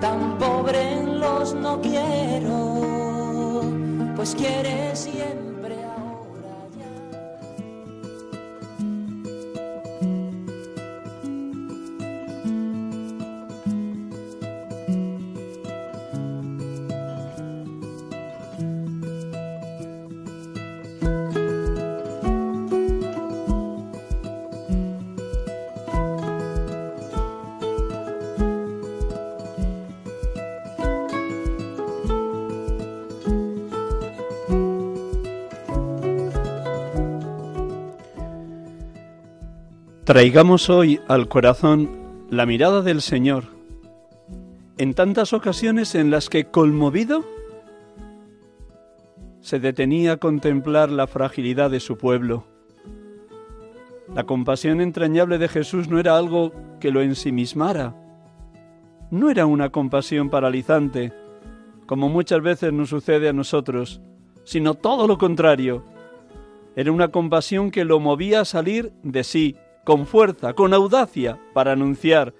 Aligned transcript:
tan 0.00 0.38
pobre 0.38 1.04
los 1.04 1.54
no 1.54 1.80
quiero, 1.80 3.62
pues 4.16 4.34
quiere 4.34 4.94
siempre 4.94 5.47
Traigamos 40.08 40.70
hoy 40.70 41.02
al 41.06 41.28
corazón 41.28 41.90
la 42.30 42.46
mirada 42.46 42.80
del 42.80 43.02
Señor 43.02 43.44
en 44.78 44.94
tantas 44.94 45.34
ocasiones 45.34 45.94
en 45.94 46.10
las 46.10 46.30
que, 46.30 46.46
conmovido, 46.46 47.26
se 49.42 49.60
detenía 49.60 50.12
a 50.12 50.16
contemplar 50.16 50.88
la 50.88 51.06
fragilidad 51.08 51.70
de 51.70 51.80
su 51.80 51.98
pueblo. 51.98 52.46
La 54.14 54.24
compasión 54.24 54.80
entrañable 54.80 55.36
de 55.36 55.46
Jesús 55.46 55.90
no 55.90 56.00
era 56.00 56.16
algo 56.16 56.54
que 56.80 56.90
lo 56.90 57.02
ensimismara, 57.02 57.94
no 59.10 59.28
era 59.28 59.44
una 59.44 59.68
compasión 59.68 60.30
paralizante, 60.30 61.12
como 61.84 62.08
muchas 62.08 62.40
veces 62.40 62.72
nos 62.72 62.88
sucede 62.88 63.28
a 63.28 63.34
nosotros, 63.34 64.00
sino 64.44 64.72
todo 64.72 65.06
lo 65.06 65.18
contrario. 65.18 65.84
Era 66.76 66.92
una 66.92 67.08
compasión 67.08 67.70
que 67.70 67.84
lo 67.84 68.00
movía 68.00 68.40
a 68.40 68.46
salir 68.46 68.94
de 69.02 69.22
sí, 69.22 69.58
con 69.88 70.04
fuerza, 70.04 70.52
con 70.52 70.74
audacia, 70.74 71.40
para 71.54 71.72
anunciar, 71.72 72.34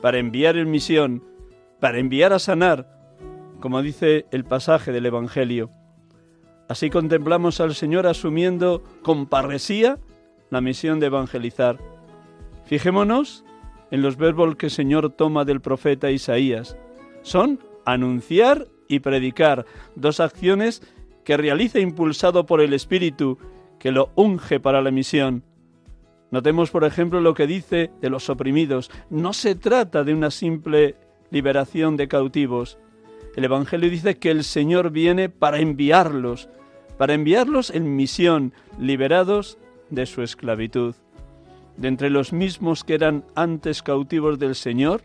para 0.00 0.16
enviar 0.16 0.56
en 0.56 0.70
misión, 0.70 1.22
para 1.78 1.98
enviar 1.98 2.32
a 2.32 2.38
sanar, 2.38 2.88
como 3.60 3.82
dice 3.82 4.24
el 4.30 4.44
pasaje 4.44 4.92
del 4.92 5.04
Evangelio. 5.04 5.68
Así 6.70 6.88
contemplamos 6.88 7.60
al 7.60 7.74
Señor 7.74 8.06
asumiendo 8.06 8.82
con 9.02 9.26
parresía 9.26 9.98
la 10.48 10.62
misión 10.62 10.98
de 10.98 11.08
evangelizar. 11.08 11.76
Fijémonos 12.64 13.44
en 13.90 14.00
los 14.00 14.16
verbos 14.16 14.56
que 14.56 14.66
el 14.66 14.72
Señor 14.72 15.10
toma 15.10 15.44
del 15.44 15.60
profeta 15.60 16.10
Isaías. 16.10 16.78
Son 17.20 17.60
anunciar 17.84 18.68
y 18.88 19.00
predicar, 19.00 19.66
dos 19.96 20.18
acciones 20.18 20.80
que 21.24 21.36
realiza 21.36 21.78
impulsado 21.78 22.46
por 22.46 22.62
el 22.62 22.72
Espíritu 22.72 23.36
que 23.78 23.92
lo 23.92 24.12
unge 24.14 24.60
para 24.60 24.80
la 24.80 24.90
misión. 24.90 25.44
Notemos, 26.30 26.70
por 26.70 26.84
ejemplo, 26.84 27.20
lo 27.20 27.34
que 27.34 27.46
dice 27.46 27.90
de 28.00 28.10
los 28.10 28.28
oprimidos. 28.28 28.90
No 29.10 29.32
se 29.32 29.54
trata 29.54 30.04
de 30.04 30.12
una 30.12 30.30
simple 30.30 30.96
liberación 31.30 31.96
de 31.96 32.08
cautivos. 32.08 32.78
El 33.36 33.44
Evangelio 33.44 33.90
dice 33.90 34.16
que 34.16 34.30
el 34.30 34.44
Señor 34.44 34.90
viene 34.90 35.28
para 35.28 35.58
enviarlos, 35.58 36.48
para 36.98 37.14
enviarlos 37.14 37.70
en 37.70 37.94
misión, 37.96 38.52
liberados 38.78 39.58
de 39.90 40.06
su 40.06 40.22
esclavitud. 40.22 40.94
De 41.76 41.88
entre 41.88 42.10
los 42.10 42.32
mismos 42.32 42.82
que 42.82 42.94
eran 42.94 43.24
antes 43.34 43.82
cautivos 43.82 44.38
del 44.38 44.54
Señor, 44.54 45.02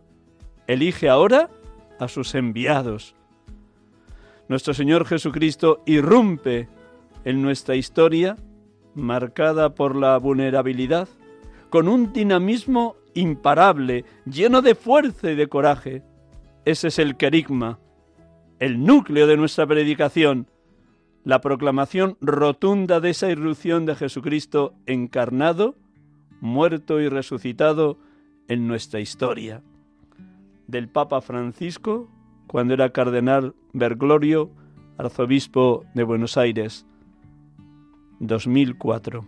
elige 0.68 1.10
ahora 1.10 1.50
a 2.00 2.08
sus 2.08 2.34
enviados. 2.34 3.16
Nuestro 4.48 4.74
Señor 4.74 5.06
Jesucristo 5.06 5.84
irrumpe 5.86 6.68
en 7.26 7.42
nuestra 7.42 7.76
historia 7.76 8.38
marcada 8.96 9.76
por 9.76 9.96
la 9.96 10.18
vulnerabilidad, 10.18 11.08
con 11.70 11.88
un 11.88 12.14
dinamismo 12.14 12.96
imparable, 13.14 14.06
lleno 14.26 14.62
de 14.62 14.76
fuerza 14.76 15.32
y 15.32 15.36
de 15.36 15.48
coraje. 15.48 16.04
Ese 16.66 16.90
es 16.90 17.00
el 17.00 17.18
querigma, 17.18 17.80
el 18.60 18.84
núcleo 18.84 19.28
de 19.28 19.38
nuestra 19.38 19.66
predicación, 19.66 20.48
la 21.24 21.42
proclamación 21.42 22.18
rotunda 22.20 23.00
de 23.00 23.12
esa 23.12 23.30
irrupción 23.30 23.86
de 23.86 23.96
Jesucristo 23.96 24.74
encarnado, 24.86 25.76
muerto 26.40 27.00
y 27.00 27.10
resucitado 27.10 27.98
en 28.48 28.68
nuestra 28.68 29.00
historia. 29.00 29.62
Del 30.68 30.90
Papa 30.90 31.22
Francisco, 31.22 32.10
cuando 32.48 32.74
era 32.74 32.92
cardenal 32.92 33.56
Bergoglio, 33.74 34.52
arzobispo 34.98 35.86
de 35.94 36.04
Buenos 36.04 36.38
Aires, 36.38 36.86
2004. 38.22 39.26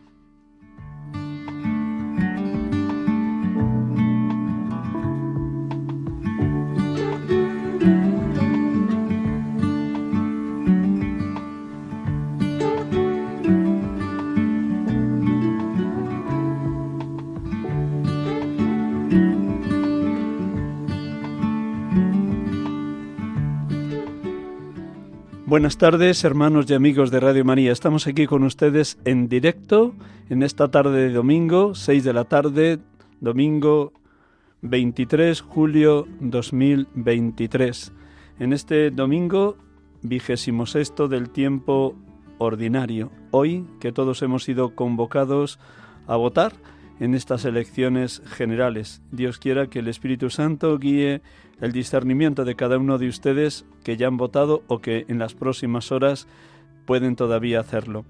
Buenas 25.53 25.77
tardes, 25.77 26.23
hermanos 26.23 26.65
y 26.67 26.73
amigos 26.73 27.11
de 27.11 27.19
Radio 27.19 27.45
María. 27.45 27.71
Estamos 27.71 28.07
aquí 28.07 28.25
con 28.25 28.43
ustedes 28.43 28.97
en 29.05 29.29
directo 29.29 29.93
en 30.31 30.41
esta 30.41 30.71
tarde 30.71 31.09
de 31.09 31.13
domingo, 31.13 31.75
6 31.75 32.03
de 32.03 32.11
la 32.11 32.23
tarde, 32.23 32.79
domingo 33.19 33.93
23 34.63 35.41
julio 35.41 36.07
2023. 36.21 37.93
En 38.39 38.51
este 38.51 38.89
domingo 38.89 39.55
vigésimo 40.01 40.65
sexto 40.65 41.07
del 41.07 41.29
tiempo 41.29 41.95
ordinario. 42.39 43.11
Hoy 43.29 43.67
que 43.79 43.91
todos 43.91 44.23
hemos 44.23 44.45
sido 44.45 44.73
convocados 44.73 45.59
a 46.07 46.15
votar 46.15 46.53
en 46.99 47.13
estas 47.13 47.45
elecciones 47.45 48.23
generales. 48.25 49.03
Dios 49.11 49.37
quiera 49.37 49.67
que 49.67 49.79
el 49.79 49.87
Espíritu 49.87 50.31
Santo 50.31 50.79
guíe 50.79 51.21
el 51.63 51.71
discernimiento 51.71 52.43
de 52.43 52.55
cada 52.55 52.77
uno 52.77 52.97
de 52.97 53.07
ustedes 53.07 53.63
que 53.85 53.95
ya 53.95 54.07
han 54.07 54.17
votado 54.17 54.63
o 54.67 54.79
que 54.79 55.05
en 55.07 55.17
las 55.17 55.33
próximas 55.33 55.93
horas 55.93 56.27
pueden 56.85 57.15
todavía 57.15 57.61
hacerlo. 57.61 58.03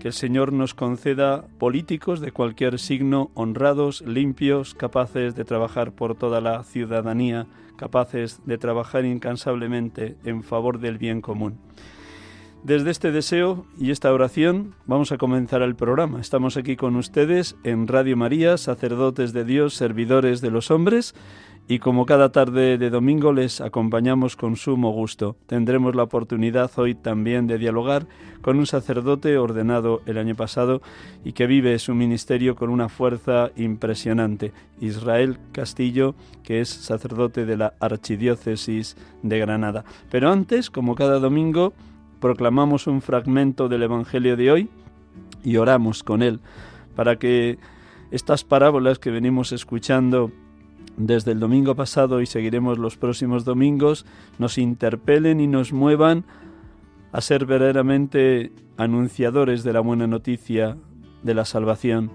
Que 0.00 0.08
el 0.08 0.14
Señor 0.14 0.50
nos 0.50 0.72
conceda 0.72 1.44
políticos 1.58 2.20
de 2.20 2.32
cualquier 2.32 2.78
signo 2.78 3.30
honrados, 3.34 4.00
limpios, 4.00 4.74
capaces 4.74 5.34
de 5.34 5.44
trabajar 5.44 5.92
por 5.92 6.16
toda 6.16 6.40
la 6.40 6.64
ciudadanía, 6.64 7.46
capaces 7.76 8.40
de 8.46 8.56
trabajar 8.56 9.04
incansablemente 9.04 10.16
en 10.24 10.42
favor 10.42 10.80
del 10.80 10.96
bien 10.96 11.20
común. 11.20 11.58
Desde 12.62 12.90
este 12.90 13.12
deseo 13.12 13.66
y 13.78 13.90
esta 13.90 14.10
oración 14.10 14.74
vamos 14.86 15.12
a 15.12 15.18
comenzar 15.18 15.60
el 15.60 15.76
programa. 15.76 16.18
Estamos 16.18 16.56
aquí 16.56 16.76
con 16.76 16.96
ustedes 16.96 17.56
en 17.62 17.86
Radio 17.88 18.16
María, 18.16 18.56
sacerdotes 18.56 19.34
de 19.34 19.44
Dios, 19.44 19.74
servidores 19.74 20.40
de 20.40 20.50
los 20.50 20.70
hombres, 20.70 21.14
y 21.68 21.80
como 21.80 22.06
cada 22.06 22.30
tarde 22.30 22.78
de 22.78 22.90
domingo 22.90 23.32
les 23.32 23.60
acompañamos 23.60 24.36
con 24.36 24.56
sumo 24.56 24.92
gusto. 24.92 25.36
Tendremos 25.46 25.96
la 25.96 26.04
oportunidad 26.04 26.70
hoy 26.76 26.94
también 26.94 27.48
de 27.48 27.58
dialogar 27.58 28.06
con 28.40 28.58
un 28.58 28.66
sacerdote 28.66 29.36
ordenado 29.36 30.00
el 30.06 30.18
año 30.18 30.36
pasado 30.36 30.80
y 31.24 31.32
que 31.32 31.48
vive 31.48 31.76
su 31.80 31.94
ministerio 31.94 32.54
con 32.54 32.70
una 32.70 32.88
fuerza 32.88 33.50
impresionante, 33.56 34.52
Israel 34.80 35.38
Castillo, 35.50 36.14
que 36.44 36.60
es 36.60 36.68
sacerdote 36.68 37.44
de 37.44 37.56
la 37.56 37.74
Archidiócesis 37.80 38.96
de 39.24 39.38
Granada. 39.40 39.84
Pero 40.08 40.30
antes, 40.30 40.70
como 40.70 40.94
cada 40.94 41.18
domingo, 41.18 41.72
proclamamos 42.20 42.86
un 42.86 43.02
fragmento 43.02 43.68
del 43.68 43.82
Evangelio 43.82 44.36
de 44.36 44.52
hoy 44.52 44.68
y 45.42 45.56
oramos 45.56 46.04
con 46.04 46.22
él 46.22 46.38
para 46.94 47.16
que 47.16 47.58
estas 48.12 48.44
parábolas 48.44 49.00
que 49.00 49.10
venimos 49.10 49.50
escuchando 49.50 50.30
desde 50.96 51.32
el 51.32 51.40
domingo 51.40 51.74
pasado 51.74 52.20
y 52.20 52.26
seguiremos 52.26 52.78
los 52.78 52.96
próximos 52.96 53.44
domingos, 53.44 54.06
nos 54.38 54.58
interpelen 54.58 55.40
y 55.40 55.46
nos 55.46 55.72
muevan 55.72 56.24
a 57.12 57.20
ser 57.20 57.46
verdaderamente 57.46 58.52
anunciadores 58.76 59.64
de 59.64 59.72
la 59.72 59.80
buena 59.80 60.06
noticia 60.06 60.76
de 61.22 61.34
la 61.34 61.44
salvación, 61.44 62.10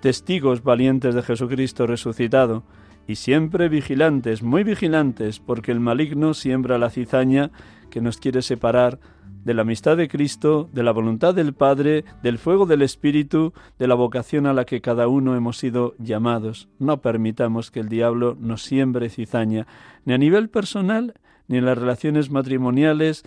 testigos 0.00 0.62
valientes 0.62 1.14
de 1.14 1.22
Jesucristo 1.22 1.86
resucitado, 1.86 2.62
y 3.06 3.16
siempre 3.16 3.68
vigilantes, 3.68 4.42
muy 4.42 4.64
vigilantes, 4.64 5.40
porque 5.40 5.72
el 5.72 5.80
maligno 5.80 6.34
siembra 6.34 6.78
la 6.78 6.90
cizaña 6.90 7.50
que 7.90 8.00
nos 8.00 8.18
quiere 8.18 8.42
separar 8.42 8.98
de 9.44 9.52
la 9.52 9.62
amistad 9.62 9.96
de 9.96 10.08
Cristo, 10.08 10.70
de 10.72 10.82
la 10.82 10.92
voluntad 10.92 11.34
del 11.34 11.52
Padre, 11.52 12.04
del 12.22 12.38
fuego 12.38 12.64
del 12.64 12.82
Espíritu, 12.82 13.52
de 13.78 13.86
la 13.86 13.94
vocación 13.94 14.46
a 14.46 14.54
la 14.54 14.64
que 14.64 14.80
cada 14.80 15.06
uno 15.06 15.36
hemos 15.36 15.58
sido 15.58 15.94
llamados. 15.98 16.68
No 16.78 17.02
permitamos 17.02 17.70
que 17.70 17.80
el 17.80 17.90
diablo 17.90 18.36
nos 18.40 18.62
siembre 18.62 19.10
cizaña, 19.10 19.66
ni 20.06 20.14
a 20.14 20.18
nivel 20.18 20.48
personal, 20.48 21.14
ni 21.46 21.58
en 21.58 21.66
las 21.66 21.76
relaciones 21.76 22.30
matrimoniales, 22.30 23.22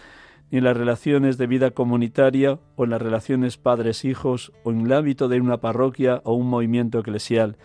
ni 0.49 0.57
en 0.57 0.63
las 0.63 0.75
relaciones 0.75 1.37
de 1.37 1.45
vida 1.45 1.71
comunitaria, 1.71 2.59
o 2.75 2.85
en 2.85 2.89
las 2.89 3.01
relaciones 3.01 3.57
padres-hijos, 3.57 4.51
o 4.63 4.71
en 4.71 4.81
el 4.81 4.93
hábito 4.93 5.27
de 5.27 5.39
una 5.39 5.57
parroquia 5.57 6.21
o 6.23 6.33
un 6.33 6.49
movimiento 6.49 6.97
eclesial. 6.99 7.57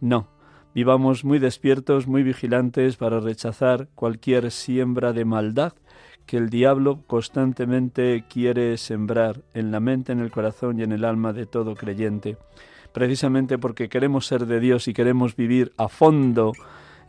No, 0.00 0.28
vivamos 0.78 1.24
muy 1.24 1.40
despiertos, 1.40 2.06
muy 2.06 2.22
vigilantes 2.22 2.96
para 2.96 3.18
rechazar 3.18 3.88
cualquier 3.96 4.52
siembra 4.52 5.12
de 5.12 5.24
maldad 5.24 5.72
que 6.24 6.36
el 6.36 6.50
diablo 6.50 7.02
constantemente 7.08 8.24
quiere 8.30 8.76
sembrar 8.76 9.42
en 9.54 9.72
la 9.72 9.80
mente, 9.80 10.12
en 10.12 10.20
el 10.20 10.30
corazón 10.30 10.78
y 10.78 10.84
en 10.84 10.92
el 10.92 11.04
alma 11.04 11.32
de 11.32 11.46
todo 11.46 11.74
creyente. 11.74 12.36
Precisamente 12.92 13.58
porque 13.58 13.88
queremos 13.88 14.28
ser 14.28 14.46
de 14.46 14.60
Dios 14.60 14.86
y 14.86 14.94
queremos 14.94 15.34
vivir 15.34 15.72
a 15.78 15.88
fondo 15.88 16.52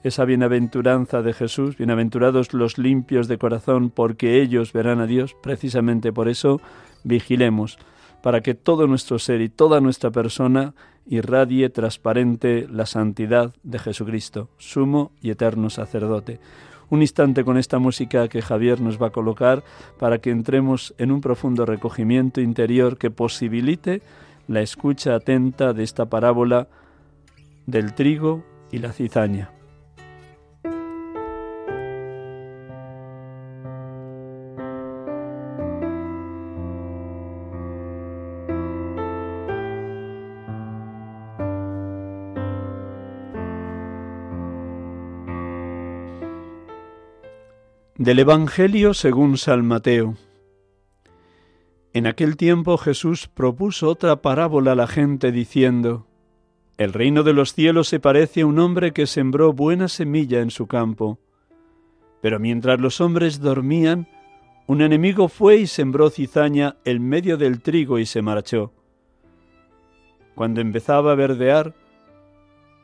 esa 0.04 0.26
bienaventuranza 0.26 1.22
de 1.22 1.34
Jesús, 1.34 1.78
bienaventurados 1.78 2.56
los 2.56 2.80
limpios 2.80 3.28
de 3.28 3.38
corazón, 3.38 3.92
porque 3.92 4.42
ellos 4.42 4.74
verán 4.74 5.00
a 5.00 5.06
Dios, 5.06 5.36
precisamente 5.44 6.12
por 6.12 6.28
eso 6.28 6.60
vigilemos, 7.04 7.78
para 8.24 8.42
que 8.42 8.56
todo 8.56 8.88
nuestro 8.88 9.20
ser 9.20 9.42
y 9.42 9.50
toda 9.50 9.80
nuestra 9.80 10.10
persona 10.10 10.74
irradie 11.10 11.70
transparente 11.70 12.68
la 12.72 12.86
santidad 12.86 13.54
de 13.64 13.80
Jesucristo, 13.80 14.48
sumo 14.58 15.12
y 15.22 15.32
eterno 15.32 15.70
sacerdote 15.70 16.40
un 16.90 17.02
instante 17.02 17.44
con 17.44 17.58
esta 17.58 17.80
música 17.80 18.28
que 18.28 18.42
Javier 18.42 18.82
nos 18.82 19.02
va 19.02 19.08
a 19.08 19.12
colocar 19.12 19.64
para 19.98 20.20
que 20.20 20.32
entremos 20.32 20.94
en 20.98 21.12
un 21.12 21.22
profundo 21.22 21.66
recogimiento 21.66 22.42
interior 22.42 22.98
que 22.98 23.12
posibilite 23.12 24.02
la 24.48 24.62
escucha 24.62 25.16
atenta 25.16 25.74
de 25.74 25.84
esta 25.84 26.08
parábola 26.08 26.68
del 27.68 27.94
trigo 27.94 28.44
y 28.72 28.80
la 28.80 28.92
cizaña. 28.92 29.59
Del 48.00 48.20
Evangelio 48.20 48.94
según 48.94 49.38
San 49.38 49.68
Mateo. 49.68 50.16
En 51.92 52.08
aquel 52.08 52.38
tiempo 52.38 52.78
Jesús 52.78 53.28
propuso 53.28 53.90
otra 53.90 54.22
parábola 54.22 54.72
a 54.72 54.76
la 54.76 54.88
gente 54.88 55.34
diciendo, 55.34 56.08
El 56.78 56.94
reino 56.94 57.24
de 57.24 57.34
los 57.34 57.54
cielos 57.54 57.90
se 57.90 58.00
parece 58.00 58.40
a 58.40 58.46
un 58.46 58.58
hombre 58.58 58.94
que 58.94 59.06
sembró 59.06 59.52
buena 59.52 59.90
semilla 59.90 60.40
en 60.40 60.50
su 60.50 60.66
campo. 60.66 61.20
Pero 62.22 62.40
mientras 62.40 62.80
los 62.80 63.02
hombres 63.02 63.42
dormían, 63.42 64.08
un 64.66 64.82
enemigo 64.82 65.28
fue 65.28 65.58
y 65.58 65.68
sembró 65.68 66.10
cizaña 66.10 66.78
en 66.86 67.06
medio 67.06 67.36
del 67.36 67.62
trigo 67.62 68.00
y 68.00 68.06
se 68.06 68.22
marchó. 68.22 68.72
Cuando 70.36 70.62
empezaba 70.62 71.12
a 71.12 71.16
verdear 71.16 71.76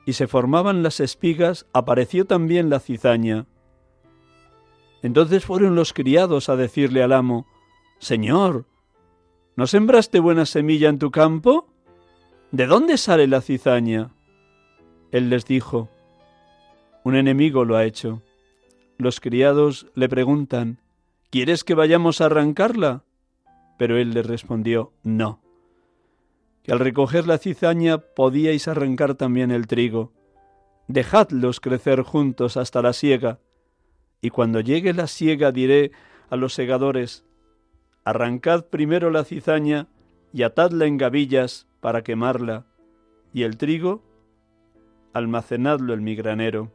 y 0.06 0.12
se 0.12 0.28
formaban 0.28 0.84
las 0.84 1.00
espigas, 1.00 1.68
apareció 1.72 2.26
también 2.26 2.70
la 2.70 2.82
cizaña 2.82 3.48
entonces 5.06 5.46
fueron 5.46 5.76
los 5.76 5.94
criados 5.94 6.50
a 6.50 6.56
decirle 6.56 7.04
al 7.04 7.14
amo, 7.14 7.46
Señor, 8.00 8.66
¿no 9.56 9.68
sembraste 9.68 10.20
buena 10.20 10.48
semilla 10.48 10.90
en 10.90 10.98
tu 10.98 11.12
campo? 11.12 11.68
¿De 12.50 12.66
dónde 12.66 12.98
sale 12.98 13.28
la 13.28 13.42
cizaña? 13.42 14.16
Él 15.12 15.30
les 15.30 15.46
dijo, 15.46 15.90
Un 17.04 17.16
enemigo 17.16 17.66
lo 17.66 17.78
ha 17.78 17.86
hecho. 17.86 18.24
Los 18.98 19.20
criados 19.20 19.86
le 19.94 20.10
preguntan, 20.10 20.80
¿Quieres 21.30 21.64
que 21.64 21.76
vayamos 21.76 22.20
a 22.20 22.26
arrancarla? 22.26 23.04
Pero 23.78 24.00
él 24.00 24.12
les 24.12 24.26
respondió, 24.26 24.92
No. 25.04 25.40
Que 26.64 26.72
al 26.72 26.80
recoger 26.80 27.28
la 27.28 27.38
cizaña 27.38 28.00
podíais 28.00 28.68
arrancar 28.68 29.14
también 29.14 29.52
el 29.52 29.68
trigo. 29.68 30.14
Dejadlos 30.88 31.60
crecer 31.60 32.02
juntos 32.02 32.58
hasta 32.58 32.82
la 32.82 32.92
siega 32.92 33.38
y 34.26 34.32
cuando 34.32 34.60
llegue 34.60 34.92
la 34.92 35.06
siega 35.06 35.52
diré 35.52 35.92
a 36.32 36.36
los 36.36 36.56
segadores, 36.56 37.24
arrancad 38.04 38.66
primero 38.66 39.12
la 39.12 39.24
cizaña 39.24 39.86
y 40.34 40.42
atadla 40.42 40.88
en 40.88 40.98
gavillas 40.98 41.68
para 41.80 42.02
quemarla, 42.02 42.66
y 43.34 43.44
el 43.44 43.58
trigo, 43.58 44.02
almacenadlo 45.14 45.94
en 45.94 46.04
mi 46.04 46.16
granero. 46.16 46.72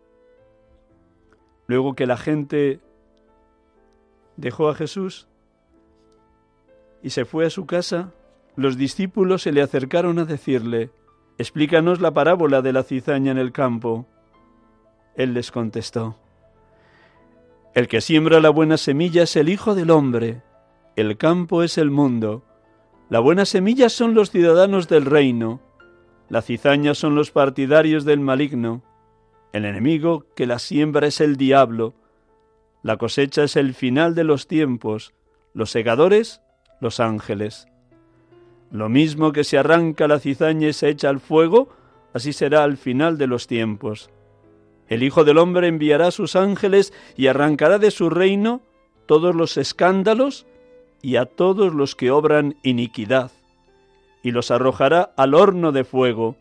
Luego 1.66 1.96
que 1.96 2.06
la 2.06 2.16
gente 2.16 2.78
dejó 4.36 4.68
a 4.68 4.76
Jesús 4.76 5.26
y 7.02 7.10
se 7.10 7.24
fue 7.24 7.46
a 7.46 7.50
su 7.50 7.66
casa, 7.66 8.12
los 8.54 8.76
discípulos 8.76 9.42
se 9.42 9.50
le 9.50 9.60
acercaron 9.60 10.20
a 10.20 10.24
decirle, 10.24 10.92
Explícanos 11.36 12.00
la 12.00 12.12
parábola 12.12 12.62
de 12.62 12.72
la 12.72 12.84
cizaña 12.84 13.32
en 13.32 13.38
el 13.38 13.50
campo. 13.50 14.06
Él 15.16 15.34
les 15.34 15.50
contestó, 15.50 16.16
el 17.74 17.86
que 17.86 18.00
siembra 18.00 18.40
la 18.40 18.50
buena 18.50 18.76
semilla 18.76 19.22
es 19.22 19.36
el 19.36 19.48
Hijo 19.48 19.74
del 19.74 19.90
Hombre, 19.90 20.42
el 20.96 21.16
campo 21.16 21.62
es 21.62 21.78
el 21.78 21.90
mundo, 21.90 22.44
la 23.08 23.20
buena 23.20 23.44
semilla 23.44 23.88
son 23.88 24.14
los 24.14 24.30
ciudadanos 24.30 24.88
del 24.88 25.04
reino, 25.04 25.60
la 26.28 26.42
cizaña 26.42 26.94
son 26.94 27.14
los 27.14 27.30
partidarios 27.30 28.04
del 28.04 28.20
maligno, 28.20 28.82
el 29.52 29.64
enemigo 29.64 30.26
que 30.34 30.46
la 30.46 30.58
siembra 30.58 31.06
es 31.06 31.20
el 31.20 31.36
diablo, 31.36 31.94
la 32.82 32.96
cosecha 32.96 33.44
es 33.44 33.56
el 33.56 33.74
final 33.74 34.14
de 34.14 34.24
los 34.24 34.48
tiempos, 34.48 35.12
los 35.54 35.70
segadores, 35.70 36.40
los 36.80 36.98
ángeles. 36.98 37.66
Lo 38.70 38.88
mismo 38.88 39.32
que 39.32 39.44
se 39.44 39.58
arranca 39.58 40.08
la 40.08 40.18
cizaña 40.18 40.68
y 40.68 40.72
se 40.72 40.88
echa 40.88 41.08
al 41.08 41.20
fuego, 41.20 41.68
así 42.14 42.32
será 42.32 42.64
al 42.64 42.76
final 42.76 43.18
de 43.18 43.26
los 43.26 43.46
tiempos. 43.46 44.10
El 44.90 45.04
Hijo 45.04 45.22
del 45.22 45.38
Hombre 45.38 45.68
enviará 45.68 46.10
sus 46.10 46.34
ángeles 46.34 46.92
y 47.16 47.28
arrancará 47.28 47.78
de 47.78 47.92
su 47.92 48.10
reino 48.10 48.60
todos 49.06 49.34
los 49.34 49.56
escándalos 49.56 50.46
y 51.00 51.14
a 51.16 51.26
todos 51.26 51.72
los 51.72 51.94
que 51.94 52.10
obran 52.10 52.56
iniquidad, 52.64 53.30
y 54.22 54.32
los 54.32 54.50
arrojará 54.50 55.12
al 55.16 55.34
horno 55.34 55.70
de 55.72 55.84
fuego. 55.84 56.36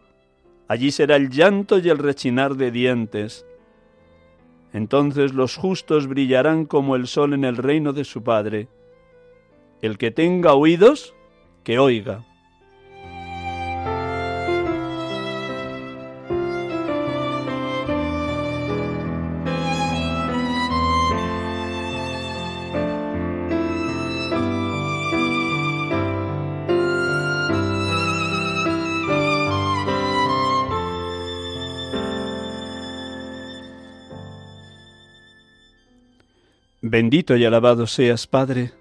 Allí 0.67 0.91
será 0.91 1.15
el 1.15 1.29
llanto 1.29 1.77
y 1.77 1.89
el 1.89 1.99
rechinar 1.99 2.55
de 2.55 2.71
dientes. 2.71 3.45
Entonces 4.73 5.33
los 5.33 5.55
justos 5.55 6.07
brillarán 6.07 6.65
como 6.65 6.95
el 6.95 7.07
sol 7.07 7.33
en 7.33 7.45
el 7.45 7.55
reino 7.55 7.93
de 7.93 8.03
su 8.03 8.23
Padre. 8.23 8.67
El 9.81 9.99
que 9.99 10.09
tenga 10.09 10.53
oídos, 10.53 11.13
que 11.63 11.77
oiga. 11.77 12.25
Bendito 36.91 37.37
y 37.37 37.45
alabado 37.45 37.85
seas, 37.85 38.25
Padre, 38.25 38.71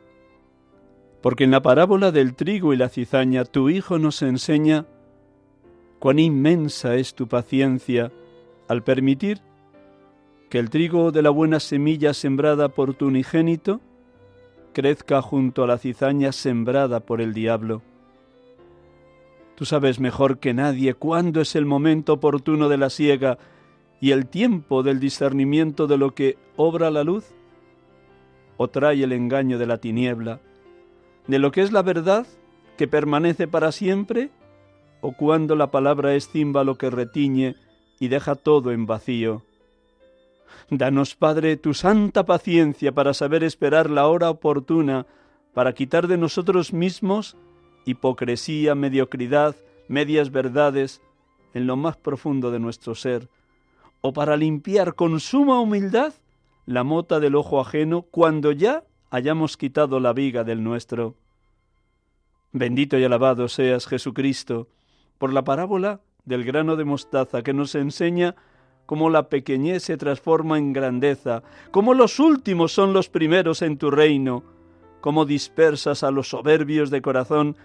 porque 1.20 1.44
en 1.44 1.50
la 1.50 1.60
parábola 1.60 2.10
del 2.10 2.34
trigo 2.34 2.72
y 2.72 2.78
la 2.78 2.88
cizaña 2.88 3.44
tu 3.44 3.68
Hijo 3.68 3.98
nos 3.98 4.22
enseña 4.22 4.86
cuán 5.98 6.18
inmensa 6.18 6.94
es 6.94 7.14
tu 7.14 7.28
paciencia 7.28 8.10
al 8.66 8.82
permitir 8.82 9.42
que 10.48 10.58
el 10.58 10.70
trigo 10.70 11.12
de 11.12 11.20
la 11.20 11.28
buena 11.28 11.60
semilla 11.60 12.14
sembrada 12.14 12.70
por 12.70 12.94
tu 12.94 13.08
unigénito 13.08 13.82
crezca 14.72 15.20
junto 15.20 15.62
a 15.62 15.66
la 15.66 15.76
cizaña 15.76 16.32
sembrada 16.32 17.00
por 17.00 17.20
el 17.20 17.34
diablo. 17.34 17.82
Tú 19.54 19.66
sabes 19.66 20.00
mejor 20.00 20.38
que 20.38 20.54
nadie 20.54 20.94
cuándo 20.94 21.42
es 21.42 21.54
el 21.54 21.66
momento 21.66 22.14
oportuno 22.14 22.70
de 22.70 22.78
la 22.78 22.88
siega 22.88 23.36
y 24.00 24.12
el 24.12 24.28
tiempo 24.28 24.82
del 24.82 24.98
discernimiento 24.98 25.86
de 25.86 25.98
lo 25.98 26.14
que 26.14 26.38
obra 26.56 26.90
la 26.90 27.04
luz? 27.04 27.34
¿O 28.58 28.68
trae 28.68 29.02
el 29.02 29.12
engaño 29.12 29.56
de 29.56 29.66
la 29.66 29.78
tiniebla, 29.78 30.40
de 31.26 31.38
lo 31.38 31.50
que 31.50 31.62
es 31.62 31.72
la 31.72 31.80
verdad 31.80 32.26
que 32.76 32.86
permanece 32.86 33.48
para 33.48 33.72
siempre? 33.72 34.30
¿O 35.00 35.12
cuando 35.12 35.56
la 35.56 35.70
palabra 35.70 36.14
es 36.14 36.28
címbalo 36.28 36.76
que 36.76 36.90
retiñe 36.90 37.54
y 37.98 38.08
deja 38.08 38.34
todo 38.34 38.72
en 38.72 38.84
vacío? 38.84 39.42
Danos, 40.70 41.14
Padre, 41.14 41.56
tu 41.56 41.72
santa 41.72 42.26
paciencia 42.26 42.92
para 42.92 43.14
saber 43.14 43.42
esperar 43.42 43.88
la 43.88 44.06
hora 44.06 44.28
oportuna, 44.28 45.06
para 45.54 45.72
quitar 45.72 46.08
de 46.08 46.18
nosotros 46.18 46.72
mismos 46.74 47.36
hipocresía, 47.86 48.74
mediocridad, 48.74 49.56
medias 49.88 50.30
verdades 50.30 51.00
en 51.54 51.66
lo 51.66 51.76
más 51.76 51.96
profundo 51.96 52.50
de 52.50 52.58
nuestro 52.58 52.94
ser, 52.94 53.28
o 54.00 54.12
para 54.12 54.36
limpiar 54.36 54.94
con 54.94 55.18
suma 55.20 55.60
humildad 55.60 56.12
la 56.68 56.84
mota 56.84 57.18
del 57.18 57.34
ojo 57.34 57.62
ajeno 57.62 58.02
cuando 58.02 58.52
ya 58.52 58.84
hayamos 59.08 59.56
quitado 59.56 60.00
la 60.00 60.12
viga 60.12 60.44
del 60.44 60.62
nuestro. 60.62 61.14
Bendito 62.52 62.98
y 62.98 63.04
alabado 63.04 63.48
seas 63.48 63.87
Jesucristo, 63.87 64.68
por 65.16 65.32
la 65.32 65.44
parábola 65.44 66.02
del 66.26 66.44
grano 66.44 66.76
de 66.76 66.84
mostaza 66.84 67.40
que 67.40 67.54
nos 67.54 67.75
enseña 67.75 68.34
cómo 68.84 69.08
la 69.08 69.30
pequeñez 69.30 69.84
se 69.84 69.96
transforma 69.96 70.58
en 70.58 70.75
grandeza, 70.75 71.42
cómo 71.70 71.94
los 71.94 72.20
últimos 72.20 72.70
son 72.70 72.92
los 72.92 73.08
primeros 73.08 73.62
en 73.62 73.78
tu 73.78 73.90
reino, 73.90 74.44
cómo 75.00 75.25
dispersas 75.25 76.02
a 76.02 76.10
los 76.10 76.28
soberbios 76.28 76.90
de 76.90 77.00
corazón 77.00 77.56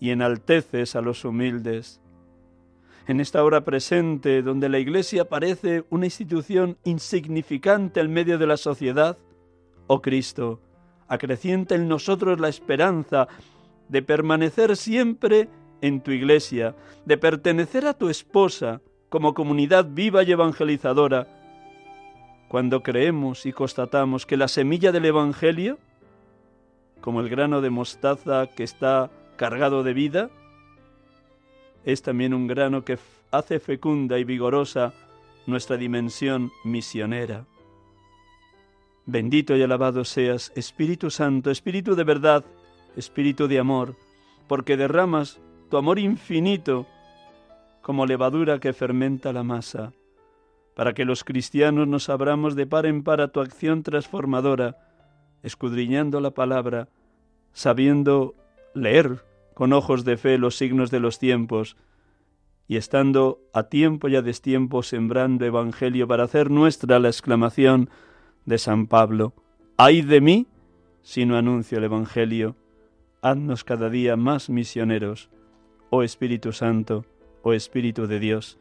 y 0.00 0.12
enalteces 0.12 0.96
a 0.96 1.02
los 1.02 1.26
humildes. 1.26 2.00
En 3.08 3.20
esta 3.20 3.44
hora 3.44 3.62
presente, 3.64 4.42
donde 4.42 4.68
la 4.68 4.80
Iglesia 4.80 5.28
parece 5.28 5.84
una 5.90 6.06
institución 6.06 6.76
insignificante 6.82 8.00
en 8.00 8.12
medio 8.12 8.36
de 8.36 8.48
la 8.48 8.56
sociedad, 8.56 9.16
oh 9.86 10.02
Cristo, 10.02 10.60
acrecienta 11.06 11.76
en 11.76 11.86
nosotros 11.86 12.40
la 12.40 12.48
esperanza 12.48 13.28
de 13.88 14.02
permanecer 14.02 14.76
siempre 14.76 15.48
en 15.80 16.00
tu 16.00 16.10
Iglesia, 16.10 16.74
de 17.04 17.16
pertenecer 17.16 17.86
a 17.86 17.94
tu 17.94 18.08
esposa 18.08 18.80
como 19.08 19.34
comunidad 19.34 19.86
viva 19.88 20.24
y 20.24 20.32
evangelizadora, 20.32 21.28
cuando 22.48 22.82
creemos 22.82 23.46
y 23.46 23.52
constatamos 23.52 24.26
que 24.26 24.36
la 24.36 24.48
semilla 24.48 24.90
del 24.90 25.04
Evangelio, 25.04 25.78
como 27.00 27.20
el 27.20 27.28
grano 27.28 27.60
de 27.60 27.70
mostaza 27.70 28.48
que 28.48 28.64
está 28.64 29.10
cargado 29.36 29.84
de 29.84 29.94
vida, 29.94 30.30
es 31.86 32.02
también 32.02 32.34
un 32.34 32.48
grano 32.48 32.84
que 32.84 32.98
hace 33.30 33.60
fecunda 33.60 34.18
y 34.18 34.24
vigorosa 34.24 34.92
nuestra 35.46 35.76
dimensión 35.76 36.50
misionera. 36.64 37.46
Bendito 39.06 39.56
y 39.56 39.62
alabado 39.62 40.04
seas, 40.04 40.52
Espíritu 40.56 41.10
Santo, 41.10 41.50
Espíritu 41.50 41.94
de 41.94 42.02
verdad, 42.02 42.44
Espíritu 42.96 43.46
de 43.46 43.60
amor, 43.60 43.94
porque 44.48 44.76
derramas 44.76 45.40
tu 45.70 45.76
amor 45.76 46.00
infinito 46.00 46.86
como 47.82 48.04
levadura 48.04 48.58
que 48.58 48.72
fermenta 48.72 49.32
la 49.32 49.44
masa, 49.44 49.92
para 50.74 50.92
que 50.92 51.04
los 51.04 51.22
cristianos 51.22 51.86
nos 51.86 52.08
abramos 52.08 52.56
de 52.56 52.66
par 52.66 52.84
en 52.84 53.04
par 53.04 53.20
a 53.20 53.28
tu 53.28 53.40
acción 53.40 53.84
transformadora, 53.84 54.76
escudriñando 55.44 56.20
la 56.20 56.32
palabra, 56.32 56.88
sabiendo 57.52 58.34
leer 58.74 59.20
con 59.56 59.72
ojos 59.72 60.04
de 60.04 60.18
fe 60.18 60.36
los 60.36 60.58
signos 60.58 60.90
de 60.90 61.00
los 61.00 61.18
tiempos, 61.18 61.78
y 62.68 62.76
estando 62.76 63.40
a 63.54 63.62
tiempo 63.70 64.06
y 64.06 64.14
a 64.14 64.20
destiempo 64.20 64.82
sembrando 64.82 65.46
evangelio 65.46 66.06
para 66.06 66.24
hacer 66.24 66.50
nuestra 66.50 66.98
la 66.98 67.08
exclamación 67.08 67.88
de 68.44 68.58
San 68.58 68.86
Pablo, 68.86 69.32
ay 69.78 70.02
de 70.02 70.20
mí 70.20 70.46
si 71.00 71.24
no 71.24 71.38
anuncio 71.38 71.78
el 71.78 71.84
evangelio, 71.84 72.54
haznos 73.22 73.64
cada 73.64 73.88
día 73.88 74.14
más 74.16 74.50
misioneros, 74.50 75.30
oh 75.88 76.02
Espíritu 76.02 76.52
Santo, 76.52 77.06
oh 77.40 77.54
Espíritu 77.54 78.06
de 78.06 78.20
Dios. 78.20 78.58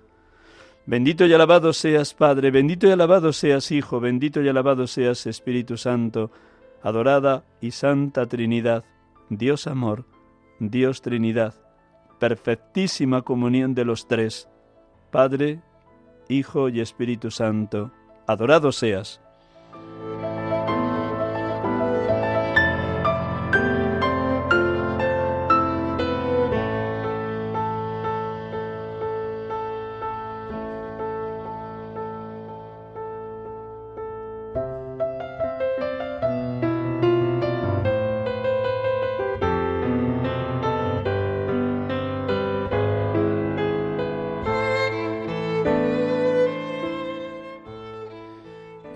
Bendito 0.85 1.25
y 1.25 1.33
alabado 1.33 1.73
seas 1.73 2.13
Padre, 2.13 2.51
bendito 2.51 2.87
y 2.87 2.91
alabado 2.91 3.33
seas 3.33 3.69
Hijo, 3.69 3.99
bendito 3.99 4.41
y 4.41 4.47
alabado 4.47 4.87
seas 4.87 5.25
Espíritu 5.25 5.75
Santo, 5.75 6.31
adorada 6.81 7.43
y 7.59 7.71
santa 7.71 8.27
Trinidad, 8.27 8.85
Dios 9.29 9.67
amor, 9.67 10.05
Dios 10.59 11.01
Trinidad, 11.01 11.53
perfectísima 12.19 13.23
comunión 13.23 13.75
de 13.75 13.85
los 13.85 14.07
tres, 14.07 14.49
Padre, 15.11 15.61
Hijo 16.29 16.69
y 16.69 16.79
Espíritu 16.79 17.31
Santo, 17.31 17.91
adorado 18.27 18.71
seas. 18.71 19.21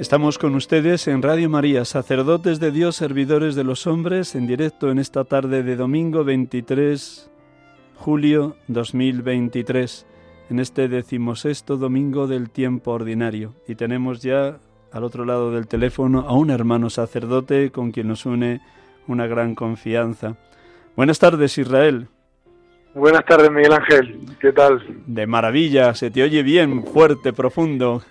Estamos 0.10 0.40
con 0.40 0.56
ustedes 0.56 1.08
en 1.08 1.22
Radio 1.22 1.52
María, 1.52 1.86
sacerdotes 1.86 2.60
de 2.60 2.72
Dios, 2.72 2.96
servidores 2.96 3.54
de 3.54 3.64
los 3.64 3.86
hombres, 3.86 4.34
en 4.34 4.48
directo 4.48 4.90
en 4.90 4.98
esta 4.98 5.24
tarde 5.24 5.62
de 5.62 5.76
domingo 5.76 6.24
23 6.24 7.30
julio 7.96 8.56
2023, 8.70 10.08
en 10.50 10.60
este 10.60 10.88
decimosexto 10.88 11.78
domingo 11.78 12.26
del 12.26 12.50
tiempo 12.50 12.90
ordinario. 12.90 13.54
Y 13.68 13.76
tenemos 13.76 14.24
ya 14.24 14.58
al 14.92 15.04
otro 15.04 15.26
lado 15.26 15.52
del 15.52 15.68
teléfono 15.68 16.22
a 16.22 16.34
un 16.34 16.50
hermano 16.50 16.90
sacerdote 16.90 17.70
con 17.70 17.92
quien 17.92 18.08
nos 18.08 18.26
une 18.26 18.62
una 19.06 19.28
gran 19.28 19.54
confianza. 19.54 20.38
Buenas 20.96 21.20
tardes, 21.20 21.56
Israel. 21.60 22.08
Buenas 22.94 23.24
tardes, 23.26 23.52
Miguel 23.52 23.74
Ángel. 23.74 24.20
¿Qué 24.40 24.52
tal? 24.52 24.84
De 25.06 25.28
maravilla, 25.28 25.94
se 25.94 26.10
te 26.10 26.24
oye 26.24 26.42
bien, 26.44 26.86
fuerte, 26.86 27.34
profundo, 27.34 28.02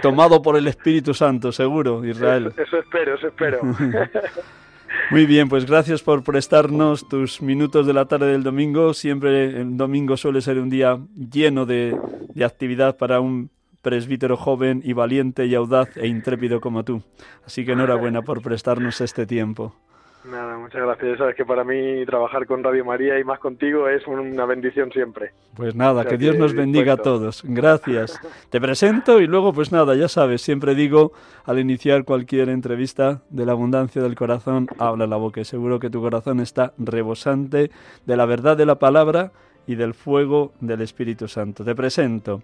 tomado 0.00 0.40
por 0.40 0.56
el 0.56 0.66
Espíritu 0.66 1.12
Santo, 1.12 1.52
seguro, 1.52 2.04
Israel. 2.04 2.52
Eso, 2.56 2.78
espero, 2.78 3.14
eso 3.14 3.26
espero. 3.28 3.60
Muy 5.10 5.26
bien, 5.26 5.48
pues 5.48 5.66
gracias 5.66 6.02
por 6.02 6.24
prestarnos 6.24 7.08
tus 7.08 7.42
minutos 7.42 7.86
de 7.86 7.92
la 7.92 8.06
tarde 8.06 8.32
del 8.32 8.42
domingo. 8.42 8.94
Siempre 8.94 9.60
el 9.60 9.76
domingo 9.76 10.16
suele 10.16 10.40
ser 10.40 10.58
un 10.58 10.70
día 10.70 10.98
lleno 11.14 11.66
de, 11.66 11.96
de 12.34 12.44
actividad 12.44 12.96
para 12.96 13.20
un 13.20 13.50
presbítero 13.82 14.36
joven 14.36 14.82
y 14.84 14.92
valiente 14.92 15.46
y 15.46 15.54
audaz 15.54 15.96
e 15.96 16.06
intrépido 16.06 16.60
como 16.60 16.84
tú. 16.84 17.02
Así 17.46 17.64
que 17.64 17.72
enhorabuena 17.72 18.22
por 18.22 18.42
prestarnos 18.42 19.00
este 19.00 19.26
tiempo. 19.26 19.74
Nada, 20.30 20.58
muchas 20.58 20.82
gracias. 20.82 21.12
Ya 21.12 21.16
sabes 21.16 21.36
que 21.36 21.46
para 21.46 21.64
mí 21.64 22.04
trabajar 22.04 22.46
con 22.46 22.62
Radio 22.62 22.84
María 22.84 23.18
y 23.18 23.24
más 23.24 23.38
contigo 23.38 23.88
es 23.88 24.06
una 24.06 24.44
bendición 24.44 24.92
siempre. 24.92 25.30
Pues 25.56 25.74
nada, 25.74 26.04
que 26.04 26.18
Dios 26.18 26.36
nos 26.36 26.52
bendiga 26.54 26.92
a 26.94 26.96
todos. 26.98 27.42
Gracias. 27.44 28.20
Te 28.50 28.60
presento 28.60 29.20
y 29.20 29.26
luego 29.26 29.54
pues 29.54 29.72
nada, 29.72 29.94
ya 29.94 30.08
sabes, 30.08 30.42
siempre 30.42 30.74
digo 30.74 31.12
al 31.44 31.58
iniciar 31.58 32.04
cualquier 32.04 32.50
entrevista 32.50 33.22
de 33.30 33.46
la 33.46 33.52
abundancia 33.52 34.02
del 34.02 34.16
corazón, 34.16 34.68
habla 34.78 35.06
la 35.06 35.16
boca. 35.16 35.42
seguro 35.44 35.78
que 35.78 35.88
tu 35.88 36.02
corazón 36.02 36.40
está 36.40 36.74
rebosante 36.76 37.70
de 38.04 38.16
la 38.16 38.26
verdad 38.26 38.54
de 38.56 38.66
la 38.66 38.78
palabra 38.78 39.32
y 39.66 39.76
del 39.76 39.94
fuego 39.94 40.52
del 40.60 40.82
Espíritu 40.82 41.26
Santo. 41.26 41.64
Te 41.64 41.74
presento. 41.74 42.42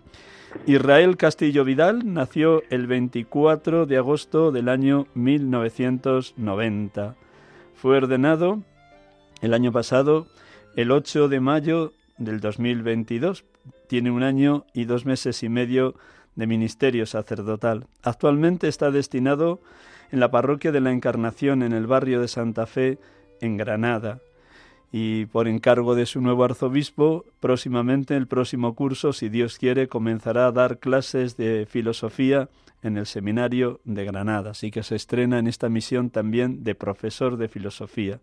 Israel 0.67 1.19
Castillo 1.19 1.65
Vidal 1.65 2.15
nació 2.15 2.63
el 2.71 2.87
24 2.87 3.85
de 3.87 3.99
agosto 3.99 4.53
del 4.53 4.71
año 4.71 5.07
1990 5.15 7.17
fue 7.75 7.97
ordenado 7.97 8.63
el 9.43 9.55
año 9.55 9.73
pasado, 9.73 10.27
el 10.77 10.91
8 10.91 11.29
de 11.29 11.41
mayo 11.41 11.93
del 12.19 12.41
2022. 12.41 13.45
Tiene 13.89 14.11
un 14.11 14.23
año 14.23 14.65
y 14.73 14.85
dos 14.85 15.05
meses 15.07 15.43
y 15.43 15.49
medio 15.49 15.95
de 16.35 16.47
ministerio 16.47 17.07
sacerdotal. 17.07 17.87
Actualmente 18.03 18.69
está 18.69 18.91
destinado 18.91 19.61
en 20.11 20.21
la 20.21 20.31
parroquia 20.31 20.73
de 20.73 20.81
la 20.81 20.93
Encarnación 20.93 21.63
en 21.63 21.73
el 21.73 21.87
barrio 21.87 22.21
de 22.21 22.29
Santa 22.29 22.67
Fe, 22.67 22.99
en 23.41 23.57
Granada. 23.57 24.21
Y 24.97 25.27
por 25.27 25.49
encargo 25.49 25.97
de 25.97 26.07
su 26.07 26.21
nuevo 26.21 26.45
arzobispo, 26.45 27.25
próximamente, 27.41 28.15
el 28.15 28.29
próximo 28.29 28.77
curso, 28.77 29.13
si 29.13 29.29
Dios 29.29 29.59
quiere, 29.59 29.89
comenzará 29.89 30.47
a 30.47 30.53
dar 30.53 30.79
clases 30.79 31.37
de 31.37 31.67
filosofía 31.69 32.49
en 32.81 32.97
el 32.97 33.05
seminario 33.07 33.81
de 33.83 34.05
Granada, 34.05 34.53
así 34.53 34.71
que 34.71 34.85
se 34.85 34.95
estrena 34.95 35.41
en 35.41 35.49
esta 35.49 35.69
misión 35.69 36.11
también 36.11 36.63
de 36.63 36.77
profesor 36.77 37.39
de 37.39 37.49
filosofía. 37.49 38.21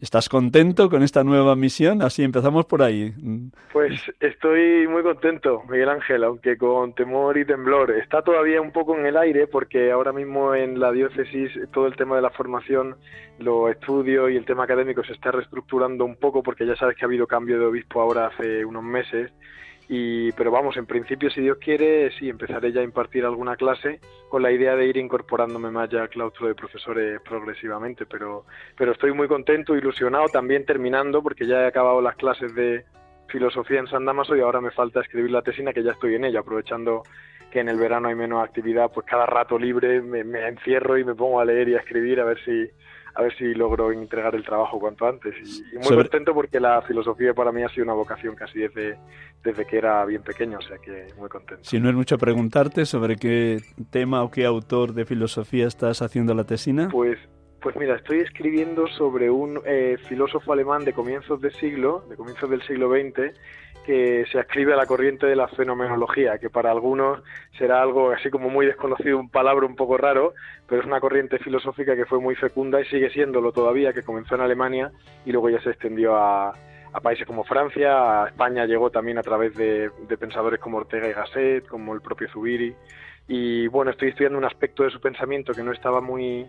¿Estás 0.00 0.28
contento 0.28 0.90
con 0.90 1.02
esta 1.02 1.24
nueva 1.24 1.56
misión? 1.56 2.02
Así 2.02 2.22
empezamos 2.22 2.66
por 2.66 2.82
ahí. 2.82 3.12
Pues 3.72 3.92
estoy 4.20 4.86
muy 4.88 5.02
contento, 5.02 5.62
Miguel 5.68 5.88
Ángel, 5.88 6.24
aunque 6.24 6.58
con 6.58 6.94
temor 6.94 7.38
y 7.38 7.44
temblor. 7.44 7.90
Está 7.92 8.22
todavía 8.22 8.60
un 8.60 8.72
poco 8.72 8.98
en 8.98 9.06
el 9.06 9.16
aire 9.16 9.46
porque 9.46 9.90
ahora 9.90 10.12
mismo 10.12 10.54
en 10.54 10.78
la 10.80 10.92
diócesis 10.92 11.52
todo 11.72 11.86
el 11.86 11.96
tema 11.96 12.16
de 12.16 12.22
la 12.22 12.30
formación, 12.30 12.96
los 13.38 13.70
estudios 13.70 14.30
y 14.30 14.36
el 14.36 14.44
tema 14.44 14.64
académico 14.64 15.04
se 15.04 15.12
está 15.12 15.30
reestructurando 15.30 16.04
un 16.04 16.16
poco 16.16 16.42
porque 16.42 16.66
ya 16.66 16.76
sabes 16.76 16.96
que 16.96 17.04
ha 17.04 17.08
habido 17.08 17.26
cambio 17.26 17.58
de 17.58 17.66
obispo 17.66 18.00
ahora 18.00 18.26
hace 18.26 18.64
unos 18.64 18.82
meses 18.82 19.32
y, 19.88 20.32
pero 20.32 20.50
vamos, 20.50 20.76
en 20.76 20.86
principio, 20.86 21.30
si 21.30 21.42
Dios 21.42 21.58
quiere, 21.58 22.10
sí, 22.18 22.28
empezaré 22.28 22.72
ya 22.72 22.80
a 22.80 22.84
impartir 22.84 23.24
alguna 23.24 23.56
clase 23.56 24.00
con 24.30 24.42
la 24.42 24.50
idea 24.50 24.76
de 24.76 24.86
ir 24.86 24.96
incorporándome 24.96 25.70
más 25.70 25.90
ya 25.90 26.02
al 26.02 26.08
claustro 26.08 26.48
de 26.48 26.54
profesores 26.54 27.20
progresivamente. 27.20 28.06
Pero, 28.06 28.46
pero 28.76 28.92
estoy 28.92 29.12
muy 29.12 29.28
contento, 29.28 29.76
ilusionado, 29.76 30.26
también 30.28 30.64
terminando, 30.64 31.22
porque 31.22 31.46
ya 31.46 31.62
he 31.62 31.66
acabado 31.66 32.00
las 32.00 32.16
clases 32.16 32.54
de 32.54 32.84
filosofía 33.28 33.80
en 33.80 33.88
San 33.88 34.04
Damaso 34.04 34.34
y 34.36 34.40
ahora 34.40 34.60
me 34.60 34.70
falta 34.70 35.00
escribir 35.00 35.30
la 35.30 35.42
tesina, 35.42 35.72
que 35.72 35.82
ya 35.82 35.92
estoy 35.92 36.14
en 36.14 36.24
ella, 36.24 36.40
aprovechando 36.40 37.02
que 37.50 37.60
en 37.60 37.68
el 37.68 37.76
verano 37.76 38.08
hay 38.08 38.14
menos 38.14 38.42
actividad, 38.42 38.90
pues 38.92 39.06
cada 39.06 39.26
rato 39.26 39.58
libre 39.58 40.00
me, 40.00 40.24
me 40.24 40.48
encierro 40.48 40.98
y 40.98 41.04
me 41.04 41.14
pongo 41.14 41.40
a 41.40 41.44
leer 41.44 41.68
y 41.68 41.74
a 41.74 41.78
escribir 41.78 42.20
a 42.20 42.24
ver 42.24 42.38
si 42.44 42.68
a 43.14 43.22
ver 43.22 43.36
si 43.36 43.54
logro 43.54 43.92
entregar 43.92 44.34
el 44.34 44.44
trabajo 44.44 44.78
cuanto 44.78 45.06
antes. 45.06 45.34
Y, 45.72 45.78
muy 45.78 45.96
contento 45.96 46.34
porque 46.34 46.58
la 46.58 46.82
filosofía 46.82 47.32
para 47.32 47.52
mí 47.52 47.62
ha 47.62 47.68
sido 47.68 47.84
una 47.84 47.94
vocación 47.94 48.34
casi 48.34 48.60
desde, 48.60 48.98
desde 49.42 49.66
que 49.66 49.78
era 49.78 50.04
bien 50.04 50.22
pequeño, 50.22 50.58
o 50.58 50.62
sea 50.62 50.78
que 50.78 51.06
muy 51.16 51.28
contento. 51.28 51.62
Si 51.64 51.78
no 51.78 51.88
es 51.88 51.94
mucho 51.94 52.18
preguntarte 52.18 52.86
sobre 52.86 53.16
qué 53.16 53.60
tema 53.90 54.22
o 54.22 54.30
qué 54.30 54.44
autor 54.44 54.94
de 54.94 55.04
filosofía 55.04 55.66
estás 55.66 56.02
haciendo 56.02 56.34
la 56.34 56.44
tesina. 56.44 56.88
Pues 56.90 57.18
pues 57.64 57.76
mira, 57.76 57.96
estoy 57.96 58.18
escribiendo 58.18 58.86
sobre 58.88 59.30
un 59.30 59.58
eh, 59.64 59.96
filósofo 60.06 60.52
alemán 60.52 60.84
de 60.84 60.92
comienzos 60.92 61.40
de 61.40 61.50
siglo, 61.50 62.04
de 62.10 62.16
comienzos 62.16 62.50
del 62.50 62.60
siglo 62.60 62.90
XX, 62.90 63.32
que 63.86 64.26
se 64.30 64.38
ascribe 64.38 64.74
a 64.74 64.76
la 64.76 64.84
corriente 64.84 65.26
de 65.26 65.34
la 65.34 65.48
fenomenología, 65.48 66.36
que 66.36 66.50
para 66.50 66.70
algunos 66.70 67.22
será 67.56 67.80
algo 67.80 68.10
así 68.10 68.28
como 68.28 68.50
muy 68.50 68.66
desconocido, 68.66 69.18
un 69.18 69.30
palabra 69.30 69.64
un 69.64 69.76
poco 69.76 69.96
raro, 69.96 70.34
pero 70.68 70.82
es 70.82 70.86
una 70.86 71.00
corriente 71.00 71.38
filosófica 71.38 71.96
que 71.96 72.04
fue 72.04 72.20
muy 72.20 72.34
fecunda 72.34 72.82
y 72.82 72.84
sigue 72.84 73.08
siéndolo 73.08 73.50
todavía, 73.50 73.94
que 73.94 74.02
comenzó 74.02 74.34
en 74.34 74.42
Alemania 74.42 74.92
y 75.24 75.32
luego 75.32 75.48
ya 75.48 75.62
se 75.62 75.70
extendió 75.70 76.16
a, 76.16 76.52
países 77.02 77.26
como 77.26 77.44
Francia, 77.44 78.24
a 78.24 78.28
España 78.28 78.66
llegó 78.66 78.90
también 78.90 79.16
a 79.16 79.22
través 79.22 79.56
de 79.56 79.90
pensadores 80.20 80.60
como 80.60 80.76
Ortega 80.76 81.08
y 81.08 81.14
Gasset, 81.14 81.66
como 81.66 81.94
el 81.94 82.02
propio 82.02 82.28
Zubiri. 82.28 82.74
Y 83.26 83.68
bueno, 83.68 83.90
estoy 83.90 84.10
estudiando 84.10 84.36
un 84.36 84.44
aspecto 84.44 84.82
de 84.82 84.90
su 84.90 85.00
pensamiento 85.00 85.54
que 85.54 85.62
no 85.62 85.72
estaba 85.72 86.02
muy 86.02 86.46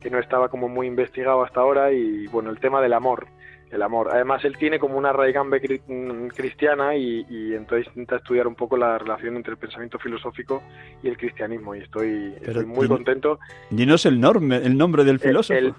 que 0.00 0.10
no 0.10 0.18
estaba 0.18 0.48
como 0.48 0.68
muy 0.68 0.86
investigado 0.86 1.42
hasta 1.44 1.60
ahora 1.60 1.92
y 1.92 2.26
bueno, 2.26 2.50
el 2.50 2.58
tema 2.58 2.80
del 2.80 2.92
amor 2.92 3.26
el 3.74 3.82
amor. 3.82 4.08
Además, 4.12 4.44
él 4.44 4.56
tiene 4.56 4.78
como 4.78 4.96
una 4.96 5.12
raigambe 5.12 5.60
mm, 5.86 6.28
cristiana 6.28 6.96
y, 6.96 7.54
entonces 7.54 7.86
intenta 7.88 8.16
estudiar 8.16 8.46
un 8.46 8.54
poco 8.54 8.76
la 8.76 8.98
relación 8.98 9.36
entre 9.36 9.52
el 9.52 9.58
pensamiento 9.58 9.98
filosófico 9.98 10.62
y 11.02 11.08
el 11.08 11.16
cristianismo 11.16 11.74
y 11.74 11.80
estoy, 11.80 12.34
muy 12.66 12.88
contento. 12.88 13.38
Dinos 13.70 14.06
el, 14.06 14.20
norme, 14.20 14.56
el 14.56 14.76
nombre 14.76 15.04
del 15.04 15.18
filósofo. 15.18 15.58
El, 15.58 15.74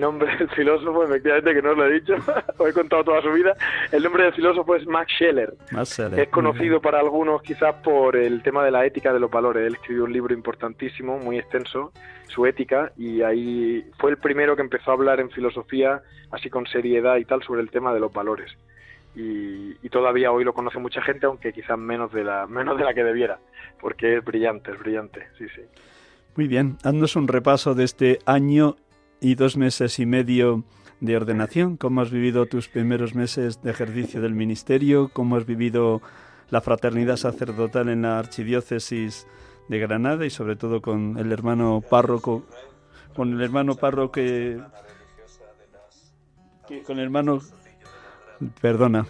nombre 0.00 0.34
del 0.36 0.48
filósofo, 0.50 1.04
efectivamente, 1.04 1.54
que 1.54 1.62
no 1.62 1.70
os 1.70 1.76
lo 1.76 1.86
he 1.86 1.92
dicho, 1.92 2.14
os 2.58 2.68
he 2.68 2.72
contado 2.72 3.04
toda 3.04 3.22
su 3.22 3.30
vida. 3.32 3.54
El 3.92 4.02
nombre 4.02 4.24
del 4.24 4.32
filósofo 4.32 4.74
es 4.74 4.86
Max 4.86 5.12
Scheller. 5.12 5.54
Es 6.16 6.28
conocido 6.28 6.80
para 6.80 6.98
algunos 6.98 7.42
quizás 7.42 7.74
por 7.84 8.16
el 8.16 8.42
tema 8.42 8.64
de 8.64 8.70
la 8.70 8.86
ética 8.86 9.12
de 9.12 9.20
los 9.20 9.30
valores. 9.30 9.66
Él 9.66 9.74
escribió 9.74 10.04
un 10.04 10.12
libro 10.12 10.34
importantísimo, 10.34 11.18
muy 11.18 11.38
extenso, 11.38 11.92
su 12.26 12.46
ética, 12.46 12.92
y 12.96 13.22
ahí 13.22 13.84
fue 13.98 14.10
el 14.10 14.16
primero 14.16 14.56
que 14.56 14.62
empezó 14.62 14.90
a 14.90 14.94
hablar 14.94 15.20
en 15.20 15.30
filosofía 15.30 16.02
así 16.30 16.50
con 16.50 16.66
seriedad 16.66 17.16
y 17.16 17.24
tal 17.24 17.42
sobre 17.42 17.60
el 17.60 17.70
tema 17.70 17.92
de 17.92 18.00
los 18.00 18.12
valores. 18.12 18.52
Y, 19.14 19.88
todavía 19.88 20.30
hoy 20.30 20.44
lo 20.44 20.52
conoce 20.52 20.78
mucha 20.78 21.00
gente, 21.00 21.24
aunque 21.24 21.54
quizás 21.54 21.78
menos 21.78 22.12
de 22.12 22.22
la 22.22 22.46
menos 22.48 22.76
de 22.76 22.84
la 22.84 22.92
que 22.92 23.02
debiera, 23.02 23.38
porque 23.80 24.18
es 24.18 24.24
brillante, 24.24 24.72
es 24.72 24.78
brillante, 24.78 25.26
sí, 25.38 25.46
sí. 25.54 25.62
Muy 26.34 26.48
bien, 26.48 26.76
haznos 26.84 27.16
un 27.16 27.28
repaso 27.28 27.74
de 27.74 27.84
este 27.84 28.18
año 28.26 28.76
y 29.20 29.34
dos 29.34 29.56
meses 29.56 29.98
y 29.98 30.06
medio 30.06 30.64
de 31.00 31.16
ordenación. 31.16 31.76
¿Cómo 31.76 32.00
has 32.00 32.10
vivido 32.10 32.46
tus 32.46 32.68
primeros 32.68 33.14
meses 33.14 33.62
de 33.62 33.70
ejercicio 33.70 34.20
del 34.20 34.34
ministerio? 34.34 35.10
¿Cómo 35.12 35.36
has 35.36 35.46
vivido 35.46 36.02
la 36.50 36.60
fraternidad 36.60 37.16
sacerdotal 37.16 37.88
en 37.88 38.02
la 38.02 38.18
archidiócesis 38.18 39.26
de 39.68 39.78
Granada 39.78 40.24
y 40.24 40.30
sobre 40.30 40.56
todo 40.56 40.80
con 40.80 41.18
el 41.18 41.32
hermano 41.32 41.82
párroco, 41.88 42.44
con 43.14 43.32
el 43.32 43.40
hermano 43.42 43.74
párroco 43.74 44.12
que 44.12 44.60
con 46.84 46.98
el 46.98 47.04
hermano... 47.04 47.40
Perdona. 48.60 49.06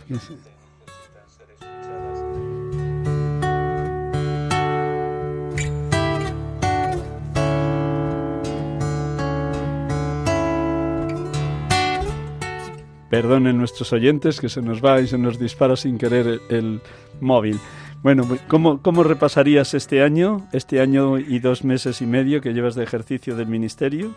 Perdonen 13.16 13.56
nuestros 13.56 13.94
oyentes 13.94 14.42
que 14.42 14.50
se 14.50 14.60
nos 14.60 14.84
va 14.84 15.00
y 15.00 15.06
se 15.06 15.16
nos 15.16 15.38
dispara 15.38 15.74
sin 15.74 15.96
querer 15.96 16.38
el, 16.50 16.82
móvil. 17.18 17.56
Bueno, 18.02 18.24
¿cómo, 18.46 18.82
¿cómo, 18.82 19.04
repasarías 19.04 19.72
este 19.72 20.02
año, 20.02 20.46
este 20.52 20.82
año 20.82 21.16
y 21.16 21.38
dos 21.38 21.64
meses 21.64 22.02
y 22.02 22.06
medio 22.06 22.42
que 22.42 22.52
llevas 22.52 22.74
de 22.74 22.84
ejercicio 22.84 23.34
del 23.34 23.46
ministerio? 23.46 24.10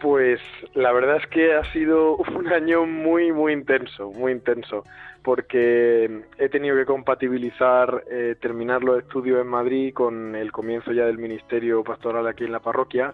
Pues 0.00 0.40
la 0.72 0.90
verdad 0.92 1.18
es 1.18 1.26
que 1.26 1.52
ha 1.52 1.70
sido 1.74 2.16
un 2.34 2.48
año 2.48 2.86
muy, 2.86 3.30
muy 3.30 3.52
intenso, 3.52 4.10
muy 4.12 4.32
intenso, 4.32 4.84
porque 5.22 6.22
he 6.38 6.48
tenido 6.48 6.76
que 6.76 6.86
compatibilizar 6.86 8.04
eh, 8.10 8.36
terminar 8.40 8.82
los 8.82 9.02
estudios 9.02 9.42
en 9.42 9.48
Madrid 9.48 9.92
con 9.92 10.34
el 10.34 10.50
comienzo 10.50 10.92
ya 10.92 11.04
del 11.04 11.18
ministerio 11.18 11.84
pastoral 11.84 12.26
aquí 12.26 12.44
en 12.44 12.52
la 12.52 12.60
parroquia. 12.60 13.12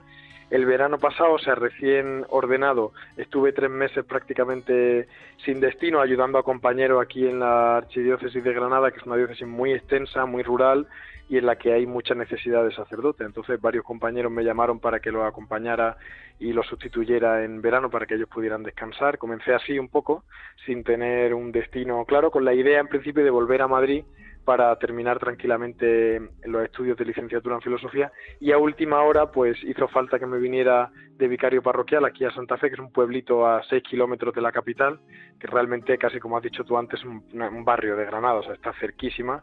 El 0.50 0.66
verano 0.66 0.98
pasado, 0.98 1.34
o 1.34 1.38
sea, 1.38 1.54
recién 1.54 2.24
ordenado, 2.28 2.92
estuve 3.16 3.52
tres 3.52 3.70
meses 3.70 4.04
prácticamente 4.04 5.06
sin 5.44 5.60
destino, 5.60 6.00
ayudando 6.00 6.38
a 6.38 6.42
compañeros 6.42 7.00
aquí 7.00 7.24
en 7.26 7.38
la 7.38 7.76
Archidiócesis 7.76 8.42
de 8.42 8.52
Granada, 8.52 8.90
que 8.90 8.98
es 8.98 9.06
una 9.06 9.16
diócesis 9.16 9.46
muy 9.46 9.72
extensa, 9.72 10.26
muy 10.26 10.42
rural, 10.42 10.88
y 11.28 11.38
en 11.38 11.46
la 11.46 11.54
que 11.54 11.72
hay 11.72 11.86
mucha 11.86 12.16
necesidad 12.16 12.64
de 12.64 12.74
sacerdote. 12.74 13.22
Entonces 13.22 13.60
varios 13.60 13.84
compañeros 13.84 14.32
me 14.32 14.42
llamaron 14.42 14.80
para 14.80 14.98
que 14.98 15.12
los 15.12 15.24
acompañara 15.24 15.96
y 16.40 16.52
los 16.52 16.66
sustituyera 16.66 17.44
en 17.44 17.62
verano 17.62 17.88
para 17.88 18.06
que 18.06 18.16
ellos 18.16 18.28
pudieran 18.28 18.64
descansar. 18.64 19.18
Comencé 19.18 19.54
así 19.54 19.78
un 19.78 19.88
poco, 19.88 20.24
sin 20.66 20.82
tener 20.82 21.32
un 21.32 21.52
destino 21.52 22.04
claro, 22.04 22.32
con 22.32 22.44
la 22.44 22.54
idea 22.54 22.80
en 22.80 22.88
principio 22.88 23.22
de 23.22 23.30
volver 23.30 23.62
a 23.62 23.68
Madrid 23.68 24.02
para 24.44 24.74
terminar 24.76 25.18
tranquilamente 25.18 26.20
los 26.44 26.64
estudios 26.64 26.96
de 26.96 27.04
licenciatura 27.04 27.56
en 27.56 27.62
filosofía. 27.62 28.10
Y 28.40 28.52
a 28.52 28.58
última 28.58 29.02
hora 29.02 29.30
pues 29.30 29.62
hizo 29.64 29.88
falta 29.88 30.18
que 30.18 30.26
me 30.26 30.38
viniera 30.38 30.90
de 31.16 31.28
vicario 31.28 31.62
parroquial 31.62 32.04
aquí 32.04 32.24
a 32.24 32.30
Santa 32.32 32.56
Fe, 32.56 32.68
que 32.68 32.74
es 32.74 32.80
un 32.80 32.92
pueblito 32.92 33.46
a 33.46 33.62
6 33.64 33.82
kilómetros 33.82 34.34
de 34.34 34.40
la 34.40 34.52
capital, 34.52 35.00
que 35.38 35.46
realmente 35.46 35.98
casi 35.98 36.18
como 36.18 36.36
has 36.36 36.42
dicho 36.42 36.64
tú 36.64 36.78
antes, 36.78 36.98
es 37.00 37.06
un, 37.06 37.22
un 37.32 37.64
barrio 37.64 37.96
de 37.96 38.06
Granada, 38.06 38.34
o 38.34 38.42
sea, 38.42 38.54
está 38.54 38.72
cerquísima 38.80 39.42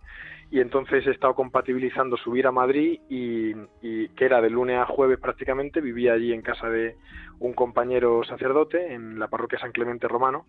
y 0.49 0.61
entonces 0.61 1.05
he 1.05 1.11
estado 1.11 1.35
compatibilizando 1.35 2.15
subir 2.17 2.47
a 2.47 2.51
Madrid 2.51 2.99
y, 3.09 3.53
que 4.15 4.25
era 4.25 4.41
de 4.41 4.49
lunes 4.49 4.79
a 4.79 4.85
jueves 4.85 5.19
prácticamente, 5.19 5.81
vivía 5.81 6.13
allí 6.13 6.33
en 6.33 6.41
casa 6.41 6.69
de 6.69 6.95
un 7.39 7.53
compañero 7.53 8.23
sacerdote 8.23 8.93
en 8.93 9.19
la 9.19 9.27
parroquia 9.27 9.59
San 9.59 9.71
Clemente 9.71 10.07
Romano 10.07 10.45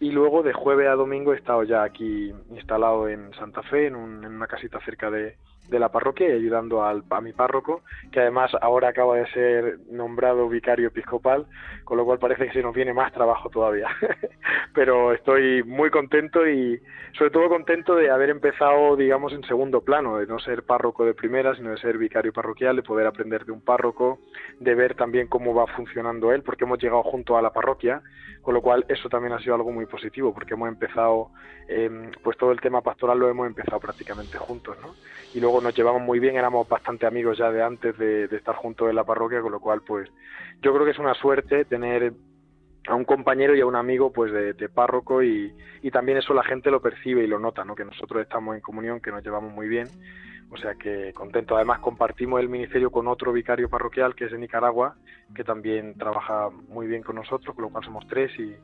y 0.00 0.10
luego 0.10 0.42
de 0.42 0.52
jueves 0.52 0.88
a 0.88 0.94
domingo 0.94 1.32
he 1.32 1.36
estado 1.36 1.62
ya 1.64 1.82
aquí 1.82 2.32
instalado 2.50 3.08
en 3.08 3.32
Santa 3.34 3.62
Fe, 3.62 3.86
en, 3.86 3.94
en 3.94 4.34
una 4.34 4.46
casita 4.46 4.80
cerca 4.80 5.10
de, 5.10 5.36
de 5.68 5.78
la 5.78 5.90
parroquia 5.90 6.28
y 6.28 6.32
ayudando 6.32 6.84
al, 6.84 7.02
a 7.10 7.20
mi 7.20 7.32
párroco, 7.32 7.82
que 8.10 8.20
además 8.20 8.50
ahora 8.60 8.88
acaba 8.88 9.16
de 9.16 9.26
ser 9.28 9.78
nombrado 9.90 10.48
vicario 10.48 10.88
episcopal, 10.88 11.46
con 11.84 11.96
lo 11.96 12.04
cual 12.04 12.18
parece 12.18 12.46
que 12.46 12.52
se 12.52 12.62
nos 12.62 12.74
viene 12.74 12.92
más 12.92 13.12
trabajo 13.12 13.48
todavía. 13.48 13.88
Pero 14.74 15.12
estoy 15.12 15.62
muy 15.62 15.90
contento 15.90 16.46
y 16.46 16.80
sobre 17.16 17.30
todo 17.30 17.48
contento 17.48 17.94
de 17.94 18.10
haber 18.10 18.30
empezado, 18.30 18.96
digamos, 18.96 19.32
en 19.32 19.44
segundo 19.44 19.82
plano, 19.82 20.18
de 20.18 20.26
no 20.26 20.38
ser 20.38 20.62
párroco 20.62 21.04
de 21.04 21.14
primera, 21.14 21.54
sino 21.54 21.70
de 21.70 21.78
ser 21.78 21.98
vicario 21.98 22.32
parroquial, 22.32 22.76
de 22.76 22.82
poder 22.82 23.06
aprender 23.06 23.44
de 23.44 23.52
un 23.52 23.60
párroco, 23.60 24.18
de 24.60 24.74
ver 24.74 24.94
también 24.94 25.26
cómo 25.28 25.54
va 25.54 25.66
funcionando 25.66 26.32
él, 26.32 26.42
porque 26.42 26.64
hemos 26.64 26.78
llegado 26.78 27.02
junto 27.02 27.36
a 27.36 27.42
la 27.42 27.52
parroquia, 27.52 28.02
con 28.40 28.54
lo 28.54 28.62
cual 28.62 28.84
eso 28.88 29.08
también 29.08 29.34
ha 29.34 29.38
sido 29.40 29.54
algo 29.54 29.70
muy 29.70 29.86
positivo, 29.86 30.32
porque 30.32 30.54
hemos 30.54 30.68
empezado, 30.68 31.30
eh, 31.68 32.10
pues 32.22 32.36
todo 32.36 32.50
el 32.50 32.60
tema 32.60 32.80
pastoral 32.80 33.18
lo 33.18 33.28
hemos 33.28 33.46
empezado 33.46 33.78
prácticamente 33.78 34.38
juntos, 34.38 34.76
¿no? 34.80 34.94
Y 35.34 35.40
luego 35.40 35.51
nos 35.60 35.74
llevamos 35.76 36.02
muy 36.02 36.18
bien, 36.18 36.36
éramos 36.36 36.68
bastante 36.68 37.06
amigos 37.06 37.38
ya 37.38 37.50
de 37.50 37.62
antes 37.62 37.96
de, 37.98 38.24
estar 38.24 38.54
juntos 38.54 38.88
en 38.88 38.96
la 38.96 39.04
parroquia, 39.04 39.40
con 39.40 39.52
lo 39.52 39.60
cual, 39.60 39.82
pues 39.82 40.08
yo 40.62 40.72
creo 40.72 40.84
que 40.84 40.92
es 40.92 40.98
una 40.98 41.14
suerte 41.14 41.64
tener 41.64 42.12
a 42.88 42.94
un 42.94 43.04
compañero 43.04 43.54
y 43.54 43.60
a 43.60 43.66
un 43.66 43.76
amigo 43.76 44.12
pues 44.12 44.32
de, 44.32 44.68
párroco 44.68 45.22
y, 45.22 45.54
y, 45.82 45.90
también 45.90 46.18
eso 46.18 46.34
la 46.34 46.42
gente 46.42 46.70
lo 46.70 46.80
percibe 46.80 47.22
y 47.22 47.26
lo 47.26 47.38
nota, 47.38 47.64
¿no? 47.64 47.74
que 47.74 47.84
nosotros 47.84 48.22
estamos 48.22 48.54
en 48.54 48.60
comunión, 48.60 49.00
que 49.00 49.12
nos 49.12 49.22
llevamos 49.22 49.52
muy 49.52 49.68
bien, 49.68 49.88
o 50.50 50.56
sea 50.56 50.74
que 50.74 51.12
contento. 51.14 51.56
Además 51.56 51.78
compartimos 51.80 52.40
el 52.40 52.48
ministerio 52.48 52.90
con 52.90 53.08
otro 53.08 53.32
vicario 53.32 53.68
parroquial 53.68 54.14
que 54.14 54.26
es 54.26 54.32
de 54.32 54.38
Nicaragua, 54.38 54.96
que 55.34 55.44
también 55.44 55.94
trabaja 55.94 56.50
muy 56.68 56.86
bien 56.86 57.02
con 57.02 57.16
nosotros, 57.16 57.54
con 57.54 57.64
lo 57.64 57.70
cual 57.70 57.84
somos 57.84 58.06
tres 58.06 58.30
y, 58.38 58.54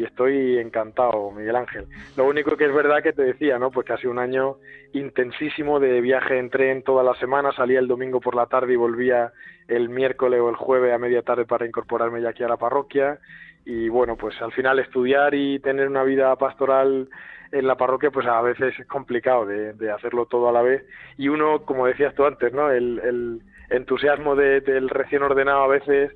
y 0.00 0.04
estoy 0.04 0.56
encantado, 0.56 1.30
Miguel 1.30 1.56
Ángel. 1.56 1.84
Lo 2.16 2.24
único 2.24 2.56
que 2.56 2.64
es 2.64 2.72
verdad 2.72 3.02
que 3.02 3.12
te 3.12 3.20
decía, 3.20 3.58
¿no? 3.58 3.70
Pues 3.70 3.86
que 3.86 3.92
ha 3.92 3.98
sido 3.98 4.12
un 4.12 4.18
año 4.18 4.56
intensísimo 4.94 5.78
de 5.78 6.00
viaje 6.00 6.38
en 6.38 6.48
tren 6.48 6.82
toda 6.82 7.04
la 7.04 7.14
semana, 7.16 7.52
salía 7.52 7.78
el 7.78 7.86
domingo 7.86 8.18
por 8.18 8.34
la 8.34 8.46
tarde 8.46 8.72
y 8.72 8.76
volvía 8.76 9.30
el 9.68 9.90
miércoles 9.90 10.40
o 10.40 10.48
el 10.48 10.56
jueves 10.56 10.94
a 10.94 10.98
media 10.98 11.20
tarde 11.20 11.44
para 11.44 11.66
incorporarme 11.66 12.22
ya 12.22 12.30
aquí 12.30 12.42
a 12.42 12.48
la 12.48 12.56
parroquia 12.56 13.18
y 13.66 13.90
bueno, 13.90 14.16
pues 14.16 14.40
al 14.40 14.52
final 14.52 14.78
estudiar 14.78 15.34
y 15.34 15.58
tener 15.58 15.86
una 15.86 16.02
vida 16.02 16.34
pastoral 16.36 17.10
en 17.52 17.66
la 17.66 17.76
parroquia, 17.76 18.10
pues 18.10 18.26
a 18.26 18.40
veces 18.40 18.78
es 18.78 18.86
complicado 18.86 19.44
de, 19.44 19.90
hacerlo 19.92 20.24
todo 20.24 20.48
a 20.48 20.52
la 20.52 20.62
vez. 20.62 20.82
Y 21.18 21.28
uno, 21.28 21.66
como 21.66 21.86
decías 21.86 22.14
tú 22.14 22.24
antes, 22.24 22.54
¿no? 22.54 22.70
El, 22.70 23.42
entusiasmo 23.68 24.34
del 24.34 24.88
recién 24.88 25.22
ordenado 25.22 25.62
a 25.62 25.68
veces 25.68 26.10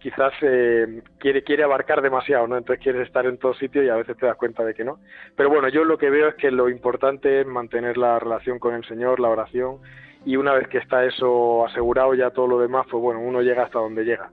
quizás 0.00 0.32
eh, 0.42 1.02
quiere 1.18 1.42
quiere 1.44 1.62
abarcar 1.62 2.02
demasiado, 2.02 2.46
¿no? 2.46 2.56
Entonces 2.56 2.82
quieres 2.82 3.06
estar 3.06 3.26
en 3.26 3.38
todo 3.38 3.54
sitio 3.54 3.82
y 3.82 3.88
a 3.88 3.96
veces 3.96 4.16
te 4.16 4.26
das 4.26 4.36
cuenta 4.36 4.64
de 4.64 4.74
que 4.74 4.84
no. 4.84 4.98
Pero 5.36 5.50
bueno, 5.50 5.68
yo 5.68 5.84
lo 5.84 5.98
que 5.98 6.10
veo 6.10 6.28
es 6.28 6.34
que 6.34 6.50
lo 6.50 6.68
importante 6.68 7.40
es 7.40 7.46
mantener 7.46 7.96
la 7.96 8.18
relación 8.18 8.58
con 8.58 8.74
el 8.74 8.84
Señor, 8.84 9.20
la 9.20 9.28
oración, 9.28 9.78
y 10.24 10.36
una 10.36 10.52
vez 10.52 10.68
que 10.68 10.78
está 10.78 11.04
eso 11.04 11.64
asegurado 11.66 12.14
ya 12.14 12.30
todo 12.30 12.46
lo 12.46 12.58
demás, 12.58 12.86
pues 12.90 13.00
bueno, 13.00 13.20
uno 13.20 13.42
llega 13.42 13.64
hasta 13.64 13.78
donde 13.78 14.04
llega 14.04 14.30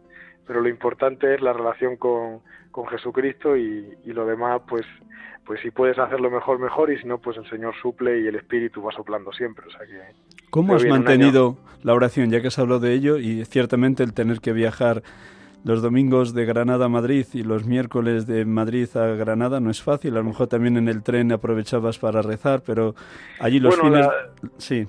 pero 0.47 0.61
lo 0.61 0.69
importante 0.69 1.35
es 1.35 1.41
la 1.41 1.53
relación 1.53 1.97
con, 1.97 2.39
con 2.71 2.87
Jesucristo 2.87 3.57
y, 3.57 3.85
y, 4.05 4.13
lo 4.13 4.25
demás, 4.25 4.61
pues, 4.67 4.85
pues 5.45 5.59
si 5.61 5.69
puedes 5.69 5.99
hacerlo 5.99 6.31
mejor, 6.31 6.57
mejor, 6.57 6.91
y 6.91 6.97
si 6.97 7.05
no, 7.05 7.19
pues 7.19 7.37
el 7.37 7.47
Señor 7.49 7.75
suple 7.81 8.21
y 8.21 8.27
el 8.27 8.35
Espíritu 8.35 8.81
va 8.81 8.91
soplando 8.93 9.31
siempre. 9.33 9.67
O 9.67 9.69
sea 9.69 9.81
que, 9.81 9.99
¿Cómo 10.49 10.75
has 10.75 10.85
mantenido 10.85 11.57
la 11.83 11.93
oración, 11.93 12.31
ya 12.31 12.41
que 12.41 12.47
has 12.47 12.57
hablado 12.57 12.79
de 12.79 12.93
ello, 12.93 13.17
y 13.17 13.43
ciertamente 13.45 14.03
el 14.03 14.13
tener 14.13 14.39
que 14.39 14.53
viajar 14.53 15.03
los 15.63 15.81
domingos 15.81 16.33
de 16.33 16.45
Granada 16.45 16.85
a 16.85 16.89
Madrid 16.89 17.25
y 17.33 17.43
los 17.43 17.65
miércoles 17.65 18.25
de 18.25 18.45
Madrid 18.45 18.87
a 18.95 19.07
Granada 19.15 19.59
no 19.59 19.69
es 19.69 19.81
fácil. 19.81 20.15
A 20.15 20.19
lo 20.19 20.25
mejor 20.25 20.47
también 20.47 20.77
en 20.77 20.87
el 20.87 21.03
tren 21.03 21.31
aprovechabas 21.31 21.99
para 21.99 22.21
rezar, 22.21 22.61
pero 22.65 22.95
allí 23.39 23.59
los 23.59 23.79
fines... 23.79 24.07
Sí. 24.57 24.87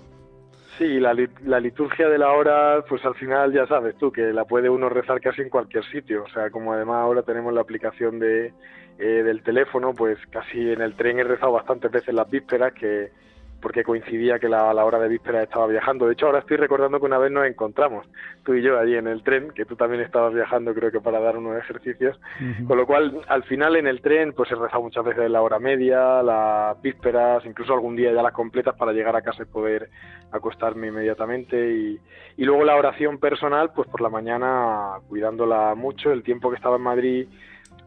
Sí, 0.79 1.01
la, 1.01 1.13
la, 1.45 1.59
liturgia 1.59 2.09
de 2.09 2.19
la 2.19 2.31
hora, 2.31 2.85
pues 2.89 3.05
al 3.05 3.17
final 3.17 3.53
ya 3.53 3.67
sabes 3.67 3.97
tú 3.99 4.13
que 4.13 4.33
la 4.33 4.45
puede 4.45 4.71
uno 4.71 4.89
rezar 4.89 5.21
casi 5.21 5.43
en 5.43 5.49
cualquier 5.49 5.85
sitio. 5.87 6.23
O 6.23 6.29
sea, 6.29 6.51
como 6.51 6.73
además 6.73 6.99
ahora 6.99 7.23
tenemos 7.23 7.53
la 7.53 7.63
aplicación 7.63 8.21
de, 8.21 8.53
eh, 8.99 9.23
del 9.25 9.43
teléfono, 9.43 9.93
pues 9.93 10.19
casi 10.31 10.73
en 10.73 10.81
el 10.81 10.95
tren 10.95 11.19
he 11.19 11.25
rezado 11.25 11.53
bastantes 11.53 11.91
veces 11.91 12.15
las 12.15 12.31
vísperas, 12.31 12.73
que 12.75 13.11
porque 13.61 13.83
coincidía 13.83 14.39
que 14.39 14.49
la, 14.49 14.73
la 14.73 14.85
hora 14.85 14.99
de 14.99 15.09
víspera 15.09 15.43
estaba 15.43 15.67
viajando. 15.67 16.07
De 16.07 16.13
hecho, 16.13 16.27
ahora 16.27 16.41
estoy 16.41 16.57
recordando 16.57 17.01
que 17.01 17.07
una 17.07 17.19
vez 17.19 17.33
nos 17.33 17.47
encontramos, 17.47 18.07
tú 18.45 18.55
y 18.55 18.63
yo, 18.63 18.79
allí 18.79 18.97
en 18.97 19.07
el 19.09 19.23
tren, 19.23 19.51
que 19.51 19.65
tú 19.65 19.75
también 19.77 20.03
estabas 20.03 20.33
viajando, 20.33 20.75
creo 20.75 20.91
que 20.93 21.01
para 21.01 21.21
dar 21.21 21.37
unos 21.37 21.59
ejercicios. 21.59 22.19
Con 22.67 22.77
lo 22.77 22.87
cual, 22.87 23.21
al 23.29 23.43
final 23.45 23.77
en 23.77 23.87
el 23.87 24.01
tren, 24.01 24.33
pues 24.33 24.51
he 24.51 24.55
rezado 24.55 24.83
muchas 24.83 25.05
veces 25.05 25.31
la 25.31 25.43
hora 25.43 25.59
media, 25.59 26.23
las 26.23 26.81
vísperas, 26.81 27.45
incluso 27.45 27.75
algún 27.75 27.97
día 27.97 28.13
ya 28.13 28.23
las 28.23 28.33
completas 28.33 28.77
para 28.77 28.93
llegar 28.93 29.17
a 29.17 29.23
casa 29.23 29.43
y 29.43 29.47
poder 29.47 29.91
acostarme 30.31 30.89
inmediatamente. 30.89 31.73
Y, 31.73 32.01
y 32.37 32.45
luego 32.45 32.65
la 32.65 32.77
oración 32.77 33.19
personal, 33.19 33.73
pues 33.75 33.89
por 33.89 34.01
la 34.01 34.09
mañana 34.09 34.99
cuidándola 35.09 35.75
mucho. 35.75 36.13
El 36.13 36.23
tiempo 36.23 36.51
que 36.51 36.57
estaba 36.57 36.77
en 36.77 36.83
Madrid 36.83 37.29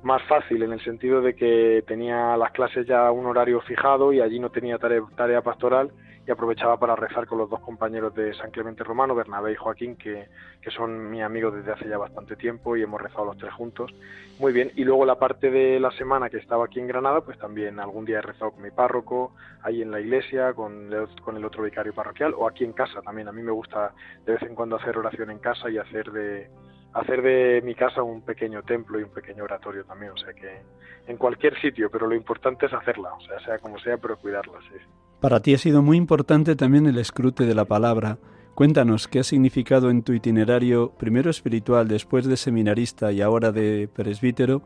más 0.04 0.22
fácil 0.24 0.64
en 0.64 0.74
el 0.74 0.84
sentido 0.84 1.22
de 1.22 1.36
que 1.36 1.84
tenía 1.88 2.36
las 2.38 2.52
clases 2.52 2.88
ya 2.88 3.12
un 3.12 3.26
horario 3.26 3.62
fijado 3.62 4.12
y 4.12 4.22
allí 4.22 4.40
no 4.40 4.50
tenía 4.50 4.78
tarea, 4.78 5.42
pastoral 5.42 5.92
y 6.26 6.32
aprovechaba 6.32 6.78
para 6.78 6.96
rezar 6.96 7.26
con 7.26 7.40
los 7.40 7.50
dos 7.50 7.62
compañeros 7.62 8.14
de 8.14 8.34
San 8.36 8.52
Clemente 8.52 8.84
Romano, 8.84 9.16
Bernabé 9.16 9.54
y 9.54 9.56
Joaquín, 9.56 9.96
que, 9.96 10.28
que 10.62 10.70
son 10.70 11.10
mis 11.10 11.24
amigos 11.24 11.56
desde 11.56 11.72
hace 11.72 11.90
ya 11.90 11.98
bastante 11.98 12.36
tiempo 12.36 12.78
y 12.78 12.84
hemos 12.84 13.02
rezado 13.02 13.26
los 13.26 13.38
tres 13.38 13.52
juntos. 13.54 13.92
Muy 14.40 14.54
bien, 14.54 14.72
y 14.76 14.84
luego 14.84 15.04
la 15.06 15.18
parte 15.18 15.50
de 15.50 15.80
la 15.80 15.90
semana 15.92 16.30
que 16.30 16.38
estaba 16.38 16.66
aquí 16.66 16.80
en 16.80 16.88
Granada, 16.88 17.22
pues 17.22 17.40
también 17.40 17.80
algún 17.80 18.06
día 18.06 18.20
he 18.20 18.22
rezado 18.22 18.52
con 18.52 18.62
mi 18.62 18.70
párroco, 18.70 19.34
ahí 19.64 19.82
en 19.82 19.90
la 19.90 20.00
iglesia, 20.00 20.54
con 20.54 20.92
con 21.24 21.38
el 21.38 21.46
otro 21.46 21.64
vicario 21.64 21.94
parroquial, 21.94 22.36
o 22.38 22.48
aquí 22.48 22.66
en 22.66 22.74
casa 22.74 23.02
también. 23.02 23.28
A 23.28 23.32
mí 23.32 23.42
me 23.42 23.52
gusta 23.52 23.94
de 24.26 24.34
vez 24.34 24.42
en 24.44 24.54
cuando 24.54 24.76
hacer 24.76 24.98
oración 24.98 25.32
en 25.32 25.40
casa 25.40 25.70
y 25.72 25.80
hacer 25.80 26.12
de 26.12 26.50
hacer 26.94 27.22
de 27.22 27.62
mi 27.64 27.76
casa 27.76 28.04
un 28.04 28.22
pequeño 28.22 28.64
templo 28.64 29.00
y 29.00 29.04
un 29.04 29.10
pequeño 29.10 29.44
oratorio 29.44 29.84
también, 29.86 30.12
o 30.12 30.18
sea 30.18 30.34
que 30.34 30.62
en 31.08 31.18
cualquier 31.18 31.60
sitio, 31.60 31.90
pero 31.90 32.08
lo 32.08 32.16
importante 32.16 32.66
es 32.66 32.74
hacerla, 32.74 33.14
o 33.14 33.22
sea, 33.22 33.40
sea 33.40 33.60
como 33.60 33.80
sea, 33.80 33.98
pero 33.98 34.18
cuidarla, 34.18 34.60
sí. 34.70 34.78
Para 35.20 35.40
ti 35.40 35.54
ha 35.54 35.58
sido 35.58 35.82
muy 35.82 35.98
importante 35.98 36.56
también 36.56 36.88
el 36.88 36.98
escrute 36.98 37.46
de 37.46 37.56
la 37.56 37.66
palabra. 37.66 38.18
Cuéntanos 38.56 39.08
qué 39.08 39.20
ha 39.20 39.24
significado 39.24 39.90
en 39.90 40.04
tu 40.04 40.14
itinerario, 40.14 40.92
primero 40.98 41.30
espiritual, 41.30 41.88
después 41.88 42.28
de 42.28 42.38
seminarista 42.38 43.12
y 43.12 43.22
ahora 43.22 43.52
de 43.52 43.88
presbítero, 43.88 44.62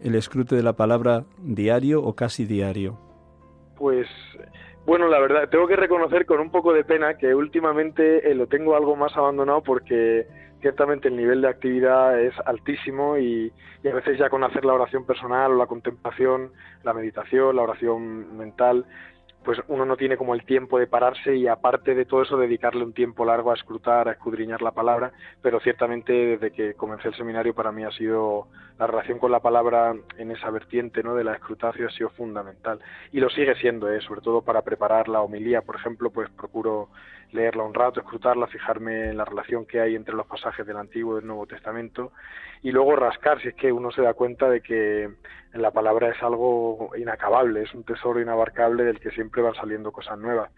el 0.00 0.14
escrute 0.14 0.56
de 0.56 0.62
la 0.62 0.74
palabra 0.74 1.24
diario 1.38 2.02
o 2.02 2.14
casi 2.14 2.46
diario. 2.46 2.98
Pues 3.76 4.08
bueno, 4.86 5.08
la 5.08 5.20
verdad, 5.20 5.48
tengo 5.50 5.66
que 5.68 5.76
reconocer 5.76 6.24
con 6.24 6.40
un 6.40 6.50
poco 6.50 6.72
de 6.72 6.84
pena 6.84 7.18
que 7.18 7.34
últimamente 7.34 8.30
eh, 8.30 8.34
lo 8.34 8.46
tengo 8.46 8.74
algo 8.74 8.96
más 8.96 9.14
abandonado 9.16 9.62
porque 9.62 10.26
ciertamente 10.60 11.08
el 11.08 11.16
nivel 11.16 11.42
de 11.42 11.48
actividad 11.48 12.20
es 12.20 12.34
altísimo 12.44 13.18
y, 13.18 13.52
a 13.84 13.94
veces 13.94 14.18
ya 14.18 14.28
con 14.28 14.44
hacer 14.44 14.64
la 14.64 14.74
oración 14.74 15.06
personal 15.06 15.52
o 15.52 15.56
la 15.56 15.66
contemplación, 15.66 16.52
la 16.82 16.92
meditación, 16.92 17.56
la 17.56 17.62
oración 17.62 18.36
mental, 18.36 18.84
pues 19.44 19.58
uno 19.68 19.86
no 19.86 19.96
tiene 19.96 20.16
como 20.16 20.34
el 20.34 20.44
tiempo 20.44 20.78
de 20.78 20.86
pararse 20.86 21.36
y 21.36 21.46
aparte 21.46 21.94
de 21.94 22.04
todo 22.04 22.22
eso 22.22 22.36
dedicarle 22.36 22.84
un 22.84 22.92
tiempo 22.92 23.24
largo 23.24 23.50
a 23.50 23.54
escrutar, 23.54 24.08
a 24.08 24.12
escudriñar 24.12 24.60
la 24.60 24.72
palabra, 24.72 25.12
pero 25.40 25.60
ciertamente 25.60 26.12
desde 26.12 26.50
que 26.50 26.74
comencé 26.74 27.08
el 27.08 27.14
seminario 27.14 27.54
para 27.54 27.72
mí 27.72 27.84
ha 27.84 27.90
sido 27.92 28.48
la 28.78 28.86
relación 28.86 29.18
con 29.18 29.32
la 29.32 29.40
palabra 29.40 29.94
en 30.18 30.30
esa 30.32 30.50
vertiente 30.50 31.02
¿no? 31.02 31.14
de 31.14 31.24
la 31.24 31.34
escrutación 31.34 31.88
ha 31.88 31.92
sido 31.92 32.10
fundamental 32.10 32.80
y 33.12 33.20
lo 33.20 33.30
sigue 33.30 33.54
siendo, 33.54 33.90
¿eh? 33.90 34.00
sobre 34.00 34.20
todo 34.20 34.42
para 34.42 34.62
preparar 34.62 35.08
la 35.08 35.22
homilía, 35.22 35.62
por 35.62 35.76
ejemplo, 35.76 36.10
pues 36.10 36.28
procuro 36.30 36.90
leerla 37.32 37.62
un 37.62 37.74
rato, 37.74 38.00
escrutarla, 38.00 38.46
fijarme 38.46 39.10
en 39.10 39.16
la 39.16 39.24
relación 39.24 39.66
que 39.66 39.80
hay 39.80 39.94
entre 39.94 40.14
los 40.14 40.26
pasajes 40.26 40.66
del 40.66 40.76
Antiguo 40.76 41.14
y 41.14 41.20
del 41.20 41.26
Nuevo 41.26 41.46
Testamento 41.46 42.12
y 42.62 42.70
luego 42.70 42.96
rascar 42.96 43.40
si 43.40 43.48
es 43.48 43.54
que 43.54 43.72
uno 43.72 43.90
se 43.90 44.02
da 44.02 44.14
cuenta 44.14 44.48
de 44.48 44.60
que 44.60 45.10
la 45.54 45.70
palabra 45.70 46.10
es 46.10 46.22
algo 46.22 46.90
inacabable, 46.96 47.62
es 47.62 47.74
un 47.74 47.84
tesoro 47.84 48.20
inabarcable 48.20 48.84
del 48.84 49.00
que 49.00 49.10
siempre 49.10 49.42
van 49.42 49.54
saliendo 49.54 49.92
cosas 49.92 50.18
nuevas. 50.18 50.50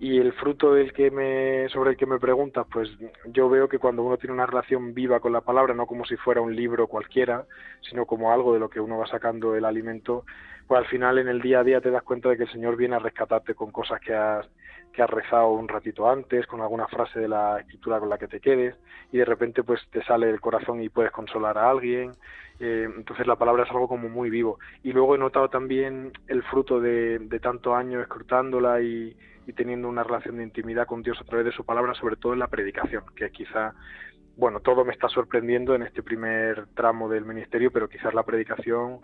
Y 0.00 0.18
el 0.18 0.32
fruto 0.32 0.74
del 0.74 0.92
que 0.92 1.10
me, 1.10 1.68
sobre 1.70 1.90
el 1.90 1.96
que 1.96 2.06
me 2.06 2.20
preguntas, 2.20 2.66
pues 2.72 2.88
yo 3.26 3.48
veo 3.48 3.68
que 3.68 3.80
cuando 3.80 4.04
uno 4.04 4.16
tiene 4.16 4.34
una 4.34 4.46
relación 4.46 4.94
viva 4.94 5.18
con 5.18 5.32
la 5.32 5.40
palabra, 5.40 5.74
no 5.74 5.86
como 5.86 6.04
si 6.04 6.16
fuera 6.16 6.40
un 6.40 6.54
libro 6.54 6.86
cualquiera, 6.86 7.46
sino 7.80 8.06
como 8.06 8.32
algo 8.32 8.52
de 8.52 8.60
lo 8.60 8.70
que 8.70 8.80
uno 8.80 8.98
va 8.98 9.08
sacando 9.08 9.56
el 9.56 9.64
alimento, 9.64 10.24
pues 10.68 10.78
al 10.78 10.86
final 10.86 11.18
en 11.18 11.26
el 11.26 11.40
día 11.40 11.60
a 11.60 11.64
día 11.64 11.80
te 11.80 11.90
das 11.90 12.04
cuenta 12.04 12.28
de 12.28 12.36
que 12.36 12.44
el 12.44 12.52
Señor 12.52 12.76
viene 12.76 12.94
a 12.94 13.00
rescatarte 13.00 13.54
con 13.54 13.72
cosas 13.72 14.00
que 14.00 14.14
has, 14.14 14.48
que 14.92 15.02
has 15.02 15.10
rezado 15.10 15.50
un 15.50 15.68
ratito 15.68 16.08
antes, 16.08 16.46
con 16.46 16.60
alguna 16.60 16.86
frase 16.88 17.20
de 17.20 17.28
la 17.28 17.60
escritura 17.60 18.00
con 18.00 18.08
la 18.08 18.18
que 18.18 18.28
te 18.28 18.40
quedes, 18.40 18.76
y 19.12 19.18
de 19.18 19.24
repente 19.24 19.62
pues 19.62 19.80
te 19.90 20.02
sale 20.04 20.28
el 20.28 20.40
corazón 20.40 20.82
y 20.82 20.88
puedes 20.88 21.12
consolar 21.12 21.58
a 21.58 21.70
alguien. 21.70 22.12
Eh, 22.60 22.88
entonces 22.96 23.26
la 23.26 23.36
palabra 23.36 23.64
es 23.64 23.70
algo 23.70 23.88
como 23.88 24.08
muy 24.08 24.30
vivo. 24.30 24.58
Y 24.82 24.92
luego 24.92 25.14
he 25.14 25.18
notado 25.18 25.48
también 25.48 26.12
el 26.26 26.42
fruto 26.42 26.80
de, 26.80 27.18
de 27.20 27.40
tanto 27.40 27.74
año 27.74 28.00
escrutándola 28.00 28.80
y, 28.80 29.16
y 29.48 29.52
teniendo 29.54 29.88
una 29.88 30.04
relación 30.04 30.36
de 30.36 30.42
intimidad 30.42 30.86
con 30.86 31.02
Dios 31.02 31.18
a 31.20 31.24
través 31.24 31.46
de 31.46 31.52
su 31.52 31.64
palabra, 31.64 31.94
sobre 31.94 32.16
todo 32.16 32.34
en 32.34 32.38
la 32.38 32.48
predicación, 32.48 33.02
que 33.16 33.30
quizá, 33.30 33.72
bueno, 34.36 34.60
todo 34.60 34.84
me 34.84 34.92
está 34.92 35.08
sorprendiendo 35.08 35.74
en 35.74 35.82
este 35.82 36.02
primer 36.02 36.66
tramo 36.74 37.08
del 37.08 37.24
ministerio, 37.24 37.70
pero 37.70 37.88
quizás 37.88 38.12
la 38.12 38.24
predicación 38.24 39.00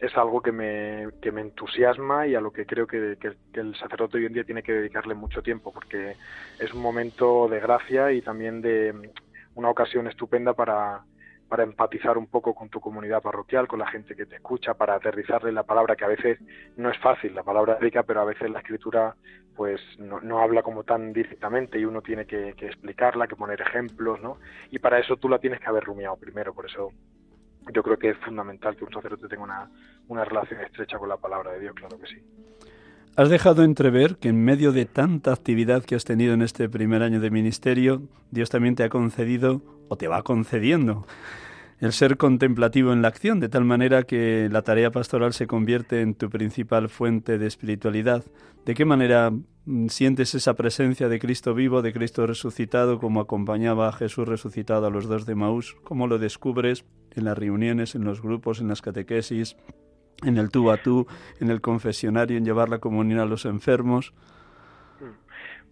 es 0.00 0.16
algo 0.16 0.40
que 0.40 0.50
me, 0.50 1.08
que 1.20 1.30
me 1.30 1.42
entusiasma 1.42 2.26
y 2.26 2.34
a 2.34 2.40
lo 2.40 2.52
que 2.52 2.64
creo 2.64 2.86
que, 2.86 3.18
el 3.52 3.76
sacerdote 3.76 4.16
hoy 4.16 4.26
en 4.26 4.32
día 4.32 4.44
tiene 4.44 4.62
que 4.62 4.72
dedicarle 4.72 5.14
mucho 5.14 5.42
tiempo, 5.42 5.72
porque 5.72 6.16
es 6.58 6.72
un 6.72 6.80
momento 6.80 7.48
de 7.48 7.60
gracia 7.60 8.10
y 8.12 8.22
también 8.22 8.62
de 8.62 9.12
una 9.54 9.68
ocasión 9.68 10.06
estupenda 10.06 10.54
para, 10.54 11.02
para 11.48 11.64
empatizar 11.64 12.16
un 12.16 12.28
poco 12.28 12.54
con 12.54 12.70
tu 12.70 12.80
comunidad 12.80 13.20
parroquial, 13.20 13.68
con 13.68 13.80
la 13.80 13.90
gente 13.90 14.16
que 14.16 14.24
te 14.24 14.36
escucha, 14.36 14.72
para 14.72 14.94
aterrizarle 14.94 15.52
la 15.52 15.64
palabra, 15.64 15.96
que 15.96 16.04
a 16.06 16.08
veces 16.08 16.38
no 16.78 16.90
es 16.90 16.98
fácil, 16.98 17.34
la 17.34 17.42
palabra 17.42 17.76
rica, 17.78 18.02
pero 18.02 18.22
a 18.22 18.24
veces 18.24 18.48
la 18.48 18.60
escritura 18.60 19.14
pues 19.54 19.82
no, 19.98 20.20
no 20.20 20.40
habla 20.40 20.62
como 20.62 20.84
tan 20.84 21.12
directamente 21.12 21.78
y 21.78 21.84
uno 21.84 22.00
tiene 22.00 22.24
que, 22.24 22.54
que, 22.54 22.68
explicarla, 22.68 23.26
que 23.26 23.36
poner 23.36 23.60
ejemplos, 23.60 24.18
¿no? 24.22 24.38
Y 24.70 24.78
para 24.78 24.98
eso 24.98 25.16
tú 25.16 25.28
la 25.28 25.38
tienes 25.38 25.60
que 25.60 25.66
haber 25.66 25.84
rumiado 25.84 26.16
primero, 26.16 26.54
por 26.54 26.64
eso 26.64 26.90
yo 27.72 27.82
creo 27.82 27.98
que 27.98 28.10
es 28.10 28.16
fundamental 28.18 28.76
que 28.76 28.84
un 28.84 28.92
sacerdote 28.92 29.28
tenga 29.28 29.42
una, 29.42 29.70
una 30.08 30.24
relación 30.24 30.60
estrecha 30.60 30.98
con 30.98 31.08
la 31.08 31.16
palabra 31.16 31.52
de 31.52 31.60
Dios, 31.60 31.74
claro 31.74 31.98
que 31.98 32.06
sí. 32.06 32.22
Has 33.16 33.28
dejado 33.28 33.64
entrever 33.64 34.16
que 34.16 34.28
en 34.28 34.44
medio 34.44 34.72
de 34.72 34.86
tanta 34.86 35.32
actividad 35.32 35.84
que 35.84 35.94
has 35.94 36.04
tenido 36.04 36.32
en 36.32 36.42
este 36.42 36.68
primer 36.68 37.02
año 37.02 37.20
de 37.20 37.30
ministerio, 37.30 38.02
Dios 38.30 38.50
también 38.50 38.76
te 38.76 38.84
ha 38.84 38.88
concedido 38.88 39.60
o 39.88 39.96
te 39.96 40.08
va 40.08 40.22
concediendo 40.22 41.06
el 41.80 41.92
ser 41.92 42.18
contemplativo 42.18 42.92
en 42.92 43.00
la 43.00 43.08
acción, 43.08 43.40
de 43.40 43.48
tal 43.48 43.64
manera 43.64 44.02
que 44.02 44.48
la 44.50 44.62
tarea 44.62 44.90
pastoral 44.90 45.32
se 45.32 45.46
convierte 45.46 46.02
en 46.02 46.14
tu 46.14 46.28
principal 46.28 46.90
fuente 46.90 47.38
de 47.38 47.46
espiritualidad. 47.46 48.22
¿De 48.66 48.74
qué 48.74 48.84
manera 48.84 49.30
mm, 49.30 49.86
sientes 49.86 50.34
esa 50.34 50.54
presencia 50.54 51.08
de 51.08 51.18
Cristo 51.18 51.54
vivo, 51.54 51.80
de 51.80 51.94
Cristo 51.94 52.26
resucitado, 52.26 52.98
como 52.98 53.20
acompañaba 53.20 53.88
a 53.88 53.92
Jesús 53.92 54.28
resucitado 54.28 54.86
a 54.86 54.90
los 54.90 55.08
dos 55.08 55.24
de 55.24 55.34
Maús? 55.34 55.74
¿Cómo 55.82 56.06
lo 56.06 56.18
descubres 56.18 56.84
en 57.16 57.24
las 57.24 57.38
reuniones, 57.38 57.94
en 57.94 58.04
los 58.04 58.20
grupos, 58.20 58.60
en 58.60 58.68
las 58.68 58.82
catequesis, 58.82 59.56
en 60.22 60.36
el 60.36 60.50
tú 60.50 60.70
a 60.70 60.76
tú, 60.76 61.06
en 61.40 61.50
el 61.50 61.62
confesionario, 61.62 62.36
en 62.36 62.44
llevar 62.44 62.68
la 62.68 62.78
comunión 62.78 63.20
a 63.20 63.24
los 63.24 63.46
enfermos? 63.46 64.12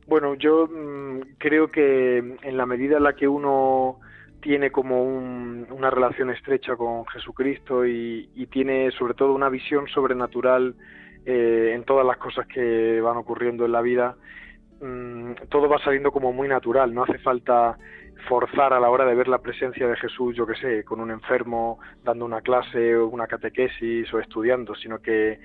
Bueno, 0.07 0.37
yo 0.37 0.67
mm, 0.67 1.37
creo 1.37 1.71
que 1.71 2.17
en 2.17 2.57
la 2.57 2.65
medida 2.65 2.97
en 2.97 3.03
la 3.03 3.13
que 3.13 3.29
uno 3.29 4.01
tiene 4.41 4.71
como 4.71 5.03
una 5.03 5.91
relación 5.91 6.31
estrecha 6.31 6.77
con 6.77 7.07
Jesucristo 7.07 7.87
y, 7.87 8.47
tiene 8.51 8.91
sobre 8.93 9.15
todo 9.15 9.35
una 9.35 9.49
visión 9.49 9.87
sobrenatural 9.89 10.75
eh, 11.27 11.73
en 11.75 11.85
todas 11.85 12.07
las 12.07 12.17
cosas 12.17 12.47
que 12.47 13.01
van 13.01 13.17
ocurriendo 13.17 13.65
en 13.67 13.73
la 13.73 13.83
vida, 13.83 14.17
mm, 14.81 15.33
todo 15.49 15.69
va 15.69 15.79
saliendo 15.85 16.13
como 16.13 16.33
muy 16.33 16.49
natural, 16.49 16.95
no 16.95 17.03
hace 17.03 17.19
falta 17.19 17.77
forzar 18.27 18.73
a 18.73 18.81
la 18.81 18.91
hora 18.91 19.05
de 19.05 19.15
ver 19.15 19.29
la 19.29 19.39
presencia 19.39 19.87
de 19.87 19.97
Jesús, 19.97 20.35
yo 20.35 20.47
que 20.47 20.55
sé, 20.55 20.85
con 20.85 21.01
un 21.01 21.11
enfermo, 21.11 21.79
dando 22.03 22.25
una 22.25 22.41
clase 22.41 22.97
o 22.97 23.09
una 23.09 23.27
catequesis 23.27 24.13
o 24.13 24.19
estudiando, 24.19 24.75
sino 24.75 24.99
que 24.99 25.39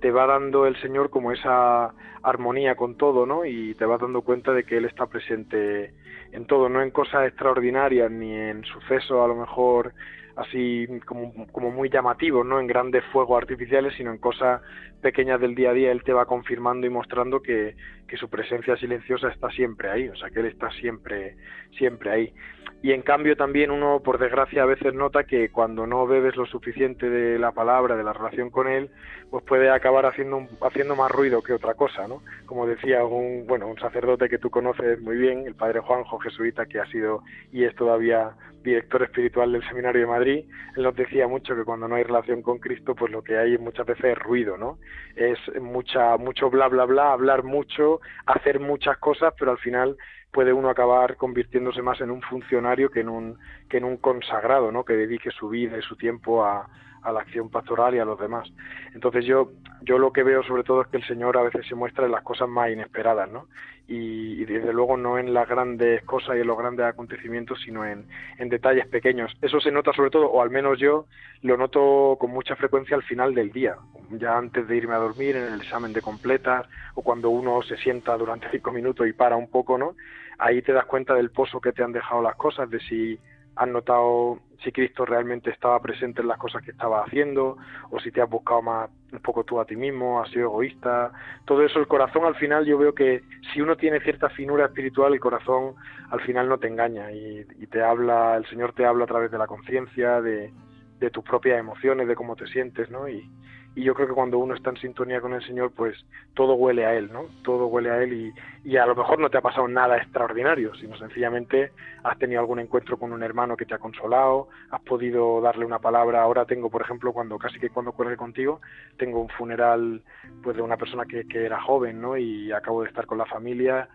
te 0.00 0.10
va 0.10 0.26
dando 0.26 0.66
el 0.66 0.80
Señor 0.80 1.10
como 1.10 1.32
esa 1.32 1.92
armonía 2.22 2.76
con 2.76 2.96
todo, 2.96 3.26
¿no? 3.26 3.44
Y 3.44 3.74
te 3.74 3.84
vas 3.84 4.00
dando 4.00 4.22
cuenta 4.22 4.52
de 4.52 4.64
que 4.64 4.76
Él 4.76 4.84
está 4.84 5.06
presente 5.06 5.94
en 6.32 6.46
todo, 6.46 6.68
no 6.68 6.82
en 6.82 6.90
cosas 6.90 7.26
extraordinarias 7.26 8.10
ni 8.10 8.34
en 8.34 8.64
sucesos 8.64 9.22
a 9.22 9.26
lo 9.26 9.34
mejor 9.34 9.92
así 10.38 10.86
como, 11.04 11.70
muy 11.70 11.90
llamativos, 11.90 12.46
no 12.46 12.60
en 12.60 12.68
grandes 12.68 13.04
fuegos 13.12 13.42
artificiales, 13.42 13.94
sino 13.96 14.12
en 14.12 14.18
cosas 14.18 14.62
pequeñas 15.00 15.40
del 15.40 15.54
día 15.54 15.70
a 15.70 15.74
día. 15.74 15.92
Él 15.92 16.02
te 16.02 16.12
va 16.12 16.26
confirmando 16.26 16.86
y 16.86 16.90
mostrando 16.90 17.40
que, 17.40 17.76
su 18.18 18.30
presencia 18.30 18.74
silenciosa 18.76 19.28
está 19.28 19.50
siempre 19.50 19.90
ahí, 19.90 20.08
o 20.08 20.16
sea 20.16 20.30
que 20.30 20.40
Él 20.40 20.46
está 20.46 20.70
siempre, 20.70 21.36
siempre 21.76 22.10
ahí 22.10 22.32
y 22.80 22.92
en 22.92 23.02
cambio 23.02 23.36
también 23.36 23.70
uno 23.70 24.00
por 24.04 24.18
desgracia 24.18 24.62
a 24.62 24.66
veces 24.66 24.94
nota 24.94 25.24
que 25.24 25.50
cuando 25.50 25.86
no 25.86 26.06
bebes 26.06 26.36
lo 26.36 26.46
suficiente 26.46 27.10
de 27.10 27.38
la 27.38 27.50
palabra 27.50 27.96
de 27.96 28.04
la 28.04 28.12
relación 28.12 28.50
con 28.50 28.68
él 28.68 28.90
pues 29.30 29.44
puede 29.44 29.68
acabar 29.68 30.06
haciendo 30.06 30.46
haciendo 30.60 30.94
más 30.94 31.10
ruido 31.10 31.42
que 31.42 31.54
otra 31.54 31.74
cosa 31.74 32.06
no 32.06 32.22
como 32.46 32.66
decía 32.66 33.04
un 33.04 33.46
bueno 33.48 33.66
un 33.66 33.78
sacerdote 33.78 34.28
que 34.28 34.38
tú 34.38 34.48
conoces 34.50 35.00
muy 35.00 35.16
bien 35.16 35.44
el 35.46 35.56
padre 35.56 35.80
Juanjo 35.80 36.18
jesuita 36.18 36.66
que 36.66 36.78
ha 36.78 36.86
sido 36.86 37.22
y 37.52 37.64
es 37.64 37.74
todavía 37.74 38.36
director 38.62 39.02
espiritual 39.02 39.52
del 39.52 39.66
seminario 39.66 40.02
de 40.02 40.06
Madrid 40.06 40.44
él 40.76 40.82
nos 40.84 40.94
decía 40.94 41.26
mucho 41.26 41.56
que 41.56 41.64
cuando 41.64 41.88
no 41.88 41.96
hay 41.96 42.04
relación 42.04 42.42
con 42.42 42.58
Cristo 42.58 42.94
pues 42.94 43.10
lo 43.10 43.22
que 43.22 43.38
hay 43.38 43.58
muchas 43.58 43.86
veces 43.86 44.04
es 44.04 44.18
ruido 44.18 44.56
no 44.56 44.78
es 45.16 45.38
mucha 45.60 46.16
mucho 46.16 46.50
bla 46.50 46.68
bla 46.68 46.84
bla 46.84 47.12
hablar 47.12 47.42
mucho 47.42 48.00
hacer 48.26 48.60
muchas 48.60 48.98
cosas 48.98 49.34
pero 49.38 49.50
al 49.50 49.58
final 49.58 49.96
puede 50.32 50.52
uno 50.52 50.68
acabar 50.68 51.16
convirtiéndose 51.16 51.82
más 51.82 52.00
en 52.00 52.10
un 52.10 52.22
funcionario 52.22 52.90
que 52.90 53.00
en 53.00 53.08
un, 53.08 53.38
que 53.68 53.78
en 53.78 53.84
un 53.84 53.96
consagrado, 53.96 54.70
¿no? 54.70 54.84
que 54.84 54.92
dedique 54.92 55.30
su 55.30 55.48
vida 55.48 55.78
y 55.78 55.82
su 55.82 55.96
tiempo 55.96 56.44
a, 56.44 56.68
a 57.02 57.12
la 57.12 57.20
acción 57.20 57.50
pastoral 57.50 57.94
y 57.94 57.98
a 57.98 58.04
los 58.04 58.18
demás. 58.18 58.48
Entonces 58.94 59.24
yo, 59.24 59.52
yo 59.82 59.98
lo 59.98 60.12
que 60.12 60.22
veo 60.22 60.42
sobre 60.42 60.64
todo 60.64 60.82
es 60.82 60.88
que 60.88 60.96
el 60.96 61.06
Señor 61.06 61.36
a 61.36 61.42
veces 61.42 61.66
se 61.66 61.74
muestra 61.74 62.06
en 62.06 62.12
las 62.12 62.22
cosas 62.22 62.48
más 62.48 62.70
inesperadas, 62.70 63.30
¿no? 63.30 63.46
Y, 63.86 64.44
desde 64.44 64.72
luego 64.72 64.96
no 64.96 65.18
en 65.18 65.32
las 65.32 65.48
grandes 65.48 66.02
cosas 66.04 66.36
y 66.36 66.40
en 66.40 66.46
los 66.46 66.58
grandes 66.58 66.84
acontecimientos, 66.84 67.60
sino 67.64 67.86
en, 67.86 68.06
en 68.38 68.48
detalles 68.50 68.86
pequeños. 68.86 69.34
Eso 69.40 69.60
se 69.60 69.70
nota 69.70 69.92
sobre 69.94 70.10
todo, 70.10 70.30
o 70.30 70.42
al 70.42 70.50
menos 70.50 70.78
yo 70.78 71.06
lo 71.42 71.56
noto 71.56 72.16
con 72.20 72.30
mucha 72.30 72.54
frecuencia 72.56 72.96
al 72.96 73.02
final 73.02 73.34
del 73.34 73.50
día, 73.50 73.76
ya 74.10 74.36
antes 74.36 74.68
de 74.68 74.76
irme 74.76 74.94
a 74.94 74.98
dormir, 74.98 75.36
en 75.36 75.54
el 75.54 75.60
examen 75.60 75.92
de 75.92 76.02
completas, 76.02 76.66
o 76.94 77.02
cuando 77.02 77.30
uno 77.30 77.62
se 77.62 77.76
sienta 77.78 78.16
durante 78.16 78.50
cinco 78.50 78.72
minutos 78.72 79.06
y 79.06 79.12
para 79.12 79.36
un 79.36 79.50
poco, 79.50 79.78
¿no? 79.78 79.94
Ahí 80.38 80.60
te 80.62 80.72
das 80.72 80.84
cuenta 80.84 81.14
del 81.14 81.30
pozo 81.30 81.60
que 81.60 81.72
te 81.72 81.82
han 81.82 81.92
dejado 81.92 82.22
las 82.22 82.36
cosas, 82.36 82.68
de 82.70 82.80
si 82.80 83.18
has 83.58 83.68
notado 83.68 84.38
si 84.62 84.72
Cristo 84.72 85.04
realmente 85.04 85.50
estaba 85.50 85.80
presente 85.80 86.22
en 86.22 86.28
las 86.28 86.38
cosas 86.38 86.62
que 86.62 86.70
estaba 86.70 87.02
haciendo 87.04 87.56
o 87.90 88.00
si 88.00 88.10
te 88.10 88.20
has 88.20 88.28
buscado 88.28 88.62
más 88.62 88.90
un 89.12 89.20
poco 89.20 89.44
tú 89.44 89.60
a 89.60 89.64
ti 89.64 89.74
mismo, 89.74 90.20
has 90.20 90.30
sido 90.30 90.46
egoísta, 90.46 91.12
todo 91.44 91.64
eso, 91.64 91.78
el 91.78 91.88
corazón 91.88 92.24
al 92.24 92.34
final 92.36 92.66
yo 92.66 92.76
veo 92.76 92.94
que 92.94 93.22
si 93.52 93.60
uno 93.60 93.76
tiene 93.76 94.00
cierta 94.00 94.28
finura 94.30 94.66
espiritual, 94.66 95.12
el 95.12 95.20
corazón 95.20 95.74
al 96.10 96.20
final 96.20 96.48
no 96.48 96.58
te 96.58 96.68
engaña 96.68 97.10
y, 97.10 97.46
y 97.58 97.66
te 97.66 97.82
habla, 97.82 98.36
el 98.36 98.46
Señor 98.46 98.74
te 98.74 98.84
habla 98.84 99.04
a 99.04 99.08
través 99.08 99.30
de 99.30 99.38
la 99.38 99.46
conciencia, 99.46 100.20
de, 100.20 100.52
de 100.98 101.10
tus 101.10 101.24
propias 101.24 101.58
emociones, 101.58 102.06
de 102.06 102.14
cómo 102.14 102.36
te 102.36 102.46
sientes, 102.46 102.90
¿no? 102.90 103.08
Y, 103.08 103.30
y 103.78 103.84
yo 103.84 103.94
creo 103.94 104.08
que 104.08 104.14
cuando 104.14 104.40
uno 104.40 104.56
está 104.56 104.70
en 104.70 104.76
sintonía 104.78 105.20
con 105.20 105.34
el 105.34 105.46
Señor, 105.46 105.70
pues 105.70 105.96
todo 106.34 106.54
huele 106.54 106.84
a 106.84 106.96
Él, 106.96 107.12
¿no? 107.12 107.26
Todo 107.44 107.68
huele 107.68 107.90
a 107.92 108.02
Él 108.02 108.12
y, 108.12 108.68
y, 108.68 108.76
a 108.76 108.84
lo 108.84 108.96
mejor 108.96 109.20
no 109.20 109.30
te 109.30 109.38
ha 109.38 109.40
pasado 109.40 109.68
nada 109.68 109.98
extraordinario, 109.98 110.74
sino 110.74 110.96
sencillamente 110.98 111.70
has 112.02 112.18
tenido 112.18 112.40
algún 112.40 112.58
encuentro 112.58 112.98
con 112.98 113.12
un 113.12 113.22
hermano 113.22 113.56
que 113.56 113.66
te 113.66 113.74
ha 113.74 113.78
consolado, 113.78 114.48
has 114.72 114.80
podido 114.80 115.40
darle 115.40 115.64
una 115.64 115.78
palabra. 115.78 116.22
Ahora 116.22 116.44
tengo, 116.44 116.70
por 116.70 116.82
ejemplo, 116.82 117.12
cuando 117.12 117.38
casi 117.38 117.60
que 117.60 117.70
cuando 117.70 117.92
cuelgue 117.92 118.16
contigo, 118.16 118.60
tengo 118.96 119.20
un 119.20 119.28
funeral 119.28 120.02
pues 120.42 120.56
de 120.56 120.62
una 120.62 120.76
persona 120.76 121.04
que, 121.04 121.28
que 121.28 121.44
era 121.44 121.62
joven, 121.62 122.00
¿no? 122.00 122.16
Y 122.16 122.50
acabo 122.50 122.82
de 122.82 122.88
estar 122.88 123.06
con 123.06 123.18
la 123.18 123.26
familia 123.26 123.88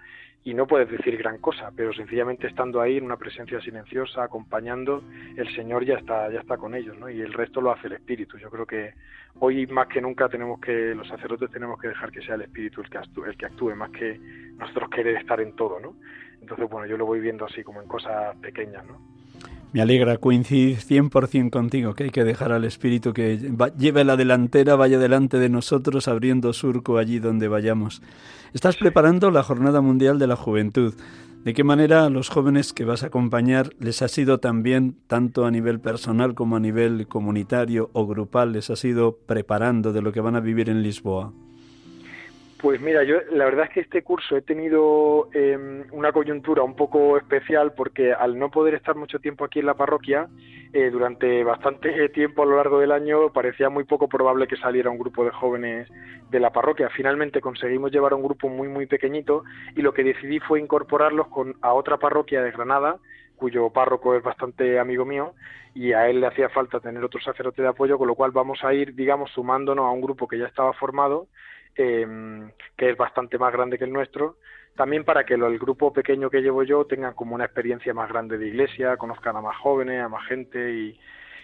y 0.46 0.54
no 0.54 0.68
puedes 0.68 0.90
decir 0.90 1.18
gran 1.18 1.38
cosa, 1.38 1.72
pero 1.76 1.94
sencillamente 1.94 2.48
estando 2.48 2.82
ahí 2.82 2.98
en 2.98 3.06
una 3.06 3.16
presencia 3.16 3.62
silenciosa, 3.62 4.24
acompañando, 4.24 5.02
el 5.38 5.48
Señor 5.56 5.86
ya 5.86 5.96
está, 5.96 6.30
ya 6.32 6.42
está 6.42 6.58
con 6.58 6.76
ellos, 6.76 6.98
¿no? 6.98 7.10
Y 7.10 7.22
el 7.22 7.32
resto 7.32 7.62
lo 7.62 7.72
hace 7.72 7.88
el 7.88 7.94
Espíritu. 7.94 8.38
Yo 8.38 8.50
creo 8.50 8.66
que 8.66 8.94
hoy 9.40 9.66
más 9.68 9.88
que 9.88 10.02
nunca 10.02 10.28
tenemos 10.28 10.60
que, 10.60 10.94
los 10.94 11.08
sacerdotes 11.08 11.50
tenemos 11.50 11.80
que 11.80 11.88
dejar 11.88 12.12
que 12.12 12.22
sea 12.22 12.36
el 12.36 12.42
Espíritu 12.42 12.82
el 12.82 12.90
que 12.90 12.98
actúe, 12.98 13.26
el 13.26 13.38
que 13.38 13.46
actúe 13.46 13.76
más 13.76 13.92
que 13.92 14.20
nosotros 14.58 14.90
querer 14.90 15.16
estar 15.16 15.40
en 15.40 15.56
todo, 15.56 15.80
¿no? 15.80 15.96
Entonces, 16.42 16.70
bueno, 16.70 16.88
yo 16.88 16.98
lo 16.98 17.06
voy 17.06 17.22
viendo 17.22 17.46
así 17.46 17.64
como 17.64 17.82
en 17.82 17.88
cosas 17.88 18.36
pequeñas, 18.38 18.86
¿no? 18.86 19.13
Me 19.74 19.82
alegra 19.82 20.20
coincidir 20.20 20.78
100% 20.78 21.50
contigo, 21.50 21.96
que 21.96 22.04
hay 22.04 22.10
que 22.12 22.24
dejar 22.24 22.52
al 22.52 22.64
Espíritu 22.64 23.12
que 23.12 23.40
lleve 23.76 24.04
la 24.04 24.16
delantera, 24.16 24.76
vaya 24.76 25.00
delante 25.00 25.40
de 25.40 25.50
nosotros, 25.50 26.08
abriendo 26.08 26.54
surco 26.54 27.00
allí 27.00 27.18
donde 27.18 27.48
vayamos. 27.48 28.04
Estás 28.54 28.78
preparando 28.78 29.32
la 29.32 29.42
Jornada 29.42 29.82
Mundial 29.82 30.20
de 30.20 30.28
la 30.28 30.36
Juventud. 30.36 30.94
¿De 31.44 31.56
qué 31.56 31.64
manera 31.64 32.06
a 32.06 32.12
los 32.12 32.30
jóvenes 32.30 32.72
que 32.72 32.86
vas 32.86 33.02
a 33.02 33.08
acompañar 33.08 33.72
les 33.80 34.04
ha 34.04 34.10
sido 34.10 34.40
también, 34.40 34.96
tanto 35.08 35.44
a 35.44 35.50
nivel 35.50 35.80
personal 35.80 36.36
como 36.36 36.56
a 36.56 36.60
nivel 36.60 37.08
comunitario 37.08 37.90
o 37.94 38.06
grupal, 38.06 38.52
les 38.52 38.70
ha 38.70 38.76
sido 38.76 39.18
preparando 39.26 39.92
de 39.92 40.04
lo 40.04 40.12
que 40.12 40.22
van 40.22 40.36
a 40.36 40.40
vivir 40.40 40.70
en 40.70 40.84
Lisboa? 40.84 41.34
Pues 42.64 42.80
mira, 42.80 43.04
yo 43.04 43.18
la 43.30 43.44
verdad 43.44 43.66
es 43.66 43.72
que 43.72 43.80
este 43.82 44.04
curso 44.04 44.38
he 44.38 44.42
tenido 44.42 45.28
em, 45.34 45.84
una 45.92 46.14
coyuntura 46.14 46.64
un 46.64 46.78
poco 46.78 47.18
especial 47.18 47.74
porque 47.74 48.14
al 48.14 48.40
no 48.40 48.52
poder 48.52 48.74
estar 48.74 48.96
mucho 48.96 49.20
tiempo 49.20 49.44
aquí 49.44 49.60
en 49.60 49.66
la 49.66 49.74
parroquia, 49.74 50.30
eh, 50.72 50.90
durante 50.90 51.44
bastante 51.44 52.08
tiempo 52.14 52.42
a 52.42 52.46
lo 52.46 52.56
largo 52.56 52.80
del 52.80 52.94
año 52.94 53.34
parecía 53.34 53.70
muy 53.70 53.84
poco 53.84 54.08
probable 54.08 54.48
que 54.48 54.56
saliera 54.56 54.90
un 54.90 54.98
grupo 54.98 55.26
de 55.26 55.32
jóvenes 55.32 55.90
de 56.32 56.40
la 56.40 56.54
parroquia. 56.54 56.90
Finalmente 56.96 57.42
conseguimos 57.42 57.92
llevar 57.92 58.14
a 58.14 58.16
un 58.16 58.24
grupo 58.24 58.48
muy 58.48 58.70
muy 58.70 58.86
pequeñito 58.86 59.44
y 59.76 59.82
lo 59.82 59.94
que 59.94 60.06
decidí 60.06 60.40
fue 60.40 60.62
incorporarlos 60.62 61.28
con, 61.28 61.58
a 61.62 61.74
otra 61.74 61.98
parroquia 61.98 62.42
de 62.42 62.52
Granada 62.52 62.96
cuyo 63.36 63.72
párroco 63.72 64.16
es 64.16 64.24
bastante 64.24 64.80
amigo 64.80 65.04
mío 65.04 65.34
y 65.74 65.92
a 65.92 66.08
él 66.08 66.22
le 66.22 66.28
hacía 66.28 66.48
falta 66.48 66.80
tener 66.80 67.04
otro 67.04 67.20
sacerdote 67.20 67.62
de 67.62 67.68
apoyo, 67.68 67.98
con 67.98 68.08
lo 68.08 68.16
cual 68.16 68.32
vamos 68.32 68.64
a 68.64 68.74
ir, 68.74 68.96
digamos, 68.96 69.32
sumándonos 69.32 69.84
a 69.84 69.90
un 69.90 70.00
grupo 70.00 70.30
que 70.30 70.38
ya 70.38 70.46
estaba 70.46 70.72
formado 70.72 71.28
eh, 71.76 72.08
que 72.78 72.90
es 72.90 72.98
bastante 72.98 73.38
más 73.38 73.54
grande 73.54 73.78
que 73.78 73.86
el 73.86 73.94
nuestro, 73.94 74.38
también 74.76 75.04
para 75.04 75.24
que 75.24 75.36
el 75.36 75.60
grupo 75.60 75.94
pequeño 75.94 76.30
que 76.30 76.42
llevo 76.42 76.64
yo 76.64 76.86
tenga 76.86 77.14
como 77.14 77.36
una 77.36 77.46
experiencia 77.46 77.94
más 77.94 78.10
grande 78.10 78.38
de 78.38 78.48
iglesia, 78.48 78.98
conozcan 78.98 79.36
a 79.38 79.42
más 79.42 79.58
jóvenes, 79.58 80.02
a 80.02 80.10
más 80.10 80.26
gente 80.28 80.74
y, 80.74 81.00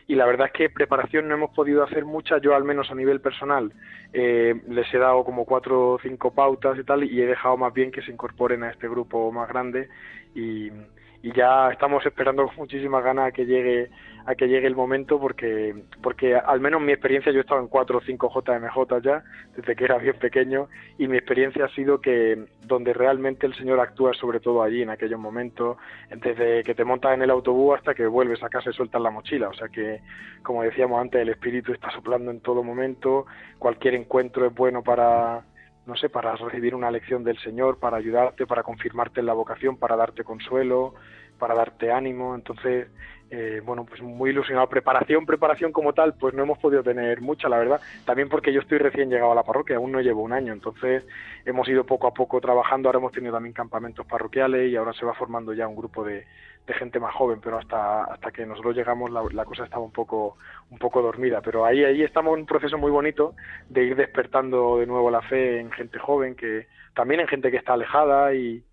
y 0.10 0.16
la 0.16 0.26
verdad 0.26 0.48
es 0.48 0.54
que 0.54 0.70
preparación 0.72 1.28
no 1.28 1.36
hemos 1.36 1.52
podido 1.52 1.84
hacer 1.84 2.04
mucha, 2.04 2.40
yo 2.40 2.56
al 2.56 2.64
menos 2.64 2.90
a 2.90 2.96
nivel 2.96 3.22
personal 3.22 3.72
eh, 4.12 4.60
les 4.68 4.92
he 4.92 4.98
dado 4.98 5.24
como 5.24 5.46
cuatro 5.46 5.92
o 5.92 6.00
cinco 6.00 6.34
pautas 6.34 6.80
y 6.80 6.84
tal 6.84 7.04
y 7.04 7.22
he 7.22 7.28
dejado 7.28 7.58
más 7.58 7.72
bien 7.72 7.92
que 7.92 8.02
se 8.02 8.12
incorporen 8.12 8.64
a 8.64 8.72
este 8.72 8.90
grupo 8.90 9.32
más 9.32 9.48
grande 9.48 9.88
y, 10.34 10.72
y 11.22 11.34
ya 11.34 11.70
estamos 11.72 12.06
esperando 12.06 12.46
con 12.48 12.56
muchísimas 12.56 13.04
ganas 13.04 13.28
a 13.28 13.32
que 13.32 13.46
llegue 13.46 13.90
a 14.26 14.36
que 14.36 14.48
llegue 14.48 14.68
el 14.68 14.76
momento 14.76 15.20
porque 15.20 15.76
porque 16.02 16.36
al 16.36 16.60
menos 16.60 16.82
mi 16.82 16.92
experiencia 16.92 17.32
yo 17.32 17.40
he 17.40 17.42
estado 17.42 17.62
en 17.62 17.68
4 17.68 17.98
o 17.98 18.02
5 18.02 18.32
JMJ 18.34 19.02
ya 19.02 19.24
desde 19.56 19.76
que 19.76 19.84
era 19.84 19.98
bien 19.98 20.18
pequeño 20.18 20.70
y 20.98 21.08
mi 21.08 21.18
experiencia 21.18 21.66
ha 21.66 21.70
sido 21.70 22.00
que 22.00 22.46
donde 22.62 22.94
realmente 22.94 23.48
el 23.48 23.56
Señor 23.56 23.80
actúa 23.80 24.14
sobre 24.14 24.40
todo 24.40 24.62
allí 24.62 24.82
en 24.82 24.92
aquellos 24.92 25.20
momentos 25.20 25.78
desde 26.10 26.64
que 26.64 26.76
te 26.76 26.86
montas 26.86 27.14
en 27.14 27.22
el 27.22 27.32
autobús 27.32 27.78
hasta 27.78 27.94
que 27.94 28.06
vuelves 28.08 28.42
a 28.44 28.50
casa 28.50 28.70
y 28.70 28.74
sueltas 28.74 29.02
la 29.02 29.10
mochila. 29.10 29.50
O 29.50 29.54
sea 29.54 29.68
que 29.68 30.02
como 30.44 30.64
decíamos 30.64 31.02
antes 31.02 31.22
el 31.22 31.30
Espíritu 31.30 31.74
está 31.74 31.90
soplando 31.92 32.32
en 32.32 32.40
todo 32.42 32.64
momento 32.64 33.26
cualquier 33.58 33.96
encuentro 33.96 34.46
es 34.46 34.54
bueno 34.54 34.84
para 34.84 35.44
no 35.90 35.98
sé, 35.98 36.08
para 36.08 36.36
recibir 36.36 36.76
una 36.76 36.92
lección 36.92 37.24
del 37.24 37.38
Señor, 37.40 37.80
para 37.80 37.98
ayudarte, 37.98 38.46
para 38.46 38.64
confirmarte 38.64 39.20
en 39.20 39.26
la 39.26 39.34
vocación, 39.34 39.76
para 39.76 39.96
darte 39.96 40.24
consuelo, 40.24 40.94
para 41.40 41.56
darte 41.56 41.92
ánimo. 41.92 42.36
Entonces, 42.36 42.88
eh, 43.32 43.62
bueno, 43.66 43.86
pues 43.86 44.02
muy 44.02 44.30
ilusionado. 44.30 44.70
Preparación, 44.70 45.26
preparación 45.26 45.72
como 45.72 45.94
tal, 45.94 46.14
pues 46.14 46.36
no 46.36 46.44
hemos 46.44 46.60
podido 46.60 46.84
tener 46.84 47.22
mucha, 47.22 47.50
la 47.50 47.58
verdad. 47.58 47.82
También 48.06 48.30
porque 48.30 48.54
yo 48.54 48.62
estoy 48.62 48.78
recién 48.78 49.10
llegado 49.10 49.32
a 49.32 49.36
la 49.36 49.44
parroquia, 49.44 49.78
aún 49.78 49.92
no 49.92 50.00
llevo 50.00 50.22
un 50.22 50.32
año, 50.32 50.54
entonces 50.54 51.06
hemos 51.44 51.68
ido 51.68 51.84
poco 51.86 52.08
a 52.08 52.14
poco 52.14 52.40
trabajando. 52.40 52.88
Ahora 52.88 53.00
hemos 53.00 53.12
tenido 53.12 53.34
también 53.34 53.54
campamentos 53.54 54.06
parroquiales 54.06 54.72
y 54.72 54.76
ahora 54.76 54.94
se 54.94 55.06
va 55.06 55.14
formando 55.16 55.54
ya 55.54 55.68
un 55.68 55.76
grupo 55.76 56.04
de, 56.04 56.26
gente 56.68 57.00
más 57.00 57.14
joven, 57.16 57.40
pero 57.42 57.58
hasta 57.58 58.04
hasta 58.04 58.32
que 58.32 58.46
nosotros 58.46 58.76
llegamos 58.76 59.10
la, 59.12 59.24
la, 59.32 59.46
cosa 59.46 59.64
estaba 59.64 59.84
un 59.84 59.92
poco 59.92 60.38
un 60.70 60.78
poco 60.78 61.02
dormida. 61.02 61.42
Pero 61.42 61.66
ahí 61.66 61.84
ahí 61.84 62.04
estamos 62.04 62.34
en 62.36 62.42
un 62.42 62.46
proceso 62.46 62.78
muy 62.78 62.92
bonito 62.92 63.36
de 63.70 63.84
ir 63.84 63.96
despertando 63.96 64.78
de 64.78 64.86
nuevo 64.86 65.10
la 65.10 65.22
fe 65.22 65.60
en 65.60 65.72
gente 65.72 65.98
joven, 66.00 66.36
que 66.36 66.68
también 66.94 67.22
en 67.22 67.28
gente 67.28 67.52
que 67.52 67.58
está 67.58 67.74
alejada 67.74 68.34
y 68.34 68.64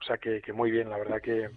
o 0.00 0.04
sea 0.04 0.18
que, 0.18 0.40
que 0.40 0.52
muy 0.52 0.70
bien, 0.70 0.90
la 0.90 0.98
verdad 0.98 1.20
que 1.20 1.50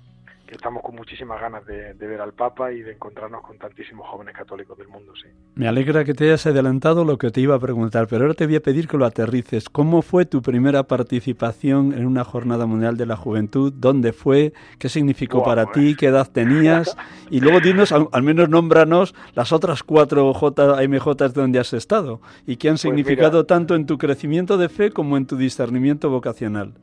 estamos 0.55 0.83
con 0.83 0.95
muchísimas 0.95 1.39
ganas 1.39 1.65
de, 1.65 1.93
ver 1.93 2.21
al 2.21 2.33
Papa 2.33 2.71
y 2.71 2.81
de 2.81 2.93
encontrarnos 2.93 3.41
con 3.41 3.57
tantísimos 3.57 4.07
jóvenes 4.07 4.35
católicos 4.35 4.77
del 4.77 4.87
mundo, 4.87 5.13
sí. 5.15 5.27
Me 5.55 5.67
alegra 5.67 6.03
que 6.03 6.13
te 6.13 6.25
hayas 6.25 6.45
adelantado 6.45 7.05
lo 7.05 7.17
que 7.17 7.31
te 7.31 7.41
iba 7.41 7.55
a 7.55 7.59
preguntar, 7.59 8.07
pero 8.07 8.23
ahora 8.23 8.33
te 8.33 8.45
voy 8.45 8.55
a 8.55 8.61
pedir 8.61 8.87
que 8.87 8.97
lo 8.97 9.05
aterrices. 9.05 9.69
¿Cómo 9.69 10.01
fue 10.01 10.25
tu 10.25 10.41
primera 10.41 10.83
participación 10.83 11.93
en 11.93 12.05
una 12.05 12.23
Jornada 12.23 12.65
Mundial 12.65 12.97
de 12.97 13.05
la 13.05 13.15
Juventud? 13.15 13.73
¿Dónde 13.75 14.13
fue? 14.13 14.53
¿Qué 14.79 14.89
significó 14.89 15.43
para 15.43 15.71
ti? 15.71 15.95
¿Qué 15.95 16.07
edad 16.07 16.29
tenías? 16.31 16.95
Y 17.29 17.39
luego 17.39 17.59
dinos, 17.59 17.91
al, 17.91 18.23
menos 18.23 18.49
nómbranos 18.49 19.15
las 19.33 19.51
otras 19.51 19.83
cuatro 19.83 20.33
JMJ 20.33 21.33
donde 21.33 21.59
has 21.59 21.73
estado 21.73 22.21
y 22.45 22.57
qué 22.57 22.69
han 22.69 22.73
pues 22.73 22.81
significado 22.81 23.45
tanto 23.45 23.75
en 23.75 23.85
tu 23.85 23.97
crecimiento 23.97 24.57
de 24.57 24.69
fe 24.69 24.91
como 24.91 25.17
en 25.17 25.25
tu 25.25 25.37
discernimiento 25.37 26.09
vocacional. 26.09 26.73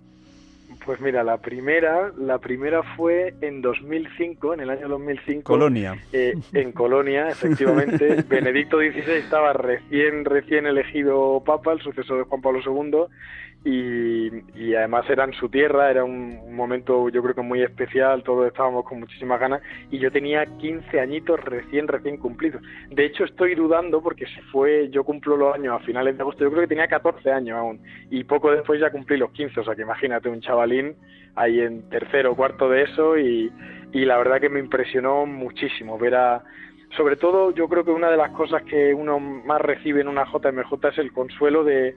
Pues 0.91 1.01
mira, 1.01 1.23
la 1.23 1.39
primera, 1.39 2.11
la 2.19 2.39
primera 2.39 2.83
fue 2.97 3.33
en 3.43 3.63
2005, 3.63 4.55
en 4.55 4.61
el 4.61 4.71
año 4.71 4.89
2005. 4.89 5.45
Colonia. 5.45 5.97
Eh, 6.13 6.35
en 6.53 6.73
Colonia, 6.73 7.29
efectivamente. 7.29 8.25
Benedicto 8.29 8.79
XVI 8.79 9.13
estaba 9.13 9.53
recién, 9.53 10.25
recién 10.25 10.67
elegido 10.67 11.45
papa, 11.47 11.75
el 11.75 11.81
sucesor 11.81 12.19
de 12.19 12.25
Juan 12.25 12.43
Pablo 12.43 12.59
II, 12.67 13.05
y, 13.63 14.75
además 14.75 15.05
era 15.11 15.25
en 15.25 15.35
su 15.35 15.49
tierra, 15.51 15.91
era 15.91 16.03
un, 16.03 16.55
momento 16.55 17.09
yo 17.11 17.23
creo 17.23 17.35
que 17.35 17.43
muy 17.43 17.63
especial, 17.63 18.23
todos 18.23 18.47
estábamos 18.47 18.85
con 18.85 19.01
muchísimas 19.01 19.39
ganas 19.39 19.63
y 19.91 19.99
yo 19.99 20.11
tenía 20.11 20.47
15 20.47 20.99
añitos 20.99 21.41
recién, 21.41 21.89
recién 21.89 22.17
cumplidos. 22.17 22.63
De 22.91 23.05
hecho 23.05 23.25
estoy 23.25 23.55
dudando 23.55 24.03
porque 24.03 24.27
se 24.27 24.43
fue, 24.53 24.89
yo 24.91 25.05
cumplo 25.05 25.37
los 25.37 25.55
años 25.55 25.81
a 25.81 25.85
finales 25.85 26.17
de 26.17 26.23
agosto, 26.23 26.45
yo 26.45 26.51
creo 26.51 26.63
que 26.63 26.69
tenía 26.69 26.89
14 26.89 27.31
años 27.31 27.59
aún 27.59 27.81
y 28.11 28.25
poco 28.25 28.51
después 28.51 28.81
ya 28.81 28.91
cumplí 28.91 29.19
los 29.19 29.31
15, 29.33 29.61
o 29.61 29.65
sea 29.65 29.75
que 29.75 29.83
imagínate 29.83 30.29
un 30.29 30.41
chavalín 30.41 30.97
ahí 31.35 31.61
en 31.61 31.89
tercero 31.91 32.33
o 32.33 32.37
cuarto 32.37 32.69
de 32.69 32.83
eso 32.83 33.19
y, 33.19 33.53
y 33.93 34.05
la 34.05 34.17
verdad 34.19 34.41
que 34.41 34.49
me 34.49 34.61
impresionó 34.61 35.27
muchísimo 35.27 35.99
ver 35.99 36.15
a 36.15 36.45
sobre 36.97 37.17
todo 37.17 37.53
yo 37.53 37.69
creo 37.69 37.85
que 37.85 37.93
una 37.93 38.11
de 38.11 38.17
las 38.17 38.31
cosas 38.33 38.63
que 38.65 38.93
uno 38.95 39.21
más 39.21 39.61
recibe 39.61 40.01
en 40.01 40.09
una 40.09 40.25
JMJ 40.25 40.89
es 40.89 40.99
el 40.99 41.13
consuelo 41.13 41.63
de, 41.63 41.95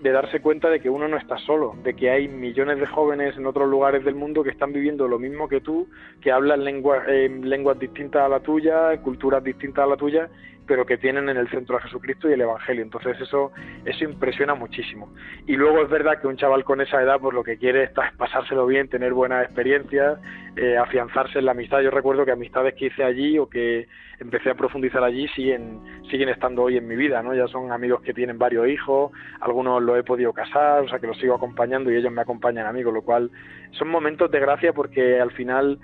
de 0.00 0.12
darse 0.12 0.40
cuenta 0.40 0.68
de 0.68 0.80
que 0.80 0.90
uno 0.90 1.08
no 1.08 1.16
está 1.16 1.38
solo, 1.38 1.74
de 1.82 1.94
que 1.94 2.10
hay 2.10 2.28
millones 2.28 2.78
de 2.78 2.86
jóvenes 2.86 3.36
en 3.36 3.46
otros 3.46 3.68
lugares 3.68 4.04
del 4.04 4.14
mundo 4.14 4.42
que 4.42 4.50
están 4.50 4.72
viviendo 4.72 5.08
lo 5.08 5.18
mismo 5.18 5.48
que 5.48 5.60
tú, 5.60 5.88
que 6.20 6.30
hablan 6.30 6.64
lenguas, 6.64 7.06
lenguas 7.08 7.78
distintas 7.78 8.22
a 8.22 8.28
la 8.28 8.40
tuya, 8.40 9.00
culturas 9.02 9.42
distintas 9.42 9.84
a 9.84 9.88
la 9.88 9.96
tuya, 9.96 10.28
pero 10.66 10.84
que 10.84 10.98
tienen 10.98 11.28
en 11.28 11.36
el 11.36 11.48
centro 11.48 11.76
a 11.76 11.80
Jesucristo 11.80 12.28
y 12.28 12.32
el 12.32 12.40
Evangelio. 12.40 12.82
Entonces 12.82 13.20
eso, 13.20 13.52
eso 13.84 14.04
impresiona 14.04 14.54
muchísimo. 14.54 15.12
Y 15.46 15.56
luego 15.56 15.82
es 15.82 15.88
verdad 15.88 16.20
que 16.20 16.26
un 16.26 16.36
chaval 16.36 16.64
con 16.64 16.80
esa 16.80 17.02
edad, 17.02 17.18
pues 17.20 17.34
lo 17.34 17.44
que 17.44 17.58
quiere 17.58 17.84
es 17.84 17.90
pasárselo 18.16 18.66
bien, 18.66 18.88
tener 18.88 19.12
buenas 19.12 19.44
experiencias, 19.44 20.18
eh, 20.56 20.76
afianzarse 20.76 21.38
en 21.38 21.44
la 21.44 21.52
amistad. 21.52 21.80
Yo 21.80 21.90
recuerdo 21.90 22.24
que 22.24 22.32
amistades 22.32 22.74
que 22.74 22.86
hice 22.86 23.04
allí 23.04 23.38
o 23.38 23.48
que 23.48 23.86
empecé 24.18 24.50
a 24.50 24.54
profundizar 24.54 25.02
allí 25.04 25.28
siguen, 25.28 25.80
siguen 26.10 26.28
estando 26.28 26.62
hoy 26.62 26.76
en 26.76 26.88
mi 26.88 26.96
vida, 26.96 27.22
¿no? 27.22 27.34
Ya 27.34 27.46
son 27.48 27.72
amigos 27.72 28.00
que 28.02 28.14
tienen 28.14 28.38
varios 28.38 28.66
hijos, 28.68 29.12
algunos 29.40 29.82
los 29.82 29.98
he 29.98 30.02
podido 30.02 30.32
casar, 30.32 30.82
o 30.82 30.88
sea 30.88 30.98
que 30.98 31.06
los 31.06 31.18
sigo 31.18 31.34
acompañando 31.34 31.90
y 31.90 31.96
ellos 31.96 32.12
me 32.12 32.22
acompañan 32.22 32.66
a 32.66 32.72
mí, 32.72 32.82
con 32.82 32.94
lo 32.94 33.02
cual 33.02 33.30
son 33.72 33.88
momentos 33.88 34.30
de 34.30 34.40
gracia 34.40 34.72
porque 34.72 35.20
al 35.20 35.32
final 35.32 35.78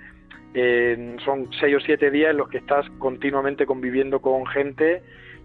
eh, 0.53 1.15
son 1.23 1.49
seis 1.59 1.75
o 1.75 1.79
siete 1.79 2.11
días 2.11 2.31
en 2.31 2.37
los 2.37 2.49
que 2.49 2.59
estás 2.59 2.85
continuamente 2.99 3.65
conviviendo 3.65 4.21
con 4.21 4.45
gente 4.45 5.01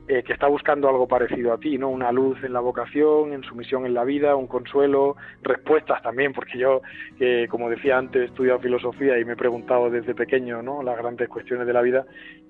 eh, 0.07 0.23
que 0.23 0.33
está 0.33 0.47
buscando 0.47 0.89
algo 0.89 1.07
parecido 1.07 1.53
a 1.53 1.59
ti, 1.59 1.77
¿no? 1.77 1.91
Una 1.91 2.11
luz 2.13 2.43
en 2.43 2.53
la 2.55 2.61
vocación, 2.61 3.33
en 3.35 3.43
su 3.43 3.55
misión 3.55 3.85
en 3.85 3.93
la 3.93 4.05
vida, 4.05 4.37
un 4.37 4.47
consuelo, 4.47 5.17
respuestas 5.43 6.03
también, 6.03 6.33
porque 6.33 6.59
yo, 6.59 6.81
como 7.51 7.69
decía 7.69 7.99
antes, 7.99 8.23
he 8.23 8.25
estudiado 8.25 8.59
filosofía 8.59 9.19
y 9.19 9.25
me 9.27 9.35
he 9.35 9.37
preguntado 9.37 9.91
desde 9.91 10.15
pequeño, 10.15 10.63
¿no? 10.63 10.83
Las 10.83 10.97
grandes 10.97 11.29
cuestiones 11.29 11.67
de 11.67 11.75
la 11.75 11.83
vida, 11.83 12.07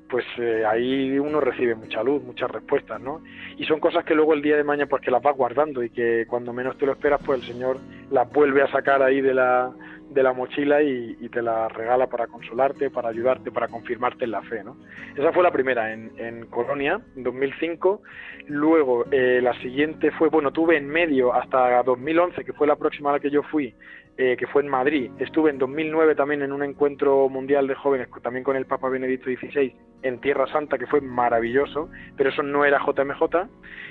pues 0.09 0.25
eh, 0.39 0.65
ahí 0.67 1.19
uno 1.19 1.41
recibe 1.41 1.75
mucha 1.75 2.03
luz, 2.03 2.23
muchas 2.23 2.51
respuestas, 2.51 3.01
¿no? 3.01 3.23
Y 3.57 3.65
son 3.65 3.79
cosas 3.81 4.05
que 4.05 4.15
luego 4.15 4.35
el 4.35 4.43
día 4.43 4.57
de 4.57 4.65
mañana, 4.65 4.89
pues 4.89 5.03
que 5.03 5.11
las 5.11 5.23
vas 5.23 5.37
guardando 5.37 5.83
y 5.83 5.91
que 5.91 6.27
cuando 6.27 6.53
menos 6.53 6.79
te 6.79 6.87
lo 6.87 6.93
esperas, 6.93 7.21
pues 7.25 7.41
el 7.41 7.47
Señor 7.47 7.79
las 8.11 8.31
vuelve 8.33 8.63
a 8.63 8.71
sacar 8.71 9.03
ahí 9.03 9.21
de 9.21 9.35
la 9.35 9.71
de 10.11 10.23
la 10.23 10.33
mochila 10.33 10.83
y, 10.83 11.29
te 11.29 11.43
la 11.43 11.69
regala 11.69 12.07
para 12.07 12.27
consolarte, 12.27 12.91
para 12.91 13.11
ayudarte, 13.11 13.51
para 13.51 13.69
confirmarte 13.69 14.25
en 14.25 14.31
la 14.31 14.43
fe. 14.43 14.65
¿no? 14.65 14.77
Esa 15.15 15.33
fue 15.33 15.43
la 15.43 15.51
primera 15.51 15.93
en, 15.93 16.47
Colonia, 16.47 17.01
en 17.17 17.23
2005. 17.23 18.03
Luego 18.47 19.05
eh, 19.11 19.41
la 19.43 19.53
siguiente 19.61 20.11
fue, 20.13 20.29
bueno, 20.29 20.53
tuve 20.53 20.77
en 20.77 20.89
medio 20.89 21.35
hasta 21.35 21.83
2011, 21.83 22.45
que 22.45 22.53
fue 22.55 22.67
la 22.67 22.77
próxima 22.77 23.11
a 23.11 23.15
la 23.15 23.21
que 23.21 23.31
yo 23.31 23.43
fui, 23.43 23.75
eh, 24.17 24.37
que 24.39 24.47
fue 24.47 24.63
en 24.63 24.69
Madrid. 24.69 25.11
Estuve 25.19 25.51
en 25.51 25.59
2009 25.59 26.15
también 26.15 26.43
en 26.43 26.53
un 26.53 26.63
encuentro 26.63 27.29
mundial 27.29 27.67
de 27.67 27.75
jóvenes, 27.75 28.09
también 28.23 28.45
con 28.45 28.57
el 28.57 28.67
Papa 28.67 28.89
Benedicto 28.89 29.27
XVI, 29.27 29.75
en 30.03 30.21
Tierra 30.21 30.47
Santa, 30.47 30.79
que 30.79 30.87
fue 30.87 31.01
maravilloso, 31.01 31.91
pero 32.17 32.31
eso 32.31 32.43
no 32.43 32.65
era 32.65 32.81
JMJ. 32.85 33.49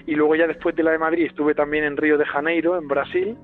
Y 0.07 0.15
luego 0.15 0.35
ya 0.35 0.47
después 0.47 0.75
de 0.75 0.83
la 0.83 0.91
de 0.91 0.97
Madrid 0.97 1.25
estuve 1.27 1.53
también 1.53 1.83
en 1.83 1.97
Río 1.97 2.17
de 2.17 2.25
Janeiro, 2.25 2.77
en 2.77 2.87
Brasil, 2.87 3.37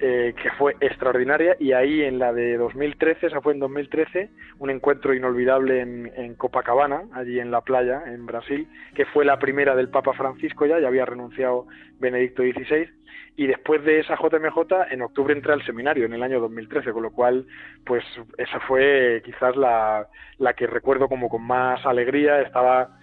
eh, 0.00 0.34
que 0.40 0.50
fue 0.52 0.76
extraordinaria 0.80 1.56
y 1.58 1.72
ahí 1.72 2.02
en 2.02 2.18
la 2.18 2.32
de 2.32 2.56
2013, 2.56 3.26
esa 3.26 3.40
fue 3.40 3.52
en 3.52 3.58
2013, 3.58 4.30
un 4.58 4.70
encuentro 4.70 5.14
inolvidable 5.14 5.80
en, 5.80 6.34
Copacabana, 6.36 7.02
allí 7.12 7.40
en 7.40 7.50
la 7.50 7.62
playa, 7.62 8.02
en 8.06 8.24
Brasil, 8.26 8.68
que 8.94 9.06
fue 9.06 9.24
la 9.24 9.38
primera 9.38 9.74
del 9.74 9.88
Papa 9.88 10.12
Francisco 10.12 10.66
ya, 10.66 10.78
ya 10.78 10.88
había 10.88 11.04
renunciado 11.04 11.66
Benedicto 11.98 12.42
XVI, 12.42 12.88
y 13.36 13.46
después 13.46 13.84
de 13.84 14.00
esa 14.00 14.16
JMJ, 14.16 14.92
en 14.92 15.02
octubre 15.02 15.34
entré 15.34 15.52
al 15.52 15.64
seminario, 15.64 16.06
en 16.06 16.12
el 16.12 16.22
año 16.22 16.40
2013, 16.40 16.92
con 16.92 17.02
lo 17.02 17.10
cual, 17.10 17.46
pues 17.84 18.04
esa 18.36 18.60
fue 18.60 19.22
quizás 19.24 19.56
la, 19.56 20.06
la 20.38 20.54
que 20.54 20.66
recuerdo 20.66 21.08
como 21.08 21.28
con 21.28 21.42
más 21.42 21.84
alegría, 21.86 22.40
estaba 22.40 22.97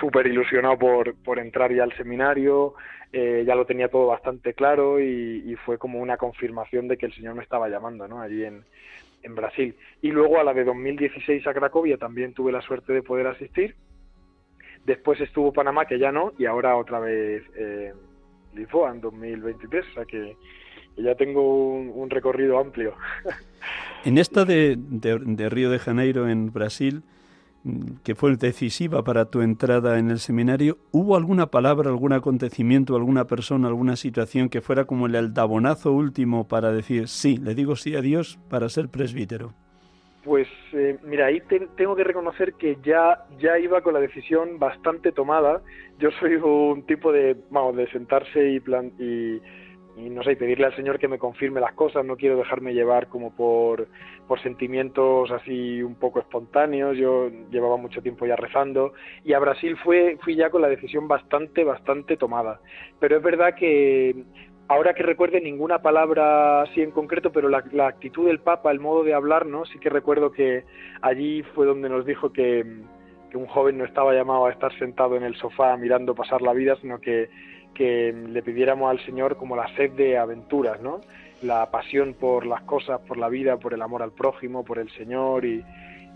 súper 0.00 0.26
ilusionado 0.26 0.78
por, 0.78 1.14
por 1.16 1.38
entrar 1.38 1.72
ya 1.72 1.84
al 1.84 1.96
seminario, 1.96 2.74
eh, 3.12 3.44
ya 3.46 3.54
lo 3.54 3.66
tenía 3.66 3.88
todo 3.88 4.06
bastante 4.06 4.54
claro 4.54 5.00
y, 5.00 5.56
fue 5.64 5.78
como 5.78 6.00
una 6.00 6.16
confirmación 6.16 6.86
de 6.86 6.96
que 6.96 7.06
el 7.06 7.14
Señor 7.14 7.34
me 7.34 7.42
estaba 7.42 7.68
llamando, 7.68 8.06
¿no? 8.06 8.20
Allí 8.20 8.44
en, 8.44 8.64
en 9.22 9.34
Brasil. 9.34 9.74
Y 10.02 10.10
luego 10.10 10.38
a 10.38 10.44
la 10.44 10.54
de 10.54 10.64
2016 10.64 11.46
a 11.46 11.54
Cracovia 11.54 11.96
también 11.96 12.34
tuve 12.34 12.52
la 12.52 12.60
suerte 12.62 12.92
de 12.92 13.02
poder 13.02 13.26
asistir. 13.26 13.74
Después 14.84 15.20
estuvo 15.20 15.52
Panamá, 15.52 15.86
que 15.86 15.98
ya 15.98 16.12
no, 16.12 16.32
y 16.38 16.46
ahora 16.46 16.76
otra 16.76 17.00
vez 17.00 17.42
eh, 17.56 17.92
Lisboa 18.54 18.92
en 18.92 19.00
2023, 19.00 19.84
o 19.84 19.94
sea 19.94 20.04
que, 20.04 20.36
ya 20.96 21.14
tengo 21.14 21.74
un, 21.74 22.10
recorrido 22.10 22.58
amplio. 22.58 22.94
En 24.04 24.18
esta 24.18 24.44
de, 24.44 24.76
de 24.78 25.48
Río 25.48 25.68
de 25.68 25.80
Janeiro 25.80 26.28
en 26.28 26.52
Brasil, 26.52 27.02
que 28.04 28.14
fue 28.14 28.36
decisiva 28.36 29.02
para 29.02 29.26
tu 29.26 29.40
entrada 29.40 29.98
en 29.98 30.10
el 30.10 30.18
seminario, 30.18 30.78
¿hubo 30.92 31.16
alguna 31.16 31.46
palabra, 31.46 31.90
algún 31.90 32.12
acontecimiento, 32.12 32.96
alguna 32.96 33.26
persona, 33.26 33.68
alguna 33.68 33.96
situación 33.96 34.48
que 34.48 34.60
fuera 34.60 34.84
como 34.84 35.06
el 35.06 35.16
aldabonazo 35.16 35.92
último 35.92 36.46
para 36.46 36.72
decir 36.72 37.08
sí, 37.08 37.36
le 37.36 37.54
digo 37.54 37.76
sí 37.76 37.96
a 37.96 38.00
Dios 38.00 38.38
para 38.48 38.68
ser 38.68 38.88
presbítero? 38.88 39.52
Pues 40.24 40.48
eh, 40.72 40.98
mira, 41.04 41.26
ahí 41.26 41.40
tengo 41.76 41.94
que 41.94 42.02
reconocer 42.02 42.54
que 42.54 42.78
ya, 42.84 43.24
ya 43.38 43.58
iba 43.60 43.80
con 43.80 43.94
la 43.94 44.00
decisión 44.00 44.58
bastante 44.58 45.12
tomada. 45.12 45.62
Yo 46.00 46.10
soy 46.18 46.34
un 46.34 46.82
tipo 46.82 47.12
de, 47.12 47.36
vamos, 47.50 47.76
de 47.76 47.88
sentarse 47.92 48.50
y, 48.50 48.58
plan, 48.58 48.90
y 48.98 49.40
y 49.96 50.10
no 50.10 50.22
sé, 50.22 50.36
pedirle 50.36 50.66
al 50.66 50.76
Señor 50.76 50.98
que 50.98 51.08
me 51.08 51.18
confirme 51.18 51.60
las 51.60 51.72
cosas, 51.72 52.04
no 52.04 52.16
quiero 52.16 52.36
dejarme 52.36 52.74
llevar 52.74 53.08
como 53.08 53.34
por, 53.34 53.88
por 54.28 54.42
sentimientos 54.42 55.30
así 55.30 55.82
un 55.82 55.94
poco 55.94 56.20
espontáneos, 56.20 56.98
yo 56.98 57.30
llevaba 57.50 57.78
mucho 57.78 58.02
tiempo 58.02 58.26
ya 58.26 58.36
rezando 58.36 58.92
y 59.24 59.32
a 59.32 59.38
Brasil 59.38 59.76
fue, 59.82 60.18
fui 60.22 60.36
ya 60.36 60.50
con 60.50 60.60
la 60.60 60.68
decisión 60.68 61.08
bastante, 61.08 61.64
bastante 61.64 62.18
tomada. 62.18 62.60
Pero 63.00 63.16
es 63.16 63.22
verdad 63.22 63.54
que 63.54 64.24
ahora 64.68 64.92
que 64.92 65.02
recuerde 65.02 65.40
ninguna 65.40 65.80
palabra 65.80 66.62
así 66.62 66.82
en 66.82 66.90
concreto, 66.90 67.32
pero 67.32 67.48
la, 67.48 67.64
actitud 67.86 68.26
del 68.26 68.40
Papa, 68.40 68.70
el 68.70 68.80
modo 68.80 69.02
de 69.02 69.14
hablar, 69.14 69.46
¿no? 69.46 69.64
Sí 69.64 69.78
que 69.78 69.88
recuerdo 69.88 70.30
que 70.30 70.64
allí 71.00 71.42
fue 71.54 71.64
donde 71.64 71.88
nos 71.88 72.04
dijo 72.04 72.32
que 72.32 72.64
un 73.34 73.46
joven 73.46 73.78
no 73.78 73.84
estaba 73.84 74.14
llamado 74.14 74.46
a 74.46 74.52
estar 74.52 74.76
sentado 74.78 75.16
en 75.16 75.22
el 75.22 75.36
sofá 75.36 75.76
mirando 75.76 76.14
pasar 76.14 76.42
la 76.42 76.52
vida, 76.52 76.76
sino 76.80 77.00
que 77.00 77.28
que 77.76 78.12
le 78.12 78.42
pidiéramos 78.42 78.90
al 78.90 79.04
Señor 79.04 79.36
como 79.36 79.56
la 79.56 79.68
sed 79.76 79.92
de 79.92 80.18
aventuras, 80.18 80.80
¿no? 80.80 81.00
la 81.42 81.70
pasión 81.70 82.14
por 82.14 82.46
las 82.46 82.62
cosas, 82.62 83.00
por 83.00 83.18
la 83.18 83.28
vida, 83.28 83.56
por 83.58 83.74
el 83.74 83.82
amor 83.82 84.02
al 84.02 84.12
prójimo, 84.12 84.64
por 84.64 84.78
el 84.78 84.90
Señor. 84.90 85.44
Y, 85.44 85.64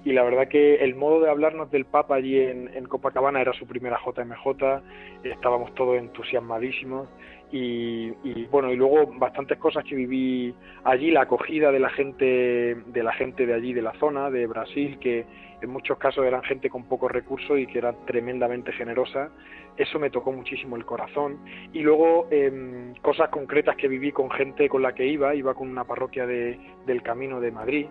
y 0.04 0.12
la 0.12 0.22
verdad 0.22 0.48
que 0.48 0.76
el 0.76 0.94
modo 0.94 1.20
de 1.20 1.30
hablarnos 1.30 1.70
del 1.70 1.84
Papa 1.84 2.16
allí 2.16 2.38
en, 2.38 2.84
Copacabana 2.86 3.40
era 3.40 3.52
su 3.52 3.66
primera 3.66 3.98
JMJ, 4.04 4.82
estábamos 5.24 5.74
todos 5.74 5.98
entusiasmadísimos. 5.98 7.08
Y, 7.52 8.12
y, 8.22 8.46
bueno 8.48 8.72
y 8.72 8.76
luego 8.76 9.12
bastantes 9.18 9.58
cosas 9.58 9.84
que 9.84 9.96
viví 9.96 10.54
allí, 10.84 11.10
la 11.10 11.22
acogida 11.22 11.72
de 11.72 11.80
la 11.80 11.90
gente 11.90 12.76
de 12.86 13.02
la 13.02 13.12
gente 13.12 13.44
de 13.44 13.54
allí 13.54 13.72
de 13.72 13.82
la 13.82 13.92
zona 13.94 14.30
de 14.30 14.46
Brasil 14.46 15.00
que 15.00 15.26
en 15.60 15.70
muchos 15.70 15.98
casos 15.98 16.24
eran 16.24 16.42
gente 16.42 16.70
con 16.70 16.84
pocos 16.84 17.10
recursos 17.10 17.58
y 17.58 17.66
que 17.66 17.78
era 17.78 17.92
tremendamente 18.06 18.72
generosa. 18.72 19.30
Eso 19.76 19.98
me 19.98 20.10
tocó 20.10 20.32
muchísimo 20.32 20.76
el 20.76 20.84
corazón. 20.84 21.38
Y 21.72 21.80
luego 21.80 22.28
eh, 22.30 22.92
cosas 23.02 23.28
concretas 23.30 23.76
que 23.76 23.88
viví 23.88 24.12
con 24.12 24.30
gente 24.30 24.68
con 24.68 24.82
la 24.82 24.94
que 24.94 25.06
iba, 25.06 25.34
iba 25.34 25.54
con 25.54 25.68
una 25.68 25.84
parroquia 25.84 26.26
de, 26.26 26.58
del 26.86 27.02
Camino 27.02 27.40
de 27.40 27.50
Madrid 27.50 27.86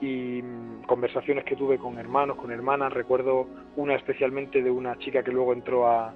y 0.00 0.42
mm, 0.42 0.82
conversaciones 0.86 1.44
que 1.44 1.56
tuve 1.56 1.78
con 1.78 1.98
hermanos, 1.98 2.36
con 2.36 2.50
hermanas. 2.50 2.92
Recuerdo 2.92 3.46
una 3.76 3.94
especialmente 3.94 4.62
de 4.62 4.70
una 4.70 4.98
chica 4.98 5.22
que 5.22 5.32
luego 5.32 5.52
entró 5.52 5.86
a, 5.88 6.12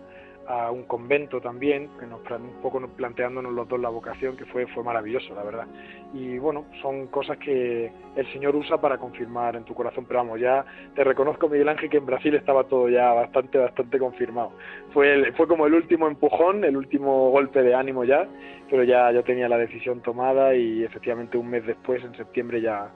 a 0.49 0.71
un 0.71 0.85
convento 0.85 1.43
también, 1.43 1.91
que 2.01 2.07
nos 2.07 2.21
un 2.31 2.63
poco 2.63 2.81
planteándonos 2.89 3.53
los 3.53 3.69
dos 3.69 3.79
la 3.79 3.91
vocación, 3.91 4.35
que 4.35 4.47
fue, 4.47 4.67
fue 4.69 4.83
maravilloso, 4.83 5.35
la 5.35 5.43
verdad. 5.43 5.67
Y 6.15 6.39
bueno, 6.39 6.65
son 6.81 7.09
cosas 7.09 7.37
que 7.37 7.93
el 8.17 8.33
Señor 8.33 8.57
usa 8.57 8.81
para 8.81 8.97
confirmar 8.97 9.57
en 9.57 9.65
tu 9.65 9.75
corazón, 9.75 10.07
pero 10.09 10.21
vamos, 10.21 10.41
ya 10.41 10.65
te 10.95 11.05
reconozco, 11.05 11.51
Miguel 11.51 11.69
Ángel, 11.69 11.91
que 11.91 11.99
en 11.99 12.07
Brasil 12.07 12.35
estaba 12.35 12.65
todo 12.65 12.89
ya 12.89 13.13
bastante, 13.13 13.59
bastante 13.59 13.99
confirmado. 13.99 14.53
Fue, 14.95 15.33
fue 15.37 15.47
como 15.47 15.67
el 15.67 15.75
último 15.75 16.09
empujón, 16.09 16.65
el 16.65 16.79
último 16.79 17.31
golpe 17.31 17.63
de 17.63 17.75
ánimo 17.75 18.05
ya, 18.05 18.27
pero 18.71 18.85
ya 18.85 19.13
yo 19.13 19.23
tenía 19.25 19.51
la 19.51 19.59
decisión 19.59 20.01
tomada 20.01 20.55
y 20.55 20.83
efectivamente 20.83 21.37
un 21.37 21.51
mes 21.51 21.67
después, 21.67 22.03
en 22.03 22.15
septiembre, 22.17 22.63
ya, 22.63 22.91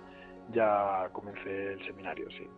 ya 0.55 1.11
comencé 1.13 1.75
el 1.75 1.85
seminario, 1.85 2.31
sí. 2.31 2.49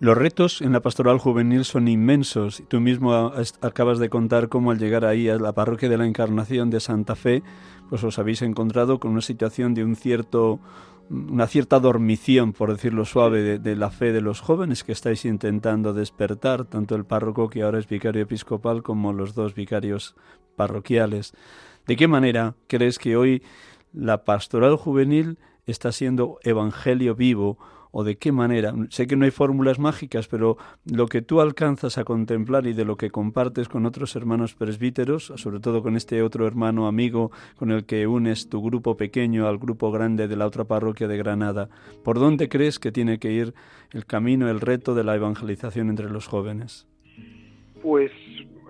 Los 0.00 0.16
retos 0.16 0.62
en 0.62 0.72
la 0.72 0.80
pastoral 0.80 1.18
juvenil 1.18 1.66
son 1.66 1.86
inmensos. 1.86 2.62
Tú 2.68 2.80
mismo 2.80 3.32
acabas 3.60 3.98
de 3.98 4.08
contar 4.08 4.48
cómo 4.48 4.70
al 4.70 4.78
llegar 4.78 5.04
ahí 5.04 5.28
a 5.28 5.36
la 5.36 5.52
parroquia 5.52 5.90
de 5.90 5.98
la 5.98 6.06
Encarnación 6.06 6.70
de 6.70 6.80
Santa 6.80 7.14
Fe, 7.14 7.42
pues 7.90 8.02
os 8.02 8.18
habéis 8.18 8.40
encontrado 8.40 8.98
con 8.98 9.10
una 9.10 9.20
situación 9.20 9.74
de 9.74 9.84
un 9.84 9.96
cierto 9.96 10.58
una 11.10 11.48
cierta 11.48 11.80
dormición, 11.80 12.52
por 12.54 12.72
decirlo 12.72 13.04
suave, 13.04 13.42
de, 13.42 13.58
de, 13.58 13.76
la 13.76 13.90
fe 13.90 14.12
de 14.12 14.20
los 14.20 14.40
jóvenes 14.40 14.84
que 14.84 14.92
estáis 14.92 15.24
intentando 15.24 15.92
despertar, 15.92 16.64
tanto 16.64 16.94
el 16.94 17.04
párroco 17.04 17.50
que 17.50 17.62
ahora 17.62 17.80
es 17.80 17.88
vicario 17.88 18.22
episcopal 18.22 18.84
como 18.84 19.12
los 19.12 19.34
dos 19.34 19.54
vicarios 19.54 20.14
parroquiales. 20.56 21.34
¿De 21.86 21.96
qué 21.96 22.06
manera 22.06 22.54
crees 22.68 22.98
que 22.98 23.16
hoy 23.16 23.42
la 23.92 24.24
pastoral 24.24 24.76
juvenil 24.76 25.38
está 25.66 25.92
siendo 25.92 26.38
evangelio 26.44 27.16
vivo 27.16 27.58
o 27.92 28.04
de 28.04 28.16
qué 28.16 28.32
manera. 28.32 28.74
Sé 28.90 29.06
que 29.06 29.16
no 29.16 29.24
hay 29.24 29.30
fórmulas 29.30 29.78
mágicas, 29.78 30.28
pero 30.28 30.56
lo 30.84 31.06
que 31.06 31.22
tú 31.22 31.40
alcanzas 31.40 31.98
a 31.98 32.04
contemplar 32.04 32.66
y 32.66 32.72
de 32.72 32.84
lo 32.84 32.96
que 32.96 33.10
compartes 33.10 33.68
con 33.68 33.86
otros 33.86 34.16
hermanos 34.16 34.54
presbíteros, 34.54 35.32
sobre 35.36 35.60
todo 35.60 35.82
con 35.82 35.96
este 35.96 36.22
otro 36.22 36.46
hermano 36.46 36.86
amigo 36.86 37.30
con 37.56 37.70
el 37.70 37.84
que 37.84 38.06
unes 38.06 38.48
tu 38.48 38.62
grupo 38.62 38.96
pequeño 38.96 39.46
al 39.46 39.58
grupo 39.58 39.90
grande 39.90 40.28
de 40.28 40.36
la 40.36 40.46
otra 40.46 40.64
parroquia 40.64 41.08
de 41.08 41.16
Granada, 41.16 41.68
¿por 42.04 42.18
dónde 42.18 42.48
crees 42.48 42.78
que 42.78 42.92
tiene 42.92 43.18
que 43.18 43.32
ir 43.32 43.54
el 43.92 44.06
camino, 44.06 44.48
el 44.48 44.60
reto 44.60 44.94
de 44.94 45.04
la 45.04 45.16
evangelización 45.16 45.88
entre 45.88 46.10
los 46.10 46.26
jóvenes? 46.26 46.86
Pues 47.82 48.12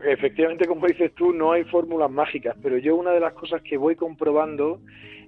efectivamente, 0.04 0.66
como 0.66 0.86
dices 0.86 1.12
tú, 1.14 1.32
no 1.32 1.52
hay 1.52 1.64
fórmulas 1.64 2.10
mágicas, 2.10 2.56
pero 2.62 2.78
yo 2.78 2.96
una 2.96 3.12
de 3.12 3.20
las 3.20 3.32
cosas 3.34 3.62
que 3.62 3.76
voy 3.76 3.96
comprobando 3.96 4.80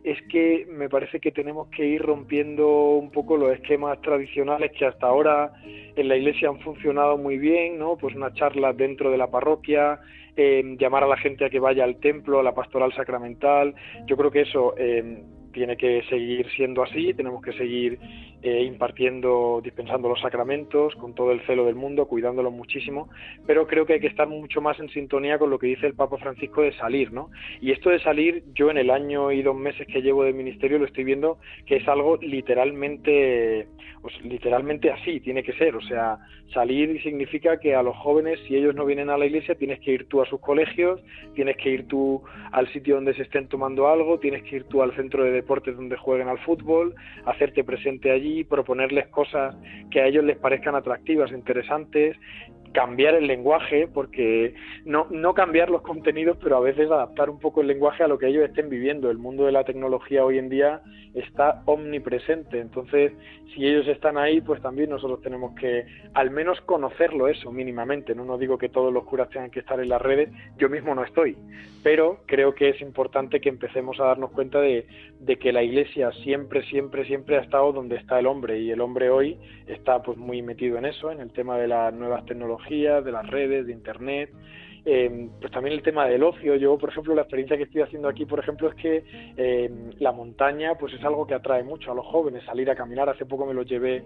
es 0.05 0.21
que 0.23 0.67
me 0.69 0.89
parece 0.89 1.21
que 1.21 1.31
tenemos 1.31 1.69
que 1.69 1.87
ir 1.87 2.03
rompiendo 2.03 2.97
un 2.97 3.11
poco 3.11 3.37
los 3.37 3.53
esquemas 3.53 4.01
tradicionales 4.01 4.73
que 4.73 4.85
hasta 4.85 5.07
ahora 5.07 5.53
en 5.65 6.09
la 6.09 6.17
iglesia 6.17 6.49
han 6.49 6.59
funcionado 6.61 7.17
muy 7.17 7.39
bien, 7.39 7.79
¿no? 7.79 7.97
Pues 7.97 8.15
una 8.17 8.33
charla 8.33 8.73
dentro 8.73 9.11
de 9.11 9.19
la 9.19 9.31
parroquia, 9.31 10.01
eh, 10.37 10.77
llamar 10.79 11.05
a 11.05 11.07
la 11.09 11.17
gente 11.17 11.45
a 11.45 11.51
que 11.51 11.61
vaya 11.61 11.85
al 11.85 12.01
templo, 12.01 12.41
a 12.41 12.43
la 12.43 12.55
pastoral 12.55 12.93
sacramental. 12.95 13.75
Yo 14.07 14.17
creo 14.17 14.31
que 14.33 14.41
eso 14.41 14.75
eh, 14.77 15.23
tiene 15.53 15.77
que 15.77 16.03
seguir 16.09 16.49
siendo 16.57 16.83
así, 16.83 17.15
tenemos 17.15 17.43
que 17.43 17.53
seguir 17.53 17.99
eh, 18.43 18.65
impartiendo, 18.65 19.61
dispensando 19.63 20.09
los 20.09 20.21
sacramentos 20.21 20.95
con 20.97 21.15
todo 21.15 21.33
el 21.33 21.41
celo 21.47 21.65
del 21.65 21.75
mundo, 21.75 22.07
cuidándolos 22.07 22.53
muchísimo, 22.53 23.09
pero 23.47 23.67
creo 23.67 23.87
que 23.87 23.95
hay 23.95 24.01
que 24.01 24.09
estar 24.09 24.29
mucho 24.29 24.61
más 24.61 24.79
en 24.81 24.89
sintonía 24.89 25.39
con 25.39 25.51
lo 25.51 25.59
que 25.59 25.69
dice 25.69 25.87
el 25.87 25.95
Papa 25.95 26.19
Francisco 26.19 26.63
de 26.63 26.73
salir, 26.73 27.13
¿no? 27.13 27.31
Y 27.61 27.73
esto 27.73 27.91
de 27.91 28.01
salir, 28.01 28.43
yo 28.55 28.71
en 28.71 28.79
el 28.79 28.91
año 28.91 29.31
y 29.31 29.43
dos 29.43 29.57
meses 29.57 29.87
que 29.87 30.03
llevo 30.03 30.25
de 30.25 30.33
ministerio 30.33 30.79
lo 30.79 30.87
estoy 30.87 31.05
viendo 31.05 31.39
que 31.67 31.77
es 31.77 31.89
algo 31.89 32.17
literalmente, 32.17 33.69
literalmente 34.23 34.91
así, 34.91 35.21
tiene 35.21 35.43
que 35.43 35.53
ser, 35.53 35.77
o 35.77 35.83
sea, 35.83 36.19
salir 36.53 37.01
significa 37.03 37.59
que 37.59 37.75
a 37.75 37.83
los 37.83 37.97
jóvenes, 37.97 38.41
si 38.47 38.57
ellos 38.57 38.75
no 38.75 38.85
vienen 38.85 39.11
a 39.11 39.19
la 39.19 39.27
iglesia, 39.27 39.55
tienes 39.55 39.81
que 39.81 39.93
ir 39.93 40.09
tú 40.09 40.21
a 40.21 40.27
sus 40.27 40.41
colegios, 40.41 41.01
tienes 41.35 41.57
que 41.57 41.71
ir 41.71 41.87
tú 41.87 42.23
al 42.51 42.71
sitio 42.73 42.97
donde 42.97 43.15
se 43.15 43.23
estén 43.23 43.49
tomando 43.49 43.89
algo, 43.89 44.19
tienes 44.19 44.43
que 44.45 44.57
ir 44.57 44.65
tú 44.65 44.83
al 44.83 44.95
centro 44.97 45.25
de 45.25 45.31
deportes 45.31 45.77
donde 45.77 45.97
jueguen 45.97 46.29
al 46.29 46.39
fútbol, 46.39 46.95
hacerte 47.25 47.65
presente 47.65 48.11
allí, 48.11 48.32
proponerles 48.45 49.07
cosas 49.09 49.55
que 49.91 50.01
a 50.01 50.07
ellos 50.07 50.25
les 50.25 50.37
parezcan 50.39 50.75
atractivas, 50.75 51.31
interesantes, 51.33 52.17
cambiar 52.73 53.15
el 53.15 53.27
lenguaje, 53.27 53.89
porque 53.93 54.55
no, 54.85 55.07
no 55.11 55.35
cambiar 55.35 55.71
los 55.71 55.83
contenidos, 55.83 56.39
pero 56.43 56.57
a 56.57 56.61
veces 56.61 56.91
adaptar 56.91 57.31
un 57.31 57.39
poco 57.39 57.61
el 57.61 57.67
lenguaje 57.67 58.03
a 58.03 58.09
lo 58.09 58.19
que 58.19 58.29
ellos 58.29 58.45
estén 58.45 58.69
viviendo. 58.69 59.11
El 59.11 59.19
mundo 59.19 59.45
de 59.45 59.53
la 59.53 59.65
tecnología 59.65 60.25
hoy 60.25 60.39
en 60.39 60.49
día 60.49 60.83
está 61.15 61.63
omnipresente, 61.67 62.59
entonces 62.59 63.13
si 63.55 63.67
ellos 63.67 63.87
están 63.87 64.17
ahí, 64.17 64.41
pues 64.41 64.63
también 64.63 64.91
nosotros 64.91 65.21
tenemos 65.21 65.55
que 65.55 65.85
al 66.15 66.31
menos 66.31 66.61
conocerlo 66.63 67.29
eso 67.29 67.53
mínimamente. 67.53 68.15
No, 68.15 68.25
no 68.25 68.39
digo 68.39 68.57
que 68.59 68.69
todos 68.69 68.93
los 68.93 69.05
curas 69.05 69.29
tengan 69.29 69.51
que 69.51 69.61
estar 69.61 69.79
en 69.81 69.89
las 69.89 70.01
redes, 70.01 70.31
yo 70.57 70.69
mismo 70.69 70.95
no 70.95 71.05
estoy, 71.05 71.37
pero 71.83 72.21
creo 72.27 72.55
que 72.55 72.71
es 72.71 72.81
importante 72.81 73.41
que 73.41 73.49
empecemos 73.49 74.01
a 74.01 74.05
darnos 74.05 74.31
cuenta 74.31 74.61
de, 74.61 74.87
que 75.41 75.53
la 75.53 75.63
Iglesia 75.63 76.11
siempre, 76.23 76.63
siempre, 76.65 77.05
siempre 77.07 77.37
ha 77.37 77.41
estado 77.41 77.73
donde 77.73 77.97
está 77.97 78.19
el 78.19 78.27
hombre 78.27 78.59
y 78.61 78.71
el 78.71 78.81
hombre 78.81 79.11
hoy 79.11 79.39
está 79.67 80.03
pues 80.03 80.17
muy 80.17 80.43
metido 80.43 80.79
en 80.79 80.85
eso, 80.85 81.11
en 81.11 81.21
el 81.21 81.33
tema 81.33 81.59
de 81.59 81.69
las 81.69 81.93
nuevas 81.93 82.25
tecnologías, 82.27 82.62
de 82.71 83.13
las 83.13 83.27
redes, 83.29 83.67
de 83.67 83.73
Internet, 83.73 84.31
eh, 84.85 85.29
pues 85.41 85.53
también 85.53 85.75
el 85.75 85.83
tema 85.83 86.07
del 86.07 86.23
ocio. 86.23 86.57
Yo, 86.57 86.77
por 86.77 86.91
ejemplo, 86.91 87.15
la 87.15 87.23
experiencia 87.23 87.57
que 87.57 87.65
estoy 87.65 87.83
haciendo 87.83 88.09
aquí, 88.09 88.25
por 88.25 88.41
ejemplo, 88.41 88.69
es 88.69 88.75
que 88.75 89.05
eh, 89.37 89.71
la 89.99 90.13
montaña 90.13 90.75
pues 90.75 90.93
es 90.95 91.05
algo 91.05 91.27
que 91.27 91.35
atrae 91.35 91.63
mucho 91.63 91.93
a 91.93 91.95
los 91.95 92.07
jóvenes, 92.07 92.45
salir 92.45 92.69
a 92.71 92.75
caminar. 92.75 93.09
Hace 93.09 93.27
poco 93.27 93.47
me 93.47 93.55
lo 93.55 93.63
llevé 93.63 94.03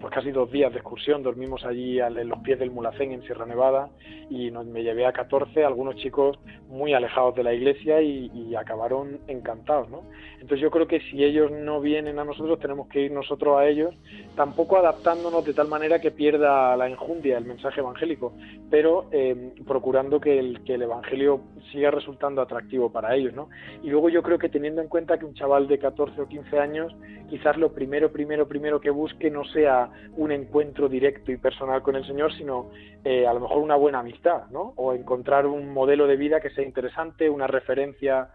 pues 0.00 0.12
casi 0.12 0.30
dos 0.30 0.50
días 0.52 0.70
de 0.72 0.78
excursión, 0.78 1.22
dormimos 1.22 1.64
allí 1.64 1.98
en 1.98 2.28
los 2.28 2.38
pies 2.40 2.58
del 2.58 2.70
Mulacén, 2.70 3.10
en 3.12 3.22
Sierra 3.22 3.46
Nevada, 3.46 3.90
y 4.30 4.50
nos, 4.50 4.64
me 4.64 4.84
llevé 4.84 5.06
a 5.06 5.12
14, 5.12 5.64
algunos 5.64 5.96
chicos 5.96 6.38
muy 6.68 6.92
alejados 6.94 7.34
de 7.34 7.42
la 7.42 7.52
iglesia 7.52 8.00
y, 8.00 8.30
y 8.32 8.54
acabaron 8.54 9.18
encantados, 9.26 9.90
¿no? 9.90 10.02
Entonces 10.40 10.60
yo 10.60 10.70
creo 10.70 10.86
que 10.86 11.00
si 11.00 11.24
ellos 11.24 11.50
no 11.50 11.80
vienen 11.80 12.18
a 12.18 12.24
nosotros, 12.24 12.58
tenemos 12.60 12.88
que 12.88 13.02
ir 13.02 13.12
nosotros 13.12 13.58
a 13.58 13.66
ellos, 13.66 13.94
tampoco 14.36 14.78
adaptándonos 14.78 15.44
de 15.44 15.52
tal 15.52 15.68
manera 15.68 16.00
que 16.00 16.10
pierda 16.10 16.76
la 16.76 16.88
enjundia 16.88 17.38
el 17.38 17.44
mensaje 17.44 17.80
evangélico, 17.80 18.32
pero 18.70 19.06
eh, 19.10 19.52
procurando 19.66 20.20
que 20.20 20.38
el, 20.38 20.62
que 20.64 20.74
el 20.74 20.82
Evangelio 20.82 21.40
siga 21.72 21.90
resultando 21.90 22.40
atractivo 22.40 22.90
para 22.90 23.14
ellos, 23.14 23.34
¿no? 23.34 23.48
Y 23.82 23.90
luego 23.90 24.08
yo 24.08 24.22
creo 24.22 24.38
que 24.38 24.48
teniendo 24.48 24.80
en 24.80 24.88
cuenta 24.88 25.18
que 25.18 25.24
un 25.24 25.34
chaval 25.34 25.68
de 25.68 25.78
14 25.78 26.20
o 26.20 26.28
15 26.28 26.58
años, 26.58 26.94
quizás 27.28 27.56
lo 27.56 27.72
primero, 27.72 28.10
primero, 28.12 28.46
primero 28.46 28.80
que 28.80 28.90
busque 28.90 29.30
no 29.30 29.44
sea 29.44 29.90
un 30.16 30.32
encuentro 30.32 30.88
directo 30.88 31.32
y 31.32 31.36
personal 31.36 31.82
con 31.82 31.96
el 31.96 32.06
Señor, 32.06 32.32
sino 32.34 32.70
eh, 33.04 33.26
a 33.26 33.34
lo 33.34 33.40
mejor 33.40 33.58
una 33.58 33.76
buena 33.76 34.00
amistad, 34.00 34.46
¿no? 34.50 34.72
O 34.76 34.94
encontrar 34.94 35.46
un 35.46 35.72
modelo 35.72 36.06
de 36.06 36.16
vida 36.16 36.40
que 36.40 36.50
sea 36.50 36.64
interesante, 36.64 37.28
una 37.28 37.46
referencia 37.46 38.28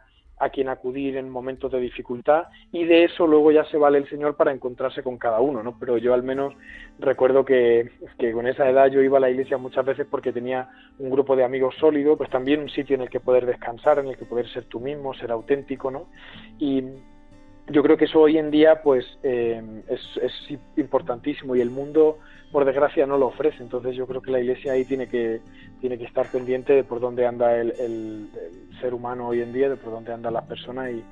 a 0.43 0.49
quien 0.49 0.69
acudir 0.69 1.17
en 1.17 1.29
momentos 1.29 1.71
de 1.71 1.79
dificultad 1.79 2.45
y 2.71 2.83
de 2.83 3.05
eso 3.05 3.25
luego 3.25 3.51
ya 3.51 3.63
se 3.65 3.77
vale 3.77 3.97
el 3.97 4.09
Señor 4.09 4.35
para 4.35 4.51
encontrarse 4.51 5.01
con 5.01 5.17
cada 5.17 5.39
uno, 5.39 5.63
¿no? 5.63 5.77
Pero 5.79 5.97
yo 5.97 6.13
al 6.13 6.23
menos 6.23 6.53
recuerdo 6.99 7.45
que, 7.45 7.91
que, 8.17 8.31
con 8.33 8.47
esa 8.47 8.69
edad 8.69 8.87
yo 8.87 9.01
iba 9.01 9.17
a 9.17 9.21
la 9.21 9.29
iglesia 9.29 9.57
muchas 9.57 9.85
veces 9.85 10.05
porque 10.09 10.33
tenía 10.33 10.69
un 10.99 11.09
grupo 11.09 11.35
de 11.35 11.43
amigos 11.43 11.75
sólido, 11.79 12.17
pues 12.17 12.29
también 12.29 12.61
un 12.61 12.69
sitio 12.69 12.95
en 12.95 13.03
el 13.03 13.09
que 13.09 13.19
poder 13.19 13.45
descansar, 13.45 13.99
en 13.99 14.07
el 14.07 14.17
que 14.17 14.25
poder 14.25 14.47
ser 14.49 14.65
tú 14.65 14.79
mismo, 14.79 15.13
ser 15.13 15.31
auténtico, 15.31 15.89
¿no? 15.89 16.07
Y 16.59 16.83
yo 17.69 17.81
creo 17.81 17.95
que 17.95 18.05
eso 18.05 18.19
hoy 18.19 18.37
en 18.37 18.51
día 18.51 18.81
pues 18.83 19.05
eh, 19.23 19.61
es, 19.87 20.01
es 20.21 20.59
importantísimo 20.75 21.55
y 21.55 21.61
el 21.61 21.69
mundo 21.69 22.19
por 22.53 22.63
desgracia 22.63 23.07
no 23.07 23.17
lo 23.17 23.27
ofrece. 23.27 23.61
Entonces 23.61 23.95
yo 23.95 24.07
creo 24.07 24.21
que 24.21 24.31
la 24.31 24.39
iglesia 24.39 24.71
ahí 24.73 24.85
tiene 24.85 25.07
que 25.07 25.41
tiene 25.81 25.97
que 25.97 26.05
estar 26.05 26.27
pendiente 26.27 26.71
de 26.71 26.83
por 26.85 27.01
dónde 27.01 27.25
anda 27.25 27.57
el, 27.57 27.71
el, 27.71 28.29
el 28.39 28.79
ser 28.79 28.93
humano 28.93 29.27
hoy 29.27 29.41
en 29.41 29.51
día 29.51 29.69
de 29.69 29.75
por 29.75 29.91
dónde 29.91 30.13
andan 30.13 30.33
las 30.33 30.45
personas 30.45 30.91
y, 30.91 31.03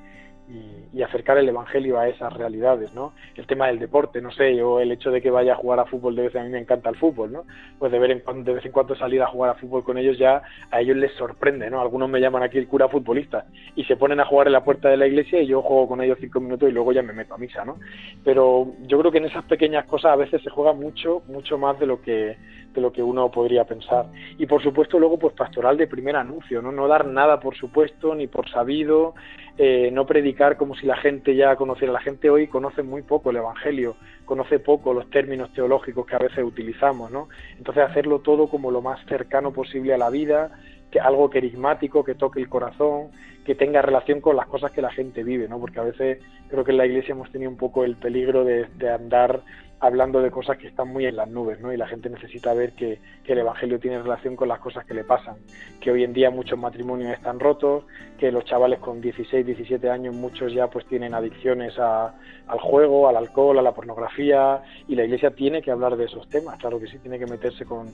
y, 0.52 1.02
acercar 1.02 1.36
el 1.36 1.48
Evangelio 1.48 1.98
a 1.98 2.08
esas 2.08 2.32
realidades, 2.32 2.94
¿no? 2.94 3.12
El 3.34 3.46
tema 3.46 3.66
del 3.66 3.80
deporte, 3.80 4.20
no 4.20 4.30
sé, 4.30 4.54
yo 4.54 4.78
el 4.78 4.92
hecho 4.92 5.10
de 5.10 5.20
que 5.20 5.30
vaya 5.30 5.54
a 5.54 5.56
jugar 5.56 5.80
a 5.80 5.84
fútbol, 5.84 6.14
de 6.14 6.22
vez 6.22 6.36
a 6.36 6.42
mí 6.44 6.48
me 6.48 6.60
encanta 6.60 6.90
el 6.90 6.96
fútbol, 6.96 7.32
¿no? 7.32 7.44
Pues 7.78 7.90
de, 7.90 7.98
ver 7.98 8.12
en 8.12 8.44
de 8.44 8.52
vez 8.52 8.64
en 8.64 8.70
cuando 8.70 8.94
salir 8.94 9.20
a 9.20 9.26
jugar 9.26 9.50
a 9.50 9.54
fútbol 9.54 9.82
con 9.82 9.98
ellos 9.98 10.16
ya 10.16 10.42
a 10.70 10.80
ellos 10.80 10.96
les 10.96 11.12
sorprende, 11.14 11.68
¿no? 11.70 11.80
Algunos 11.80 12.08
me 12.08 12.20
llaman 12.20 12.44
aquí 12.44 12.58
el 12.58 12.68
cura 12.68 12.88
futbolista 12.88 13.46
y 13.74 13.84
se 13.84 13.96
ponen 13.96 14.20
a 14.20 14.26
jugar 14.26 14.46
en 14.46 14.52
la 14.52 14.64
puerta 14.64 14.90
de 14.90 14.96
la 14.96 15.06
iglesia 15.06 15.42
y 15.42 15.46
yo 15.46 15.62
juego 15.62 15.88
con 15.88 16.02
ellos 16.02 16.18
cinco 16.20 16.40
minutos 16.40 16.68
y 16.68 16.72
luego 16.72 16.92
ya 16.92 17.02
me 17.02 17.12
meto 17.12 17.34
a 17.34 17.38
misa, 17.38 17.64
¿no? 17.64 17.78
Pero 18.22 18.68
yo 18.82 18.98
creo 19.00 19.10
que 19.10 19.18
en 19.18 19.24
esas 19.24 19.44
pequeñas 19.44 19.86
cosas 19.86 20.12
a 20.12 20.16
veces 20.16 20.40
se 20.42 20.50
juega 20.50 20.72
mucho, 20.72 21.22
mucho 21.26 21.58
más 21.58 21.80
de 21.80 21.86
lo 21.86 22.00
que 22.00 22.36
de 22.72 22.80
lo 22.80 22.92
que 22.92 23.02
uno 23.02 23.30
podría 23.30 23.64
pensar. 23.64 24.06
Y 24.38 24.46
por 24.46 24.62
supuesto 24.62 24.98
luego 24.98 25.18
pues 25.18 25.34
pastoral 25.34 25.76
de 25.76 25.86
primer 25.86 26.16
anuncio, 26.16 26.62
¿no? 26.62 26.72
No 26.72 26.88
dar 26.88 27.06
nada 27.06 27.40
por 27.40 27.56
supuesto 27.56 28.14
ni 28.14 28.26
por 28.26 28.48
sabido, 28.48 29.14
eh, 29.58 29.90
no 29.92 30.06
predicar 30.06 30.56
como 30.56 30.74
si 30.74 30.86
la 30.86 30.96
gente 30.96 31.36
ya 31.36 31.56
conociera. 31.56 31.92
La 31.92 32.00
gente 32.00 32.30
hoy 32.30 32.46
conoce 32.46 32.82
muy 32.82 33.02
poco 33.02 33.30
el 33.30 33.36
Evangelio, 33.36 33.96
conoce 34.24 34.58
poco 34.58 34.94
los 34.94 35.10
términos 35.10 35.52
teológicos 35.52 36.06
que 36.06 36.16
a 36.16 36.20
veces 36.20 36.44
utilizamos, 36.44 37.10
¿no? 37.10 37.28
Entonces 37.58 37.84
hacerlo 37.84 38.20
todo 38.20 38.48
como 38.48 38.70
lo 38.70 38.80
más 38.80 39.04
cercano 39.06 39.52
posible 39.52 39.92
a 39.92 39.98
la 39.98 40.10
vida, 40.10 40.52
que 40.90 41.00
algo 41.00 41.28
carismático, 41.30 42.04
que 42.04 42.14
toque 42.14 42.40
el 42.40 42.48
corazón, 42.48 43.10
que 43.44 43.54
tenga 43.54 43.82
relación 43.82 44.20
con 44.20 44.36
las 44.36 44.46
cosas 44.46 44.70
que 44.72 44.82
la 44.82 44.90
gente 44.90 45.22
vive, 45.22 45.48
¿no? 45.48 45.58
Porque 45.58 45.80
a 45.80 45.84
veces 45.84 46.18
creo 46.48 46.64
que 46.64 46.70
en 46.70 46.78
la 46.78 46.86
iglesia 46.86 47.12
hemos 47.12 47.30
tenido 47.30 47.50
un 47.50 47.56
poco 47.56 47.84
el 47.84 47.96
peligro 47.96 48.44
de, 48.44 48.66
de 48.76 48.90
andar 48.90 49.42
hablando 49.82 50.22
de 50.22 50.30
cosas 50.30 50.58
que 50.58 50.68
están 50.68 50.88
muy 50.88 51.06
en 51.06 51.16
las 51.16 51.28
nubes, 51.28 51.60
¿no? 51.60 51.72
Y 51.72 51.76
la 51.76 51.88
gente 51.88 52.08
necesita 52.08 52.54
ver 52.54 52.72
que, 52.74 53.00
el 53.26 53.38
Evangelio 53.38 53.80
tiene 53.80 54.00
relación 54.00 54.36
con 54.36 54.46
las 54.46 54.60
cosas 54.60 54.84
que 54.84 54.92
le 54.92 55.04
pasan, 55.04 55.36
que 55.80 55.90
hoy 55.90 56.04
en 56.04 56.12
día 56.12 56.30
muchos 56.30 56.58
matrimonios 56.58 57.12
están 57.12 57.40
rotos, 57.40 57.84
que 58.18 58.30
los 58.30 58.44
chavales 58.44 58.78
con 58.78 59.00
16, 59.00 59.44
17 59.44 59.88
años, 59.88 60.14
muchos 60.14 60.52
ya 60.52 60.68
pues 60.68 60.84
tienen 60.86 61.14
adicciones 61.14 61.78
al 61.78 62.60
juego, 62.60 63.08
al 63.08 63.16
alcohol, 63.16 63.58
a 63.58 63.62
la 63.62 63.72
pornografía, 63.72 64.62
y 64.86 64.94
la 64.94 65.04
Iglesia 65.04 65.30
tiene 65.30 65.62
que 65.62 65.70
hablar 65.70 65.96
de 65.96 66.04
esos 66.04 66.28
temas, 66.28 66.58
claro 66.58 66.78
que 66.78 66.88
sí, 66.88 66.98
tiene 66.98 67.18
que 67.18 67.26
meterse 67.26 67.64
con 67.64 67.88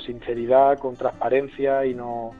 sinceridad, 0.00 0.78
con 0.78 0.94
transparencia 0.94 1.84
y 1.84 1.94
no 1.94 2.30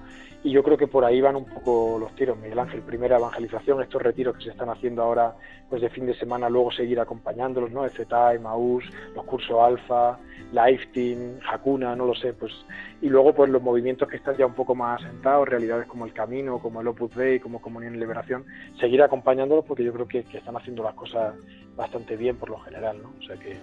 y 0.43 0.51
yo 0.51 0.63
creo 0.63 0.77
que 0.77 0.87
por 0.87 1.05
ahí 1.05 1.21
van 1.21 1.37
un 1.37 1.45
poco 1.45 1.99
los 1.99 2.15
tiros, 2.15 2.39
Miguel 2.39 2.59
Ángel. 2.59 2.83
Primera 2.83 3.17
evangelización, 3.17 3.83
estos 3.83 4.03
retiros 4.03 4.37
que 4.37 4.45
se 4.45 4.51
están 4.51 4.69
haciendo 4.69 5.03
ahora 5.03 5.35
pues 5.69 5.83
de 5.83 5.91
fin 5.91 6.07
de 6.07 6.15
semana, 6.15 6.49
luego 6.49 6.71
seguir 6.71 7.01
acompañándolos, 7.01 7.71
¿no? 7.73 7.89
FTA, 7.89 8.39
Maús, 8.41 8.85
los 9.15 9.25
cursos 9.25 9.59
Alfa, 9.61 10.19
Team, 10.93 11.41
Hakuna, 11.51 11.97
no 11.97 12.07
lo 12.07 12.15
sé, 12.15 12.33
pues 12.33 12.53
y 13.03 13.09
luego 13.09 13.35
pues 13.35 13.51
los 13.51 13.63
movimientos 13.63 14.09
que 14.09 14.17
están 14.17 14.37
ya 14.37 14.47
un 14.47 14.55
poco 14.55 14.75
más 14.75 15.03
asentados, 15.03 15.49
realidades 15.49 15.87
como 15.87 16.07
el 16.07 16.13
Camino, 16.13 16.59
como 16.61 16.81
el 16.81 16.89
Opus 16.89 17.15
Dei, 17.15 17.41
como 17.41 17.61
Comunión 17.61 17.95
y 17.95 17.99
Liberación, 17.99 18.45
seguir 18.79 19.03
acompañándolos 19.03 19.65
porque 19.65 19.85
yo 19.85 19.93
creo 19.93 20.07
que, 20.07 20.25
que 20.25 20.39
están 20.39 20.57
haciendo 20.57 20.83
las 20.83 20.95
cosas 20.95 21.35
bastante 21.75 22.17
bien 22.17 22.37
por 22.37 22.51
lo 22.51 22.59
general, 22.61 23.03
¿no? 23.03 23.13
O 23.19 23.23
sea 23.23 23.37
que 23.37 23.59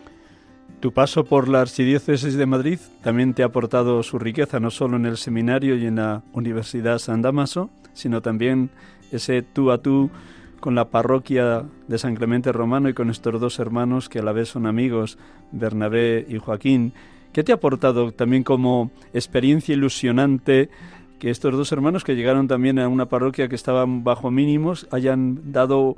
tu 0.79 0.91
paso 0.91 1.23
por 1.23 1.47
la 1.47 1.61
Archidiócesis 1.61 2.35
de 2.35 2.45
Madrid 2.45 2.79
también 3.01 3.33
te 3.33 3.43
ha 3.43 3.45
aportado 3.45 4.03
su 4.03 4.19
riqueza, 4.19 4.59
no 4.59 4.69
solo 4.69 4.97
en 4.97 5.05
el 5.05 5.17
seminario 5.17 5.77
y 5.77 5.85
en 5.85 5.95
la 5.95 6.23
Universidad 6.33 6.99
San 6.99 7.21
Damaso, 7.21 7.69
sino 7.93 8.21
también 8.21 8.69
ese 9.11 9.41
tú 9.43 9.71
a 9.71 9.77
tú 9.77 10.09
con 10.59 10.75
la 10.75 10.89
parroquia 10.89 11.65
de 11.87 11.97
San 11.97 12.15
Clemente 12.15 12.51
Romano 12.51 12.89
y 12.89 12.93
con 12.93 13.09
estos 13.09 13.39
dos 13.39 13.59
hermanos 13.59 14.09
que 14.09 14.19
a 14.19 14.23
la 14.23 14.31
vez 14.31 14.49
son 14.49 14.65
amigos, 14.65 15.17
Bernabé 15.51 16.25
y 16.27 16.37
Joaquín. 16.37 16.93
¿Qué 17.31 17.43
te 17.43 17.51
ha 17.51 17.55
aportado 17.55 18.11
también 18.11 18.43
como 18.43 18.91
experiencia 19.13 19.73
ilusionante 19.73 20.69
que 21.19 21.29
estos 21.29 21.53
dos 21.53 21.71
hermanos 21.71 22.03
que 22.03 22.15
llegaron 22.15 22.47
también 22.47 22.79
a 22.79 22.87
una 22.87 23.07
parroquia 23.07 23.47
que 23.47 23.55
estaban 23.55 24.03
bajo 24.03 24.31
mínimos 24.31 24.87
hayan 24.91 25.53
dado 25.53 25.95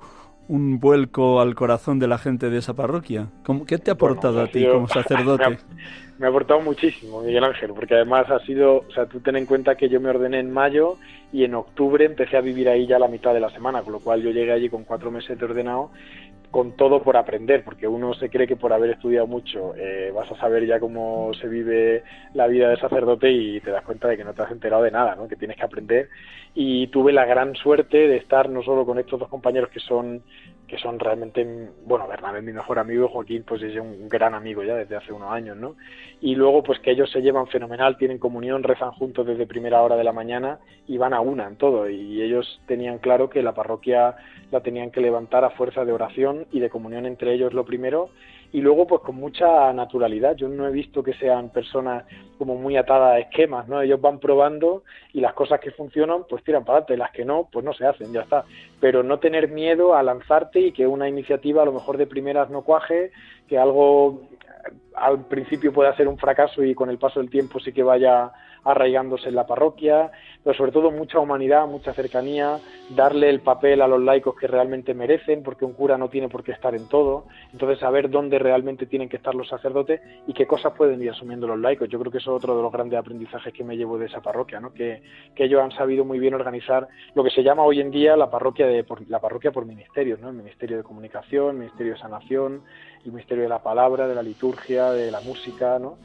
un 0.48 0.80
vuelco 0.80 1.42
al 1.42 1.56
corazón 1.56 2.00
de 2.00 2.08
la 2.08 2.18
gente 2.18 2.50
de 2.50 2.58
esa 2.58 2.74
parroquia. 2.74 3.28
¿Qué 3.68 3.78
te 3.78 3.92
ha 3.92 3.94
aportado 3.96 4.42
a 4.42 4.48
ti 4.48 4.66
como 4.66 4.88
sacerdote? 4.88 5.58
Me 6.18 6.28
ha, 6.28 6.30
aportado 6.30 6.62
muchísimo, 6.62 7.22
Miguel 7.22 7.44
Ángel, 7.44 7.74
porque 7.74 7.96
además 7.96 8.30
ha 8.32 8.40
sido, 8.46 8.78
o 8.88 8.92
sea, 8.94 9.06
tú 9.06 9.20
ten 9.20 9.36
en 9.36 9.46
cuenta 9.46 9.76
que 9.76 9.90
yo 9.90 10.00
me 10.00 10.10
ordené 10.10 10.40
en 10.40 10.50
mayo 10.50 10.96
y 11.34 11.44
en 11.44 11.56
octubre 11.56 12.06
empecé 12.06 12.38
a 12.38 12.42
vivir 12.42 12.70
ahí 12.70 12.88
ya 12.88 12.98
la 12.98 13.10
mitad 13.10 13.34
de 13.34 13.42
la 13.42 13.50
semana, 13.50 13.82
con 13.82 13.92
lo 13.92 14.00
cual 14.00 14.22
yo 14.22 14.30
llegué 14.30 14.54
allí 14.54 14.70
con 14.70 14.86
cuatro 14.86 15.12
meses 15.12 15.38
de 15.38 15.44
ordenado 15.44 15.92
con 16.56 16.78
todo 16.78 17.04
por 17.04 17.18
aprender, 17.18 17.66
porque 17.66 17.86
uno 17.86 18.14
se 18.14 18.30
cree 18.30 18.48
que 18.48 18.56
por 18.56 18.72
haber 18.72 18.92
estudiado 18.92 19.28
mucho 19.28 19.76
eh, 19.76 20.10
vas 20.16 20.32
a 20.32 20.38
saber 20.38 20.66
ya 20.66 20.80
cómo 20.80 21.34
se 21.34 21.50
vive 21.50 22.02
la 22.34 22.48
vida 22.48 22.70
de 22.70 22.78
sacerdote 22.78 23.30
y 23.30 23.60
te 23.60 23.72
das 23.72 23.84
cuenta 23.84 24.08
de 24.08 24.16
que 24.16 24.24
no 24.24 24.34
te 24.34 24.42
has 24.42 24.52
enterado 24.52 24.84
de 24.84 24.90
nada, 24.90 25.18
¿no? 25.18 25.28
que 25.28 25.36
tienes 25.36 25.58
que 25.58 25.66
aprender. 25.66 26.08
Y 26.54 26.88
tuve 26.88 27.12
la 27.12 27.26
gran 27.26 27.56
suerte 27.56 28.08
de 28.08 28.16
estar 28.16 28.50
no 28.50 28.64
solo 28.64 28.86
con 28.86 28.98
estos 29.00 29.20
dos 29.20 29.28
compañeros 29.28 29.70
que 29.70 29.82
son 29.82 30.24
que 30.68 30.78
son 30.80 31.00
realmente, 31.00 31.46
bueno, 31.86 32.08
Bernabé 32.08 32.42
mi 32.42 32.52
mejor 32.52 32.80
amigo, 32.80 33.08
Joaquín 33.08 33.44
pues 33.44 33.62
es 33.62 33.76
un 33.78 34.10
gran 34.10 34.34
amigo 34.34 34.64
ya 34.64 34.76
desde 34.76 34.96
hace 34.96 35.14
unos 35.14 35.32
años, 35.32 35.56
¿no? 35.58 35.76
Y 36.22 36.36
luego 36.36 36.64
pues 36.64 36.80
que 36.80 36.92
ellos 36.92 37.12
se 37.12 37.22
llevan 37.22 37.48
fenomenal, 37.48 37.98
tienen 37.98 38.18
comunión, 38.18 38.64
rezan 38.64 38.92
juntos 38.92 39.28
desde 39.28 39.46
primera 39.46 39.82
hora 39.84 39.96
de 39.96 40.04
la 40.04 40.12
mañana 40.12 40.60
y 40.88 40.98
van 40.98 41.14
a 41.14 41.22
una 41.22 41.48
en 41.48 41.58
todo 41.58 41.88
y 41.90 42.22
ellos 42.22 42.62
tenían 42.66 42.98
claro 42.98 43.30
que 43.30 43.44
la 43.44 43.54
parroquia 43.54 44.16
la 44.52 44.62
tenían 44.62 44.92
que 44.92 45.02
levantar 45.02 45.44
a 45.44 45.52
fuerza 45.52 45.86
de 45.86 45.92
oración 45.92 46.45
y 46.52 46.60
de 46.60 46.70
comunión 46.70 47.06
entre 47.06 47.34
ellos 47.34 47.54
lo 47.54 47.66
primero 47.66 48.10
y 48.56 48.62
luego 48.62 48.88
pues 48.88 49.02
con 49.02 49.16
mucha 49.16 49.74
naturalidad. 49.74 50.36
Yo 50.38 50.48
no 50.48 50.66
he 50.66 50.72
visto 50.72 51.04
que 51.04 51.14
sean 51.16 51.50
personas 51.50 52.06
como 52.38 52.56
muy 52.56 52.78
atadas 52.78 53.16
a 53.16 53.20
esquemas, 53.20 53.68
¿no? 53.68 53.82
Ellos 53.82 54.00
van 54.00 54.20
probando 54.20 54.84
y 55.12 55.20
las 55.20 55.34
cosas 55.34 55.60
que 55.60 55.72
funcionan 55.72 56.24
pues 56.30 56.42
tiran 56.44 56.64
para 56.64 56.78
adelante, 56.78 56.98
las 56.98 57.12
que 57.12 57.26
no 57.26 57.50
pues 57.52 57.66
no 57.66 57.74
se 57.74 57.86
hacen, 57.86 58.14
ya 58.14 58.22
está. 58.22 58.46
Pero 58.80 59.04
no 59.04 59.20
tener 59.20 59.50
miedo 59.50 59.94
a 59.94 60.04
lanzarte 60.04 60.60
y 60.62 60.72
que 60.72 60.88
una 60.88 61.10
iniciativa 61.10 61.64
a 61.64 61.66
lo 61.66 61.74
mejor 61.74 61.98
de 61.98 62.08
primeras 62.08 62.50
no 62.50 62.62
cuaje, 62.62 63.12
que 63.50 63.58
algo 63.58 64.22
al 64.96 65.26
principio 65.26 65.74
pueda 65.74 65.96
ser 65.98 66.08
un 66.08 66.18
fracaso 66.18 66.64
y 66.64 66.74
con 66.74 66.90
el 66.90 66.98
paso 66.98 67.20
del 67.20 67.30
tiempo 67.30 67.60
sí 67.60 67.74
que 67.74 67.84
vaya 67.84 68.32
arraigándose 68.66 69.30
en 69.30 69.36
la 69.36 69.46
parroquia, 69.46 70.12
pero 70.44 70.58
sobre 70.58 70.72
todo 70.72 70.92
mucha 70.92 71.20
humanidad, 71.20 71.68
mucha 71.68 71.94
cercanía, 71.94 72.60
darle 72.90 73.30
el 73.30 73.40
papel 73.40 73.82
a 73.82 73.88
los 73.88 74.02
laicos 74.02 74.36
que 74.36 74.48
realmente 74.48 74.94
merecen, 74.94 75.44
porque 75.44 75.66
un 75.66 75.74
cura 75.74 75.98
no 75.98 76.10
tiene 76.10 76.30
por 76.30 76.44
qué 76.44 76.52
estar 76.52 76.76
en 76.76 76.90
todo, 76.90 77.26
entonces 77.54 77.80
saber 77.80 78.10
dónde 78.10 78.40
realmente 78.40 78.88
tienen 78.88 79.08
que 79.08 79.18
estar 79.18 79.36
los 79.36 79.48
sacerdotes 79.48 80.02
y 80.28 80.34
qué 80.34 80.48
cosas 80.48 80.74
pueden 80.74 81.02
ir 81.02 81.12
asumiendo 81.12 81.48
los 81.48 81.60
laicos. 81.60 81.88
Yo 81.90 82.00
creo 82.00 82.12
que 82.12 82.18
eso 82.18 82.32
es 82.32 82.38
otro 82.38 82.58
de 82.58 82.64
los 82.64 82.72
grandes 82.72 83.00
aprendizajes 83.00 83.54
que 83.54 83.64
me 83.64 83.78
llevo 83.78 84.00
de 84.00 84.08
esa 84.08 84.22
parroquia, 84.22 84.60
¿no? 84.60 84.74
que, 84.74 85.02
ellos 85.36 85.62
han 85.62 85.72
sabido 85.72 86.04
muy 86.04 86.18
bien 86.18 86.34
organizar 86.34 86.88
lo 87.14 87.24
que 87.24 87.30
se 87.30 87.44
llama 87.44 87.62
hoy 87.62 87.80
en 87.80 87.92
día 87.92 88.18
la 88.18 88.32
parroquia, 88.32 88.66
de, 88.66 88.84
por, 88.84 89.08
la 89.08 89.20
parroquia 89.20 89.52
por 89.52 89.64
ministerios, 89.68 90.20
¿no? 90.20 90.30
el 90.30 90.36
Ministerio 90.36 90.78
de 90.78 90.84
Comunicación, 90.84 91.50
el 91.50 91.58
Ministerio 91.58 91.94
de 91.94 92.00
Sanación, 92.00 92.64
el 93.06 93.12
Ministerio 93.12 93.44
de 93.44 93.50
la 93.50 93.62
Palabra, 93.62 94.08
de 94.08 94.16
la 94.16 94.24
Liturgia, 94.24 94.90
de 94.92 95.12
la 95.12 95.22
Música, 95.22 95.78
¿no? 95.78 95.98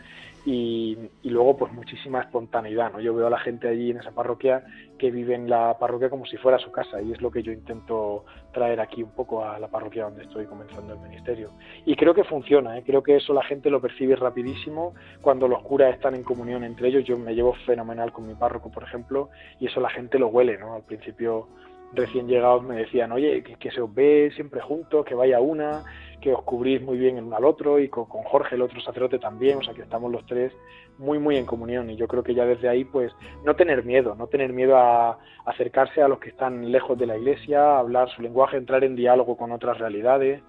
Y, 0.45 0.97
luego 1.25 1.57
pues 1.57 1.73
muchísima 1.73 2.21
espontaneidad, 2.21 2.93
¿no? 2.93 3.01
Yo 3.01 3.15
veo 3.15 3.27
a 3.27 3.31
la 3.31 3.39
gente 3.39 3.69
allí 3.69 3.91
en 3.91 3.99
esa 3.99 4.13
parroquia 4.13 4.65
que 4.99 5.11
vive 5.11 5.35
en 5.35 5.49
la 5.49 5.79
parroquia 5.79 6.11
como 6.11 6.27
si 6.27 6.37
fuera 6.37 6.59
su 6.59 6.71
casa 6.73 7.01
y 7.01 7.13
es 7.13 7.21
lo 7.21 7.31
que 7.31 7.43
yo 7.43 7.53
intento 7.53 8.25
traer 8.53 8.81
aquí 8.81 9.03
un 9.03 9.11
poco 9.11 9.45
a 9.45 9.59
la 9.59 9.69
parroquia 9.69 10.05
donde 10.05 10.25
estoy 10.25 10.47
comenzando 10.47 10.95
el 10.95 11.01
ministerio. 11.01 11.53
Y 11.85 11.95
creo 11.97 12.15
que 12.15 12.25
funciona, 12.25 12.79
¿eh? 12.79 12.83
creo 12.85 13.03
que 13.03 13.17
eso 13.17 13.33
la 13.33 13.45
gente 13.45 13.71
lo 13.71 13.81
percibe 13.81 14.17
rapidísimo 14.17 14.95
cuando 15.21 15.47
los 15.47 15.63
curas 15.63 15.95
están 15.95 16.15
en 16.15 16.25
comunión 16.25 16.65
entre 16.65 16.89
ellos. 16.89 17.05
Yo 17.05 17.19
me 17.19 17.35
llevo 17.35 17.55
fenomenal 17.67 18.13
con 18.13 18.27
mi 18.27 18.35
párroco, 18.35 18.71
por 18.71 18.83
ejemplo, 18.83 19.31
y 19.59 19.67
eso 19.67 19.81
la 19.81 19.91
gente 19.91 20.19
lo 20.19 20.29
huele, 20.29 20.59
¿no? 20.59 20.75
Al 20.75 20.83
principio 20.83 21.49
recién 21.93 22.29
llegados 22.29 22.63
me 22.63 22.77
decían, 22.77 23.13
oye, 23.13 23.43
que, 23.43 23.57
que 23.57 23.71
se 23.71 23.81
os 23.81 23.93
ve 23.93 24.31
siempre 24.35 24.61
juntos, 24.61 25.05
que 25.05 25.15
vaya 25.15 25.41
una, 25.41 25.85
que 26.21 26.33
os 26.33 26.43
cubrís 26.43 26.83
muy 26.83 26.99
bien 26.99 27.17
el 27.17 27.25
uno 27.25 27.37
al 27.37 27.45
otro 27.45 27.79
y 27.79 27.89
con, 27.89 28.05
Jorge, 28.05 28.55
el 28.55 28.63
otro 28.63 28.81
sacerdote 28.81 29.19
también, 29.19 29.59
o 29.59 29.63
sea 29.63 29.75
que 29.75 29.83
estamos 29.83 30.13
los 30.13 30.25
tres 30.27 30.53
muy, 30.99 31.19
muy 31.19 31.37
en 31.37 31.47
comunión 31.47 31.89
y 31.91 31.97
yo 31.97 32.07
creo 32.07 32.23
que 32.23 32.35
ya 32.35 32.45
desde 32.45 32.69
ahí 32.69 32.85
pues 32.85 33.13
no 33.45 33.57
tener 33.57 33.85
miedo, 33.85 34.15
no 34.15 34.27
tener 34.27 34.53
miedo 34.53 34.77
a, 34.77 35.19
acercarse 35.47 36.03
a 36.03 36.09
los 36.09 36.21
que 36.21 36.29
están 36.29 36.71
lejos 36.71 36.99
de 36.99 37.07
la 37.07 37.17
iglesia, 37.17 37.79
hablar 37.79 38.11
su 38.11 38.23
lenguaje, 38.23 38.57
entrar 38.57 38.85
en 38.85 38.95
diálogo 38.95 39.37
con 39.37 39.51
otras 39.53 39.79
realidades, 39.79 40.43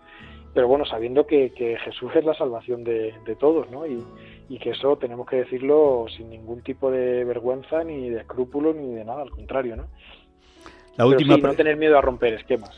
pero 0.54 0.68
bueno, 0.68 0.86
sabiendo 0.86 1.26
que, 1.26 1.50
Jesús 1.86 2.12
es 2.14 2.26
la 2.26 2.34
salvación 2.34 2.84
de, 2.84 3.14
todos, 3.40 3.72
¿no? 3.72 3.88
Y, 3.88 4.04
y 4.50 4.60
que 4.60 4.72
eso 4.72 4.98
tenemos 4.98 5.26
que 5.26 5.38
decirlo 5.38 6.08
sin 6.10 6.30
ningún 6.30 6.62
tipo 6.62 6.92
de 6.92 7.24
vergüenza, 7.24 7.86
ni 7.86 8.10
de 8.10 8.20
escrúpulo, 8.20 8.74
ni 8.74 8.94
de 8.94 9.06
nada, 9.06 9.22
al 9.22 9.32
contrario, 9.32 9.78
¿no? 9.78 9.88
La 10.98 11.06
última 11.06 11.38
no 11.38 11.54
tener 11.54 11.78
miedo 11.78 11.98
a 11.98 12.02
romper 12.02 12.34
esquemas. 12.34 12.72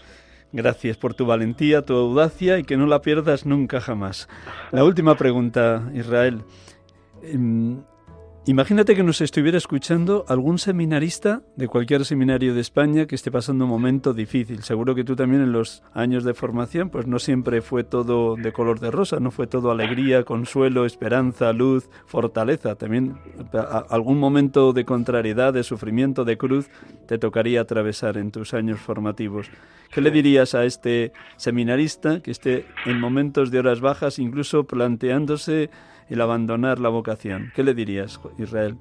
Gracias 0.51 0.97
por 0.97 1.15
tu 1.15 1.25
valentía, 1.25 1.81
tu 1.81 1.95
audacia 1.95 2.59
y 2.59 2.63
que 2.63 2.77
no 2.77 2.85
la 2.85 3.01
pierdas 3.01 3.45
nunca 3.45 3.81
jamás. 3.81 4.29
La 4.71 4.83
última 4.83 5.15
pregunta, 5.15 5.89
Israel. 5.95 6.43
Imagínate 8.45 8.93
que 8.93 9.03
nos 9.03 9.21
estuviera 9.21 9.57
escuchando 9.57 10.25
algún 10.27 10.57
seminarista 10.57 11.43
de 11.55 11.69
cualquier 11.69 12.03
seminario 12.03 12.53
de 12.53 12.59
España 12.59 13.05
que 13.05 13.15
esté 13.15 13.31
pasando 13.31 13.63
un 13.63 13.69
momento 13.69 14.13
difícil. 14.13 14.63
Seguro 14.63 14.95
que 14.95 15.05
tú 15.05 15.15
también 15.15 15.41
en 15.41 15.53
los 15.53 15.81
años 15.93 16.25
de 16.25 16.33
formación, 16.33 16.89
pues 16.89 17.07
no 17.07 17.19
siempre 17.19 17.61
fue 17.61 17.85
todo 17.85 18.35
de 18.35 18.51
color 18.51 18.81
de 18.81 18.91
rosa, 18.91 19.21
no 19.21 19.31
fue 19.31 19.47
todo 19.47 19.71
alegría, 19.71 20.25
consuelo, 20.25 20.85
esperanza, 20.85 21.53
luz, 21.53 21.89
fortaleza. 22.05 22.75
También 22.75 23.17
algún 23.89 24.19
momento 24.19 24.73
de 24.73 24.83
contrariedad, 24.83 25.53
de 25.53 25.63
sufrimiento, 25.63 26.25
de 26.25 26.37
cruz, 26.37 26.67
te 27.07 27.17
tocaría 27.17 27.61
atravesar 27.61 28.17
en 28.17 28.31
tus 28.31 28.53
años 28.53 28.81
formativos. 28.81 29.47
¿Qué 29.89 30.01
le 30.01 30.11
dirías 30.11 30.53
a 30.53 30.65
este 30.65 31.13
seminarista 31.37 32.19
que 32.19 32.31
esté 32.31 32.65
en 32.85 32.99
momentos 32.99 33.51
de 33.51 33.59
horas 33.59 33.79
bajas, 33.79 34.19
incluso 34.19 34.65
planteándose 34.65 35.69
el 36.09 36.21
abandonar 36.21 36.79
la 36.79 36.89
vocación. 36.89 37.51
¿Qué 37.55 37.63
le 37.63 37.73
dirías, 37.73 38.19
Israel? 38.37 38.75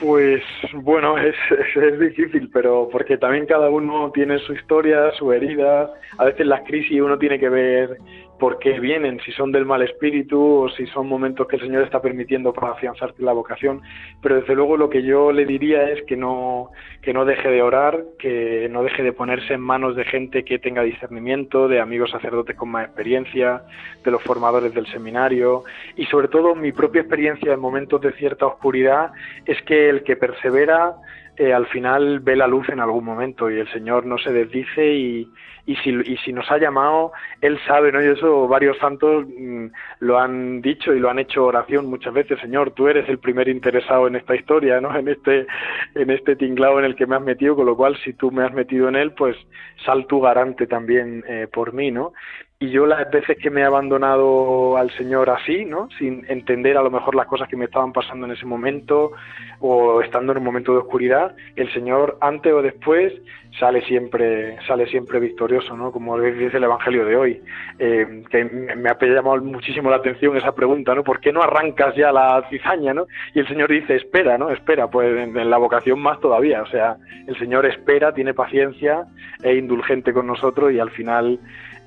Pues 0.00 0.42
bueno, 0.74 1.18
es, 1.18 1.34
es, 1.74 1.98
difícil, 1.98 2.50
pero 2.52 2.88
porque 2.90 3.18
también 3.18 3.46
cada 3.46 3.68
uno 3.68 4.10
tiene 4.12 4.38
su 4.40 4.52
historia, 4.52 5.10
su 5.18 5.32
herida. 5.32 5.90
A 6.18 6.24
veces 6.24 6.46
las 6.46 6.62
crisis 6.66 7.00
uno 7.00 7.18
tiene 7.18 7.38
que 7.38 7.48
ver 7.48 7.98
por 8.38 8.58
qué 8.58 8.78
vienen, 8.78 9.20
si 9.24 9.32
son 9.32 9.52
del 9.52 9.66
mal 9.66 9.82
espíritu 9.82 10.64
o 10.64 10.68
si 10.70 10.86
son 10.86 11.08
momentos 11.08 11.46
que 11.48 11.56
el 11.56 11.62
Señor 11.62 11.82
está 11.82 12.00
permitiendo 12.00 12.52
para 12.52 12.72
afianzarte 12.72 13.22
la 13.22 13.32
vocación. 13.32 13.82
Pero 14.22 14.36
desde 14.36 14.54
luego 14.54 14.76
lo 14.76 14.88
que 14.88 15.02
yo 15.02 15.32
le 15.32 15.44
diría 15.44 15.90
es 15.90 16.02
que 16.04 16.16
no, 16.16 16.70
que 17.02 17.12
no 17.12 17.24
deje 17.24 17.48
de 17.48 17.62
orar, 17.62 18.04
que 18.18 18.68
no 18.70 18.82
deje 18.82 19.02
de 19.02 19.12
ponerse 19.12 19.54
en 19.54 19.60
manos 19.60 19.96
de 19.96 20.04
gente 20.04 20.44
que 20.44 20.58
tenga 20.58 20.82
discernimiento, 20.82 21.68
de 21.68 21.80
amigos 21.80 22.10
sacerdotes 22.10 22.56
con 22.56 22.70
más 22.70 22.86
experiencia, 22.86 23.62
de 24.04 24.10
los 24.10 24.22
formadores 24.22 24.72
del 24.74 24.86
seminario 24.86 25.64
y 25.96 26.04
sobre 26.06 26.28
todo 26.28 26.54
mi 26.54 26.72
propia 26.72 27.02
experiencia 27.02 27.52
en 27.52 27.60
momentos 27.60 28.00
de 28.00 28.12
cierta 28.12 28.46
oscuridad 28.46 29.12
es 29.44 29.60
que 29.62 29.88
el 29.88 30.02
que 30.02 30.16
persevera 30.16 30.94
eh, 31.38 31.52
al 31.52 31.66
final 31.68 32.18
ve 32.20 32.34
la 32.34 32.48
luz 32.48 32.68
en 32.68 32.80
algún 32.80 33.04
momento 33.04 33.48
y 33.48 33.58
el 33.58 33.72
Señor 33.72 34.04
no 34.04 34.18
se 34.18 34.32
desdice 34.32 34.92
y, 34.92 35.30
y, 35.66 35.76
si, 35.76 35.90
y 35.90 36.16
si 36.16 36.32
nos 36.32 36.50
ha 36.50 36.58
llamado, 36.58 37.12
Él 37.40 37.60
sabe, 37.66 37.92
¿no? 37.92 38.02
Y 38.02 38.06
eso 38.06 38.48
varios 38.48 38.76
santos 38.78 39.24
mm, 39.26 39.66
lo 40.00 40.18
han 40.18 40.60
dicho 40.62 40.92
y 40.94 40.98
lo 40.98 41.10
han 41.10 41.20
hecho 41.20 41.44
oración 41.44 41.86
muchas 41.86 42.12
veces, 42.12 42.40
Señor, 42.40 42.72
tú 42.72 42.88
eres 42.88 43.08
el 43.08 43.18
primer 43.18 43.48
interesado 43.48 44.08
en 44.08 44.16
esta 44.16 44.34
historia, 44.34 44.80
¿no? 44.80 44.96
En 44.96 45.06
este, 45.06 45.46
en 45.94 46.10
este 46.10 46.34
tinglado 46.34 46.80
en 46.80 46.86
el 46.86 46.96
que 46.96 47.06
me 47.06 47.14
has 47.14 47.22
metido, 47.22 47.54
con 47.54 47.66
lo 47.66 47.76
cual 47.76 47.96
si 48.02 48.14
tú 48.14 48.32
me 48.32 48.44
has 48.44 48.52
metido 48.52 48.88
en 48.88 48.96
él, 48.96 49.12
pues 49.12 49.36
sal 49.84 50.06
tu 50.06 50.20
garante 50.20 50.66
también 50.66 51.22
eh, 51.28 51.46
por 51.52 51.72
mí, 51.72 51.92
¿no? 51.92 52.12
Y 52.60 52.70
yo 52.70 52.86
las 52.86 53.08
veces 53.12 53.38
que 53.38 53.50
me 53.50 53.60
he 53.60 53.64
abandonado 53.64 54.76
al 54.76 54.90
Señor 54.96 55.30
así, 55.30 55.64
¿no? 55.64 55.88
Sin 55.96 56.24
entender 56.28 56.76
a 56.76 56.82
lo 56.82 56.90
mejor 56.90 57.14
las 57.14 57.28
cosas 57.28 57.48
que 57.48 57.56
me 57.56 57.66
estaban 57.66 57.92
pasando 57.92 58.26
en 58.26 58.32
ese 58.32 58.46
momento 58.46 59.12
o 59.60 60.02
estando 60.02 60.32
en 60.32 60.38
un 60.38 60.44
momento 60.44 60.72
de 60.72 60.78
oscuridad, 60.78 61.36
el 61.54 61.72
Señor 61.72 62.18
antes 62.20 62.52
o 62.52 62.60
después 62.60 63.12
sale 63.60 63.82
siempre 63.82 64.58
sale 64.66 64.88
siempre 64.88 65.20
victorioso, 65.20 65.76
¿no? 65.76 65.92
Como 65.92 66.18
dice 66.20 66.56
el 66.56 66.64
Evangelio 66.64 67.04
de 67.04 67.16
hoy, 67.16 67.42
eh, 67.78 68.24
que 68.28 68.44
me 68.44 68.90
ha 68.90 68.98
llamado 69.00 69.40
muchísimo 69.40 69.88
la 69.88 69.96
atención 69.98 70.36
esa 70.36 70.52
pregunta, 70.52 70.96
¿no? 70.96 71.04
¿Por 71.04 71.20
qué 71.20 71.32
no 71.32 71.42
arrancas 71.42 71.94
ya 71.94 72.10
la 72.10 72.44
cizaña, 72.50 72.92
¿no? 72.92 73.06
Y 73.34 73.38
el 73.38 73.46
Señor 73.46 73.70
dice, 73.70 73.94
espera, 73.94 74.36
¿no? 74.36 74.50
Espera, 74.50 74.88
pues 74.90 75.16
en 75.16 75.48
la 75.48 75.58
vocación 75.58 76.00
más 76.00 76.18
todavía, 76.18 76.62
o 76.62 76.66
sea, 76.66 76.96
el 77.28 77.38
Señor 77.38 77.66
espera, 77.66 78.12
tiene 78.12 78.34
paciencia, 78.34 79.06
es 79.44 79.56
indulgente 79.56 80.12
con 80.12 80.26
nosotros 80.26 80.72
y 80.72 80.80
al 80.80 80.90
final 80.90 81.38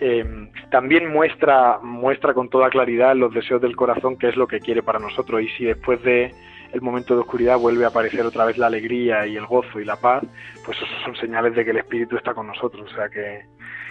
eh, 0.03 0.49
también 0.71 1.13
muestra, 1.13 1.77
muestra 1.79 2.33
con 2.33 2.49
toda 2.49 2.71
claridad 2.71 3.15
los 3.15 3.31
deseos 3.31 3.61
del 3.61 3.75
corazón, 3.75 4.17
que 4.17 4.29
es 4.29 4.35
lo 4.35 4.47
que 4.47 4.59
quiere 4.59 4.81
para 4.81 4.97
nosotros. 4.97 5.43
Y 5.43 5.49
si 5.49 5.65
después 5.65 6.01
de 6.01 6.33
el 6.73 6.81
momento 6.81 7.13
de 7.13 7.21
oscuridad 7.21 7.59
vuelve 7.59 7.85
a 7.85 7.89
aparecer 7.89 8.25
otra 8.25 8.45
vez 8.45 8.57
la 8.57 8.65
alegría 8.65 9.27
y 9.27 9.37
el 9.37 9.45
gozo 9.45 9.79
y 9.79 9.85
la 9.85 9.97
paz, 9.97 10.23
pues 10.65 10.75
esos 10.77 11.03
son 11.05 11.15
señales 11.17 11.55
de 11.55 11.63
que 11.63 11.69
el 11.69 11.77
Espíritu 11.77 12.17
está 12.17 12.33
con 12.33 12.47
nosotros. 12.47 12.91
O 12.91 12.95
sea 12.95 13.09
que, 13.09 13.45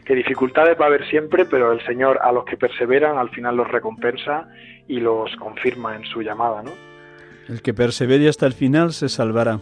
que 0.04 0.16
dificultades 0.16 0.76
va 0.80 0.86
a 0.86 0.88
haber 0.88 1.08
siempre, 1.08 1.44
pero 1.44 1.70
el 1.70 1.80
Señor 1.86 2.18
a 2.22 2.32
los 2.32 2.44
que 2.44 2.56
perseveran 2.56 3.16
al 3.16 3.30
final 3.30 3.56
los 3.56 3.68
recompensa 3.68 4.48
y 4.88 4.98
los 4.98 5.36
confirma 5.36 5.94
en 5.94 6.04
su 6.06 6.22
llamada, 6.22 6.64
¿no? 6.64 6.72
El 7.48 7.62
que 7.62 7.72
persevere 7.72 8.28
hasta 8.28 8.46
el 8.46 8.52
final 8.52 8.92
se 8.92 9.08
salvará 9.08 9.61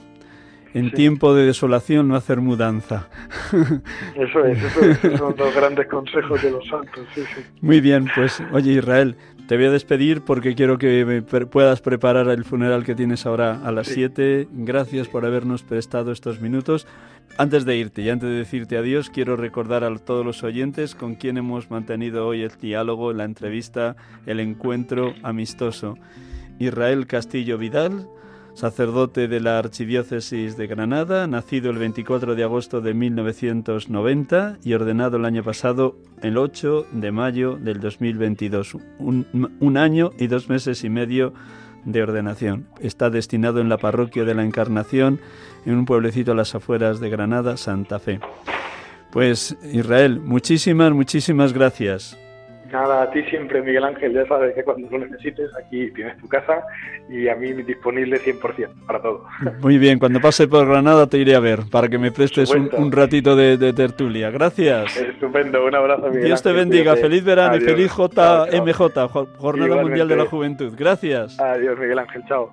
en 0.75 0.93
tiempo 0.93 1.35
de 1.35 1.47
desolación 1.47 2.09
no 2.09 2.17
hacer 2.17 2.41
mudanza. 2.41 3.09
Eso 4.17 4.45
es, 4.45 4.63
eso 4.63 4.81
es, 4.85 5.19
son 5.19 5.35
dos 5.37 5.55
grandes 5.55 5.87
consejos 5.87 6.43
de 6.43 6.51
los 6.51 6.67
santos. 6.67 7.07
Sí, 7.15 7.23
sí. 7.35 7.43
Muy 7.61 7.81
bien, 7.81 8.09
pues 8.15 8.43
oye 8.53 8.73
Israel, 8.73 9.17
te 9.49 9.57
voy 9.57 9.65
a 9.65 9.71
despedir 9.71 10.21
porque 10.21 10.55
quiero 10.55 10.77
que 10.77 11.25
puedas 11.51 11.81
preparar 11.81 12.29
el 12.29 12.45
funeral 12.45 12.85
que 12.85 12.95
tienes 12.95 13.25
ahora 13.25 13.61
a 13.65 13.73
las 13.73 13.87
7. 13.87 14.47
Gracias 14.53 15.09
por 15.09 15.25
habernos 15.25 15.63
prestado 15.63 16.13
estos 16.13 16.43
minutos. 16.43 16.87
Antes 17.39 17.65
de 17.65 17.77
irte 17.79 18.03
y 18.03 18.11
antes 18.11 18.29
de 18.29 18.37
decirte 18.37 18.77
adiós, 18.77 19.09
quiero 19.09 19.37
recordar 19.37 19.85
a 19.85 19.97
todos 19.97 20.27
los 20.27 20.43
oyentes 20.43 20.95
con 20.95 21.15
quien 21.15 21.39
hemos 21.39 21.71
mantenido 21.71 22.27
hoy 22.27 22.43
el 22.43 22.51
diálogo, 22.61 23.15
la 23.15 23.25
entrevista, 23.25 23.97
el 24.27 24.41
encuentro 24.41 25.15
amistoso. 25.23 25.97
Israel 26.59 27.07
Castillo 27.07 27.57
Vidal, 27.57 28.07
sacerdote 28.59 29.29
de 29.29 29.39
la 29.39 29.61
Archidiócesis 29.61 30.57
de 30.57 30.67
Granada, 30.67 31.29
nacido 31.29 31.71
el 31.71 31.79
24 31.79 32.35
de 32.35 32.43
agosto 32.43 32.81
de 32.81 32.93
1990 32.93 34.59
y 34.65 34.73
ordenado 34.75 35.17
el 35.17 35.25
año 35.27 35.45
pasado, 35.45 35.97
el 36.23 36.37
8 36.37 36.89
de 36.91 37.13
mayo 37.13 37.57
del 37.57 37.79
2022. 37.79 38.75
Un, 38.99 39.57
un 39.61 39.77
año 39.77 40.11
y 40.19 40.27
dos 40.27 40.49
meses 40.49 40.83
y 40.83 40.91
medio 40.91 41.33
de 41.85 42.03
ordenación. 42.03 42.67
Está 42.81 43.11
destinado 43.11 43.61
en 43.61 43.69
la 43.69 43.79
parroquia 43.79 44.25
de 44.25 44.35
la 44.35 44.43
Encarnación, 44.43 45.21
en 45.65 45.77
un 45.77 45.85
pueblecito 45.85 46.33
a 46.33 46.35
las 46.35 46.57
afueras 46.57 46.99
de 46.99 47.11
Granada, 47.11 47.57
Santa 47.57 48.01
Fe. 48.01 48.19
Pues 49.13 49.57
Israel, 49.73 50.19
muchísimas, 50.19 50.93
muchísimas 50.93 51.53
gracias. 51.53 52.19
Nada, 52.73 53.03
a 53.03 53.11
ti 53.11 53.23
siempre, 53.25 53.63
Miguel 53.63 53.85
Ángel, 53.85 54.13
ya 54.13 54.27
sabes 54.27 54.55
que 54.55 54.63
cuando 54.63 54.89
lo 54.91 54.99
necesites, 54.99 55.51
aquí 55.57 55.91
tienes 55.93 56.19
tu 56.19 56.29
casa 56.29 56.63
y 57.09 57.29
a 57.29 57.35
mí 57.35 57.53
disponible 57.53 58.21
100% 58.21 58.87
para 58.87 59.01
todo. 59.01 59.25
Muy 59.61 59.79
bien, 59.79 59.99
cuando 59.99 60.21
pase 60.21 60.47
por 60.47 60.67
Granada 60.67 61.07
te 61.07 61.19
iré 61.19 61.35
a 61.35 61.41
ver 61.41 61.61
para 61.71 61.89
que 61.89 61.99
me 61.99 62.13
prestes 62.13 62.51
un, 62.51 62.93
ratito 62.93 63.37
de, 63.37 63.73
tertulia. 63.73 64.31
Gracias. 64.31 64.97
Estupendo, 64.97 65.65
un 65.65 65.75
abrazo, 65.75 66.09
Miguel 66.09 66.27
Dios 66.27 66.43
te 66.43 66.53
bendiga, 66.53 66.97
feliz 66.97 67.25
verano 67.25 67.57
y 67.57 67.61
feliz 67.61 67.91
JMJ, 67.91 69.09
Jornada 69.39 69.83
Mundial 69.83 70.09
de 70.09 70.17
la 70.17 70.27
Juventud. 70.27 70.75
Gracias. 70.77 71.41
Adiós, 71.41 71.79
Miguel 71.79 71.99
Ángel, 71.99 72.23
chao. 72.29 72.53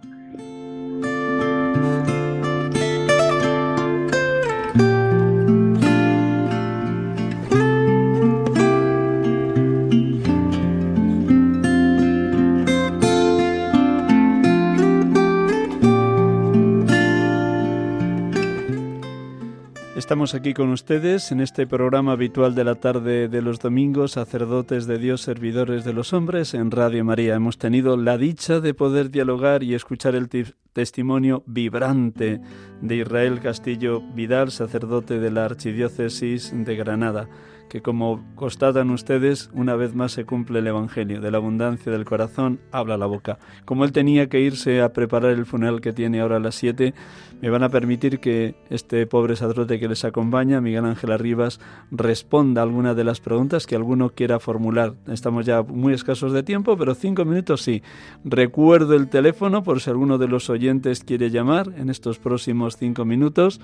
Estamos 20.05 20.35
aquí 20.35 20.53
con 20.53 20.69
ustedes 20.69 21.31
en 21.31 21.39
este 21.39 21.65
programa 21.65 22.11
habitual 22.11 22.53
de 22.53 22.63
la 22.63 22.75
tarde 22.75 23.27
de 23.27 23.41
los 23.41 23.57
domingos, 23.57 24.11
sacerdotes 24.11 24.85
de 24.85 24.99
Dios, 24.99 25.21
servidores 25.21 25.83
de 25.83 25.93
los 25.93 26.13
hombres, 26.13 26.53
en 26.53 26.69
Radio 26.69 27.03
María. 27.03 27.33
Hemos 27.33 27.57
tenido 27.57 27.97
la 27.97 28.15
dicha 28.15 28.59
de 28.59 28.75
poder 28.75 29.09
dialogar 29.09 29.63
y 29.63 29.73
escuchar 29.73 30.13
el 30.13 30.29
testimonio 30.73 31.41
vibrante 31.47 32.39
de 32.81 32.95
Israel 32.97 33.39
Castillo 33.39 34.03
Vidal, 34.13 34.51
sacerdote 34.51 35.19
de 35.19 35.31
la 35.31 35.45
Archidiócesis 35.45 36.53
de 36.53 36.75
Granada 36.75 37.27
que 37.69 37.81
como 37.81 38.23
constatan 38.35 38.89
ustedes, 38.91 39.49
una 39.53 39.75
vez 39.75 39.95
más 39.95 40.11
se 40.11 40.25
cumple 40.25 40.59
el 40.59 40.67
Evangelio, 40.67 41.21
de 41.21 41.31
la 41.31 41.37
abundancia 41.37 41.91
del 41.91 42.05
corazón 42.05 42.59
habla 42.71 42.97
la 42.97 43.05
boca. 43.05 43.39
Como 43.65 43.85
él 43.85 43.91
tenía 43.91 44.29
que 44.29 44.39
irse 44.39 44.81
a 44.81 44.93
preparar 44.93 45.31
el 45.31 45.45
funeral 45.45 45.81
que 45.81 45.93
tiene 45.93 46.21
ahora 46.21 46.37
a 46.37 46.39
las 46.39 46.55
7, 46.55 46.93
me 47.41 47.49
van 47.49 47.63
a 47.63 47.69
permitir 47.69 48.19
que 48.19 48.55
este 48.69 49.05
pobre 49.07 49.35
sacerdote 49.35 49.79
que 49.79 49.87
les 49.87 50.05
acompaña, 50.05 50.61
Miguel 50.61 50.85
Ángel 50.85 51.11
Arribas, 51.11 51.59
responda 51.91 52.61
alguna 52.61 52.93
de 52.93 53.03
las 53.03 53.19
preguntas 53.19 53.67
que 53.67 53.75
alguno 53.75 54.11
quiera 54.11 54.39
formular. 54.39 54.93
Estamos 55.07 55.45
ya 55.45 55.61
muy 55.61 55.93
escasos 55.93 56.31
de 56.33 56.43
tiempo, 56.43 56.77
pero 56.77 56.95
cinco 56.95 57.25
minutos 57.25 57.61
sí. 57.61 57.81
Recuerdo 58.23 58.95
el 58.95 59.09
teléfono 59.09 59.63
por 59.63 59.81
si 59.81 59.89
alguno 59.89 60.17
de 60.17 60.27
los 60.27 60.49
oyentes 60.49 61.03
quiere 61.03 61.29
llamar 61.29 61.73
en 61.77 61.89
estos 61.89 62.19
próximos 62.19 62.77
cinco 62.77 63.05
minutos. 63.05 63.59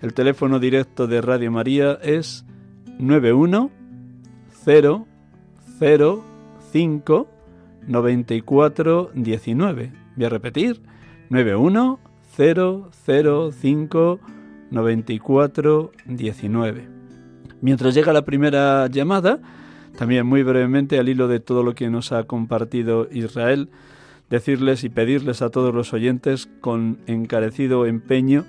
El 0.00 0.14
teléfono 0.14 0.58
directo 0.58 1.06
de 1.06 1.20
Radio 1.20 1.50
María 1.50 1.98
es 2.02 2.44
91 3.00 3.70
0 4.64 5.06
0 5.78 6.24
5 6.72 7.28
94 7.86 9.10
19. 9.14 9.92
Voy 10.16 10.24
a 10.24 10.28
repetir. 10.28 10.82
91 11.30 11.98
0 12.36 12.90
0 13.04 13.52
5 13.52 14.20
94 14.70 15.90
19. 16.06 16.88
Mientras 17.62 17.94
llega 17.94 18.12
la 18.12 18.24
primera 18.24 18.86
llamada, 18.88 19.40
también 19.96 20.26
muy 20.26 20.42
brevemente 20.42 20.98
al 20.98 21.08
hilo 21.08 21.26
de 21.28 21.40
todo 21.40 21.62
lo 21.62 21.74
que 21.74 21.90
nos 21.90 22.12
ha 22.12 22.24
compartido 22.24 23.08
Israel, 23.10 23.70
decirles 24.28 24.84
y 24.84 24.88
pedirles 24.88 25.42
a 25.42 25.50
todos 25.50 25.74
los 25.74 25.92
oyentes 25.92 26.48
con 26.60 26.98
encarecido 27.06 27.86
empeño 27.86 28.44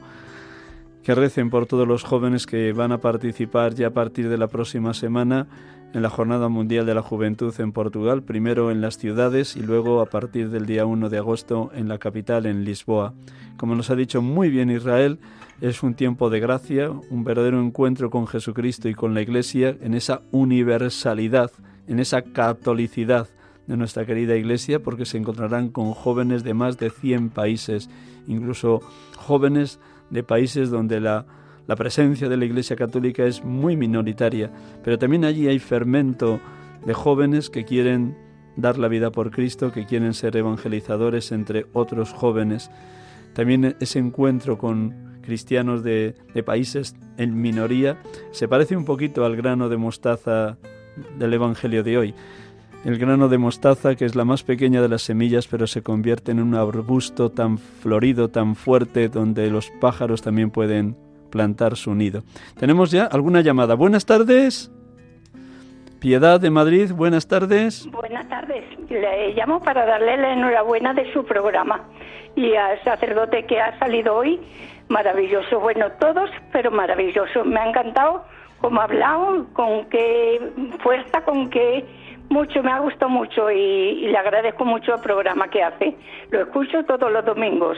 que 1.04 1.16
recen 1.16 1.49
por 1.49 1.66
todos 1.66 1.88
los 1.88 2.04
jóvenes 2.04 2.45
que 2.45 2.74
van 2.74 2.91
a 2.91 2.99
participar 2.99 3.74
ya 3.74 3.88
a 3.88 3.91
partir 3.91 4.30
de 4.30 4.38
la 4.38 4.47
próxima 4.47 4.93
semana 4.93 5.47
en 5.93 6.02
la 6.02 6.10
Jornada 6.10 6.47
Mundial 6.47 6.86
de 6.86 6.95
la 6.95 7.02
Juventud 7.02 7.54
en 7.60 7.72
Portugal, 7.72 8.24
primero 8.24 8.72
en 8.72 8.82
las 8.82 8.97
ciudades 8.97 9.56
y 9.56 9.62
luego 9.62 9.99
a 10.02 10.06
partir 10.06 10.49
del 10.49 10.66
día 10.66 10.86
1 10.86 11.10
de 11.10 11.18
agosto 11.18 11.72
en 11.74 11.88
la 11.88 11.97
capital, 11.97 12.45
en 12.45 12.64
Lisboa. 12.64 13.14
Como 13.58 13.76
nos 13.76 13.89
ha 13.89 13.95
dicho 13.95 14.22
muy 14.22 14.49
bien 14.49 14.70
Israel, 14.70 15.20
es 15.60 15.84
un 15.84 15.93
tiempo 15.93 16.30
de 16.30 16.39
gracia, 16.39 16.89
un 16.89 17.24
verdadero 17.24 17.62
encuentro 17.62 18.10
con 18.10 18.28
Jesucristo 18.28 18.88
y 18.88 18.93
con 18.93 19.14
la 19.14 19.22
Iglesia 19.22 19.76
en 19.82 19.93
esa 19.93 20.22
universalidad, 20.32 21.52
en 21.88 21.99
esa 21.99 22.22
catolicidad 22.22 23.28
de 23.68 23.78
nuestra 23.78 24.06
querida 24.06 24.36
Iglesia, 24.36 24.82
porque 24.82 25.06
se 25.06 25.18
encontrarán 25.18 25.70
con 25.70 25.93
jóvenes 25.93 26.43
de 26.43 26.54
más 26.54 26.78
de 26.78 26.89
100 26.89 27.30
países, 27.30 27.89
incluso 28.28 28.82
jóvenes 29.18 29.80
de 30.12 30.24
países 30.24 30.70
donde 30.70 30.99
la, 30.99 31.26
la 31.68 31.76
presencia 31.76 32.30
de 32.30 32.38
la 32.38 32.45
Iglesia 32.45 32.76
Católica 32.76 33.26
es 33.26 33.43
muy 33.43 33.76
minoritaria, 33.76 34.51
pero 34.84 34.99
también 34.99 35.26
allí 35.26 35.47
hay 35.47 35.59
fermento 35.59 36.39
de 36.86 36.93
jóvenes 36.93 37.49
que 37.49 37.66
quieren 37.66 38.18
dar 38.55 38.78
la 38.78 38.88
vida 38.88 39.12
por 39.12 39.32
Cristo, 39.32 39.72
que 39.72 39.86
quieren 39.86 40.14
ser 40.14 40.36
evangelizadores 40.36 41.32
entre 41.32 41.66
otros 41.74 42.12
jóvenes. 42.14 42.70
También 43.34 43.76
ese 43.80 43.99
encuentro 43.99 44.57
con 44.57 45.20
cristianos 45.22 45.84
de, 45.84 46.16
de, 46.34 46.43
países 46.43 46.95
en 47.18 47.39
minoría 47.39 48.01
se 48.32 48.47
parece 48.47 48.76
un 48.76 48.86
poquito 48.86 49.24
al 49.24 49.36
grano 49.36 49.70
de 49.70 49.78
mostaza 49.78 50.57
del 51.18 51.34
Evangelio 51.34 51.84
de 51.84 51.97
hoy. 51.97 52.16
El 52.84 52.98
grano 52.98 53.30
de 53.30 53.38
mostaza, 53.38 53.96
que 53.96 54.06
es 54.06 54.16
la 54.16 54.26
más 54.26 54.44
pequeña 54.44 54.82
de 54.82 54.90
las 54.90 55.04
semillas, 55.04 55.48
pero 55.48 55.68
se 55.68 55.84
convierte 55.84 56.32
en 56.32 56.42
un 56.42 56.56
arbusto 56.56 57.30
tan 57.30 57.60
florido, 57.60 58.30
tan 58.30 58.56
fuerte, 58.56 59.08
donde 59.08 59.52
los 59.52 59.70
pájaros 59.80 60.24
también 60.24 60.50
pueden 60.50 60.98
plantar 61.30 61.76
su 61.76 61.94
nido. 61.94 62.24
Tenemos 62.60 62.90
ya 62.90 63.06
alguna 63.06 63.42
llamada. 63.42 63.76
Buenas 63.76 64.08
tardes. 64.08 64.72
Piedad 66.00 66.40
de 66.40 66.50
Madrid, 66.50 66.92
buenas 66.92 67.28
tardes. 67.28 67.88
Buenas 67.92 68.28
tardes. 68.28 68.64
Le 68.90 69.36
llamo 69.36 69.62
para 69.62 69.86
darle 69.86 70.18
la 70.18 70.34
enhorabuena 70.34 70.96
de 70.96 71.14
su 71.14 71.24
programa 71.24 71.88
y 72.36 72.56
al 72.56 72.84
sacerdote 72.84 73.46
que 73.46 73.62
ha 73.62 73.78
salido 73.78 74.16
hoy. 74.16 74.40
Maravilloso. 74.90 75.60
Bueno, 75.60 75.92
todos, 76.00 76.32
pero 76.52 76.72
maravilloso. 76.72 77.46
Me 77.46 77.60
ha 77.60 77.70
encantado 77.70 78.26
cómo 78.60 78.82
ha 78.82 78.86
hablado, 78.86 79.46
con 79.54 79.86
qué 79.90 80.42
fuerza, 80.82 81.22
con 81.24 81.52
qué 81.52 81.86
mucho, 82.32 82.64
me 82.64 82.72
ha 82.72 82.80
gustado 82.80 83.10
mucho 83.10 83.52
y, 83.52 84.08
le 84.08 84.18
agradezco 84.18 84.66
mucho 84.66 84.96
el 84.96 85.02
programa 85.02 85.50
que 85.50 85.62
hace. 85.62 85.96
Lo 86.32 86.42
escucho 86.42 86.84
todos 86.86 87.12
los 87.12 87.26
domingos. 87.26 87.78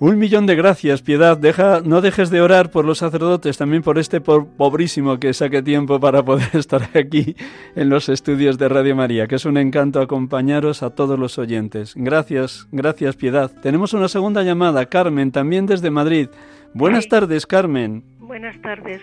Un 0.00 0.18
millón 0.18 0.44
de 0.46 0.56
gracias, 0.56 1.02
Piedad. 1.02 1.38
Deja, 1.38 1.80
no 1.84 2.00
dejes 2.00 2.28
de 2.28 2.42
orar 2.42 2.70
por 2.70 2.84
los 2.84 2.98
sacerdotes, 2.98 3.56
también 3.56 3.82
por 3.82 3.98
este 3.98 4.20
pobrísimo 4.20 5.18
que 5.18 5.32
saque 5.32 5.62
tiempo 5.62 6.00
para 6.00 6.24
poder 6.24 6.48
estar 6.52 6.82
aquí 6.94 7.36
en 7.74 7.88
los 7.88 8.08
estudios 8.08 8.58
de 8.58 8.68
Radio 8.68 8.96
María, 8.96 9.26
que 9.26 9.36
es 9.36 9.44
un 9.44 9.56
encanto 9.56 10.00
acompañaros 10.00 10.82
a 10.82 10.94
todos 10.94 11.18
los 11.18 11.38
oyentes. 11.38 11.94
Gracias, 11.96 12.68
gracias, 12.72 13.16
Piedad. 13.16 13.50
Tenemos 13.62 13.94
una 13.94 14.08
segunda 14.08 14.42
llamada, 14.42 14.84
Carmen, 14.86 15.32
también 15.32 15.66
desde 15.66 15.90
Madrid. 15.90 16.28
Buenas 16.74 17.08
tardes, 17.08 17.46
Carmen. 17.46 18.02
Buenas 18.18 18.60
tardes. 18.62 19.00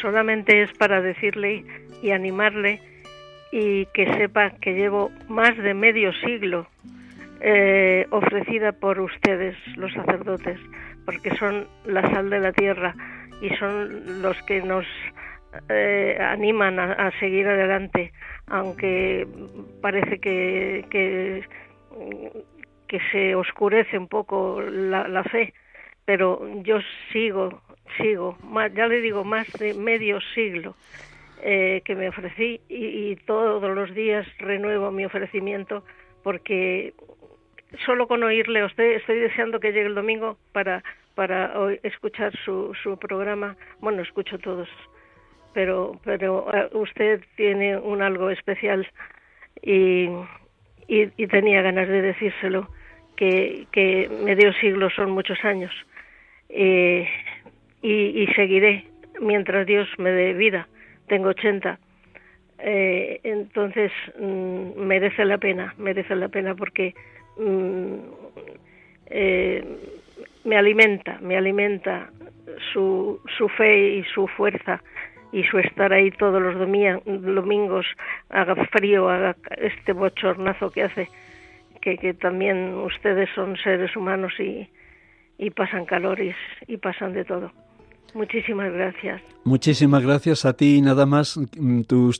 Solamente 0.00 0.62
es 0.62 0.72
para 0.76 1.00
decirle 1.00 1.64
y 2.02 2.10
animarle 2.10 2.80
y 3.52 3.84
que 3.86 4.06
sepa 4.16 4.50
que 4.60 4.72
llevo 4.72 5.12
más 5.28 5.56
de 5.58 5.74
medio 5.74 6.12
siglo 6.24 6.66
eh, 7.40 8.06
ofrecida 8.10 8.72
por 8.72 8.98
ustedes, 8.98 9.54
los 9.76 9.92
sacerdotes, 9.92 10.58
porque 11.04 11.36
son 11.36 11.68
la 11.84 12.00
sal 12.10 12.30
de 12.30 12.40
la 12.40 12.52
tierra 12.52 12.94
y 13.42 13.50
son 13.56 14.22
los 14.22 14.40
que 14.44 14.62
nos 14.62 14.86
eh, 15.68 16.16
animan 16.18 16.78
a, 16.78 17.10
seguir 17.20 17.46
adelante, 17.46 18.12
aunque 18.46 19.26
parece 19.82 20.18
que, 20.18 20.86
que, 20.88 21.44
se 23.10 23.34
oscurece 23.34 23.98
un 23.98 24.06
poco 24.06 24.60
la, 24.60 25.08
la 25.08 25.24
fe, 25.24 25.54
pero 26.04 26.46
yo 26.62 26.78
sigo, 27.12 27.62
sigo, 27.96 28.36
ya 28.74 28.86
le 28.86 29.00
digo, 29.00 29.24
más 29.24 29.50
de 29.54 29.74
medio 29.74 30.20
siglo 30.34 30.74
eh, 31.44 31.82
que 31.84 31.96
me 31.96 32.08
ofrecí 32.08 32.60
y, 32.68 33.16
todos 33.26 33.62
los 33.74 33.92
días 33.94 34.24
renuevo 34.38 34.92
mi 34.92 35.04
ofrecimiento 35.04 35.84
porque 36.22 36.94
solo 37.84 38.06
con 38.06 38.22
oírle 38.22 38.60
a 38.60 38.66
usted 38.66 38.92
estoy 38.92 39.18
deseando 39.18 39.58
que 39.58 39.72
llegue 39.72 39.86
el 39.86 39.96
domingo 39.96 40.38
para 40.52 40.84
para 41.16 41.52
escuchar 41.82 42.32
su, 42.44 42.72
su 42.82 42.96
programa. 42.96 43.56
Bueno, 43.80 44.02
escucho 44.02 44.38
todos, 44.38 44.68
pero 45.52 46.00
pero 46.04 46.46
eh, 46.54 46.68
usted 46.74 47.22
tiene 47.36 47.76
un 47.76 48.02
algo 48.02 48.30
especial 48.30 48.86
y, 49.62 50.08
y, 50.86 51.26
tenía 51.26 51.60
ganas 51.62 51.88
de 51.88 52.02
decírselo 52.02 52.68
que, 53.16 53.66
que 53.72 54.08
medio 54.24 54.52
siglo 54.54 54.90
son 54.90 55.10
muchos 55.10 55.44
años 55.44 55.72
eh, 56.48 57.08
y, 57.82 58.22
y 58.22 58.26
seguiré 58.34 58.86
mientras 59.20 59.66
Dios 59.66 59.88
me 59.98 60.12
dé 60.12 60.34
vida 60.34 60.68
tengo 61.06 61.28
80. 61.28 61.78
Eh, 62.58 63.20
entonces 63.24 63.90
mm, 64.18 64.78
merece 64.80 65.24
la 65.24 65.38
pena, 65.38 65.74
merece 65.78 66.14
la 66.14 66.28
pena 66.28 66.54
porque 66.54 66.94
mm, 67.36 67.94
eh, 69.06 69.64
me 70.44 70.56
alimenta, 70.56 71.18
me 71.20 71.36
alimenta 71.36 72.10
su, 72.72 73.20
su 73.36 73.48
fe 73.48 73.96
y 73.96 74.04
su 74.04 74.28
fuerza 74.28 74.80
y 75.32 75.44
su 75.44 75.58
estar 75.58 75.92
ahí 75.92 76.10
todos 76.10 76.40
los 76.42 76.58
domingos, 76.58 77.86
haga 78.28 78.54
frío, 78.66 79.08
haga 79.08 79.34
este 79.56 79.92
bochornazo 79.92 80.70
que 80.70 80.82
hace, 80.82 81.08
que, 81.80 82.14
también 82.14 82.74
ustedes 82.74 83.30
son 83.34 83.56
seres 83.56 83.96
humanos 83.96 84.34
y, 84.38 84.68
y 85.38 85.50
pasan 85.50 85.86
calores 85.86 86.36
y 86.66 86.76
pasan 86.76 87.14
de 87.14 87.24
todo. 87.24 87.50
Muchísimas 88.14 88.72
gracias. 88.72 89.22
Muchísimas 89.44 90.02
gracias 90.02 90.44
a 90.44 90.52
ti. 90.52 90.82
Nada 90.82 91.06
más 91.06 91.38
mm, 91.38 91.82
tu, 91.82 92.12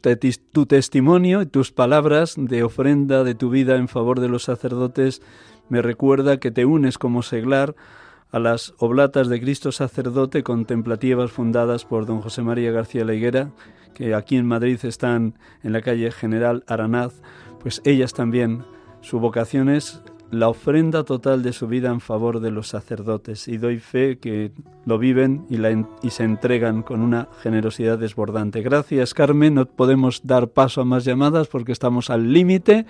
tu 0.52 0.66
testimonio 0.66 1.42
y 1.42 1.46
tus 1.46 1.70
palabras 1.70 2.34
de 2.36 2.62
ofrenda 2.62 3.24
de 3.24 3.34
tu 3.34 3.50
vida 3.50 3.76
en 3.76 3.88
favor 3.88 4.20
de 4.20 4.28
los 4.28 4.44
sacerdotes 4.44 5.22
me 5.68 5.80
recuerda 5.80 6.38
que 6.38 6.50
te 6.50 6.64
unes 6.64 6.98
como 6.98 7.22
seglar 7.22 7.74
a 8.30 8.38
las 8.38 8.74
oblatas 8.78 9.28
de 9.28 9.40
Cristo 9.40 9.72
sacerdote 9.72 10.42
contemplativas 10.42 11.30
fundadas 11.30 11.84
por 11.84 12.06
don 12.06 12.20
José 12.20 12.42
María 12.42 12.72
García 12.72 13.04
Leiguera, 13.04 13.50
que 13.94 14.14
aquí 14.14 14.36
en 14.36 14.46
Madrid 14.46 14.78
están 14.84 15.34
en 15.62 15.72
la 15.72 15.82
calle 15.82 16.10
General 16.10 16.64
Aranaz, 16.66 17.22
pues 17.60 17.80
ellas 17.84 18.14
también, 18.14 18.64
su 19.00 19.20
vocación 19.20 19.68
es 19.68 20.02
la 20.32 20.48
ofrenda 20.48 21.04
total 21.04 21.42
de 21.42 21.52
su 21.52 21.68
vida 21.68 21.90
en 21.90 22.00
favor 22.00 22.40
de 22.40 22.50
los 22.50 22.68
sacerdotes 22.68 23.48
y 23.48 23.58
doy 23.58 23.78
fe 23.78 24.18
que 24.18 24.50
lo 24.86 24.98
viven 24.98 25.44
y, 25.50 25.58
se 26.10 26.24
entregan 26.24 26.82
con 26.82 27.02
una 27.02 27.28
generosidad 27.42 27.98
desbordante. 27.98 28.62
Gracias 28.62 29.12
Carmen, 29.12 29.54
no 29.54 29.66
podemos 29.66 30.22
dar 30.24 30.48
paso 30.48 30.80
a 30.80 30.86
más 30.86 31.04
llamadas 31.04 31.48
porque 31.48 31.72
estamos 31.72 32.08
al 32.08 32.32
límite. 32.32 32.86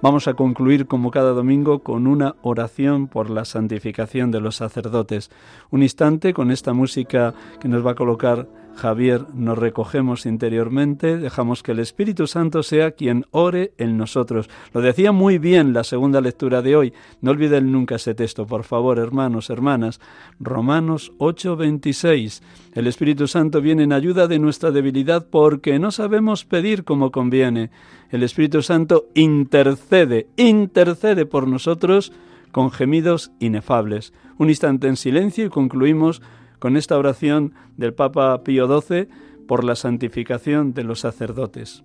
Vamos 0.00 0.26
a 0.26 0.32
concluir 0.34 0.86
como 0.86 1.10
cada 1.10 1.32
domingo 1.32 1.80
con 1.80 2.06
una 2.06 2.34
oración 2.40 3.08
por 3.08 3.28
la 3.28 3.44
santificación 3.44 4.30
de 4.30 4.40
los 4.40 4.56
sacerdotes. 4.56 5.30
Un 5.70 5.82
instante 5.82 6.32
con 6.32 6.50
esta 6.50 6.72
música 6.72 7.34
que 7.60 7.68
nos 7.68 7.86
va 7.86 7.90
a 7.90 7.94
colocar 7.94 8.48
Javier, 8.76 9.24
nos 9.32 9.56
recogemos 9.56 10.26
interiormente, 10.26 11.16
dejamos 11.16 11.62
que 11.62 11.72
el 11.72 11.78
Espíritu 11.78 12.26
Santo 12.26 12.62
sea 12.62 12.90
quien 12.90 13.24
ore 13.30 13.72
en 13.78 13.96
nosotros. 13.96 14.50
Lo 14.74 14.82
decía 14.82 15.12
muy 15.12 15.38
bien 15.38 15.72
la 15.72 15.82
segunda 15.82 16.20
lectura 16.20 16.60
de 16.60 16.76
hoy. 16.76 16.92
No 17.22 17.30
olviden 17.30 17.72
nunca 17.72 17.94
ese 17.94 18.14
texto, 18.14 18.46
por 18.46 18.64
favor, 18.64 18.98
hermanos, 18.98 19.48
hermanas. 19.48 19.98
Romanos 20.38 21.12
8:26. 21.18 22.42
El 22.74 22.86
Espíritu 22.86 23.26
Santo 23.26 23.62
viene 23.62 23.84
en 23.84 23.94
ayuda 23.94 24.28
de 24.28 24.38
nuestra 24.38 24.70
debilidad 24.70 25.26
porque 25.28 25.78
no 25.78 25.90
sabemos 25.90 26.44
pedir 26.44 26.84
como 26.84 27.10
conviene. 27.10 27.70
El 28.10 28.22
Espíritu 28.22 28.60
Santo 28.60 29.06
intercede, 29.14 30.28
intercede 30.36 31.24
por 31.24 31.48
nosotros 31.48 32.12
con 32.52 32.70
gemidos 32.70 33.32
inefables. 33.40 34.12
Un 34.38 34.50
instante 34.50 34.86
en 34.86 34.96
silencio 34.96 35.46
y 35.46 35.48
concluimos 35.48 36.20
con 36.58 36.76
esta 36.76 36.96
oración 36.98 37.54
del 37.76 37.94
Papa 37.94 38.42
Pío 38.42 38.66
XII 38.80 39.08
por 39.46 39.64
la 39.64 39.76
santificación 39.76 40.74
de 40.74 40.84
los 40.84 41.00
sacerdotes. 41.00 41.84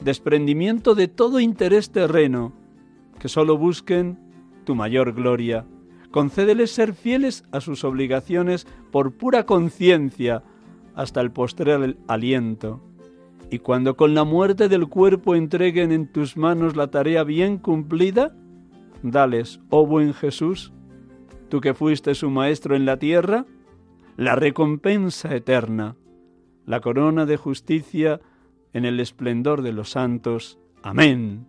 desprendimiento 0.00 0.94
de 0.94 1.08
todo 1.08 1.40
interés 1.40 1.90
terreno, 1.90 2.52
que 3.18 3.28
sólo 3.28 3.56
busquen 3.56 4.18
tu 4.64 4.74
mayor 4.74 5.12
gloria. 5.12 5.66
Concédeles 6.10 6.70
ser 6.70 6.94
fieles 6.94 7.44
a 7.52 7.60
sus 7.60 7.84
obligaciones 7.84 8.66
por 8.90 9.12
pura 9.12 9.44
conciencia 9.44 10.42
hasta 10.94 11.20
el 11.20 11.30
postrer 11.30 11.96
aliento. 12.08 12.82
Y 13.50 13.58
cuando 13.60 13.96
con 13.96 14.14
la 14.14 14.24
muerte 14.24 14.68
del 14.68 14.88
cuerpo 14.88 15.34
entreguen 15.34 15.92
en 15.92 16.10
tus 16.10 16.36
manos 16.36 16.74
la 16.74 16.90
tarea 16.90 17.22
bien 17.22 17.58
cumplida, 17.58 18.34
dales, 19.02 19.60
oh 19.70 19.86
buen 19.86 20.14
Jesús, 20.14 20.72
tú 21.48 21.60
que 21.60 21.74
fuiste 21.74 22.14
su 22.14 22.30
maestro 22.30 22.74
en 22.74 22.86
la 22.86 22.98
tierra, 22.98 23.46
la 24.16 24.34
recompensa 24.34 25.34
eterna, 25.34 25.96
la 26.64 26.80
corona 26.80 27.26
de 27.26 27.36
justicia 27.36 28.20
en 28.72 28.84
el 28.84 29.00
esplendor 29.00 29.62
de 29.62 29.72
los 29.72 29.90
santos. 29.90 30.58
Amén. 30.82 31.46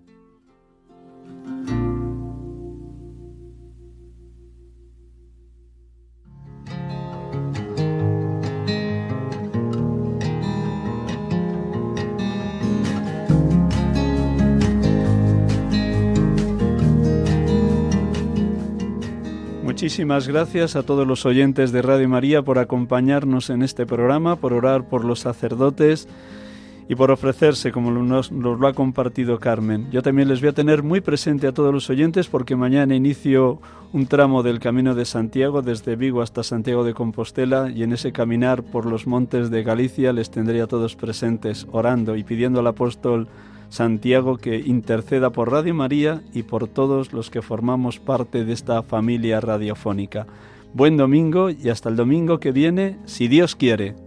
Muchísimas 19.77 20.27
gracias 20.27 20.75
a 20.75 20.83
todos 20.83 21.07
los 21.07 21.25
oyentes 21.27 21.71
de 21.71 21.83
Radio 21.83 22.09
María 22.09 22.41
por 22.41 22.57
acompañarnos 22.57 23.51
en 23.51 23.61
este 23.61 23.85
programa, 23.85 24.35
por 24.35 24.51
orar 24.51 24.89
por 24.89 25.05
los 25.05 25.19
sacerdotes 25.19 26.07
y 26.89 26.95
por 26.95 27.11
ofrecerse 27.11 27.71
como 27.71 27.91
nos, 27.91 28.31
lo 28.31 28.67
ha 28.67 28.73
compartido 28.73 29.39
Carmen. 29.39 29.89
Yo 29.91 30.01
también 30.01 30.27
les 30.29 30.39
voy 30.39 30.49
a 30.49 30.53
tener 30.53 30.83
muy 30.83 31.01
presente 31.01 31.47
a 31.47 31.51
todos 31.51 31.73
los 31.73 31.89
oyentes 31.89 32.27
porque 32.27 32.55
mañana 32.55 32.95
inicio 32.95 33.59
un 33.93 34.07
tramo 34.07 34.43
del 34.43 34.59
Camino 34.59 34.95
de 34.95 35.05
Santiago 35.05 35.61
desde 35.61 35.95
Vigo 35.95 36.21
hasta 36.21 36.43
Santiago 36.43 36.83
de 36.83 36.93
Compostela 36.93 37.69
y 37.69 37.83
en 37.83 37.93
ese 37.93 38.11
caminar 38.11 38.63
por 38.63 38.85
los 38.85 39.07
montes 39.07 39.49
de 39.49 39.63
Galicia 39.63 40.13
les 40.13 40.31
tendré 40.31 40.61
a 40.61 40.67
todos 40.67 40.95
presentes 40.95 41.67
orando 41.71 42.15
y 42.15 42.23
pidiendo 42.23 42.61
al 42.61 42.67
apóstol 42.67 43.27
Santiago 43.69 44.37
que 44.37 44.57
interceda 44.57 45.29
por 45.29 45.51
Radio 45.51 45.73
María 45.73 46.21
y 46.33 46.43
por 46.43 46.67
todos 46.67 47.11
los 47.11 47.29
que 47.29 47.41
formamos 47.41 47.99
parte 47.99 48.45
de 48.45 48.53
esta 48.53 48.81
familia 48.81 49.41
radiofónica. 49.41 50.25
Buen 50.73 50.95
domingo 50.95 51.49
y 51.49 51.69
hasta 51.69 51.89
el 51.89 51.95
domingo 51.95 52.39
que 52.39 52.51
viene, 52.51 52.97
si 53.05 53.27
Dios 53.27 53.55
quiere. 53.55 54.06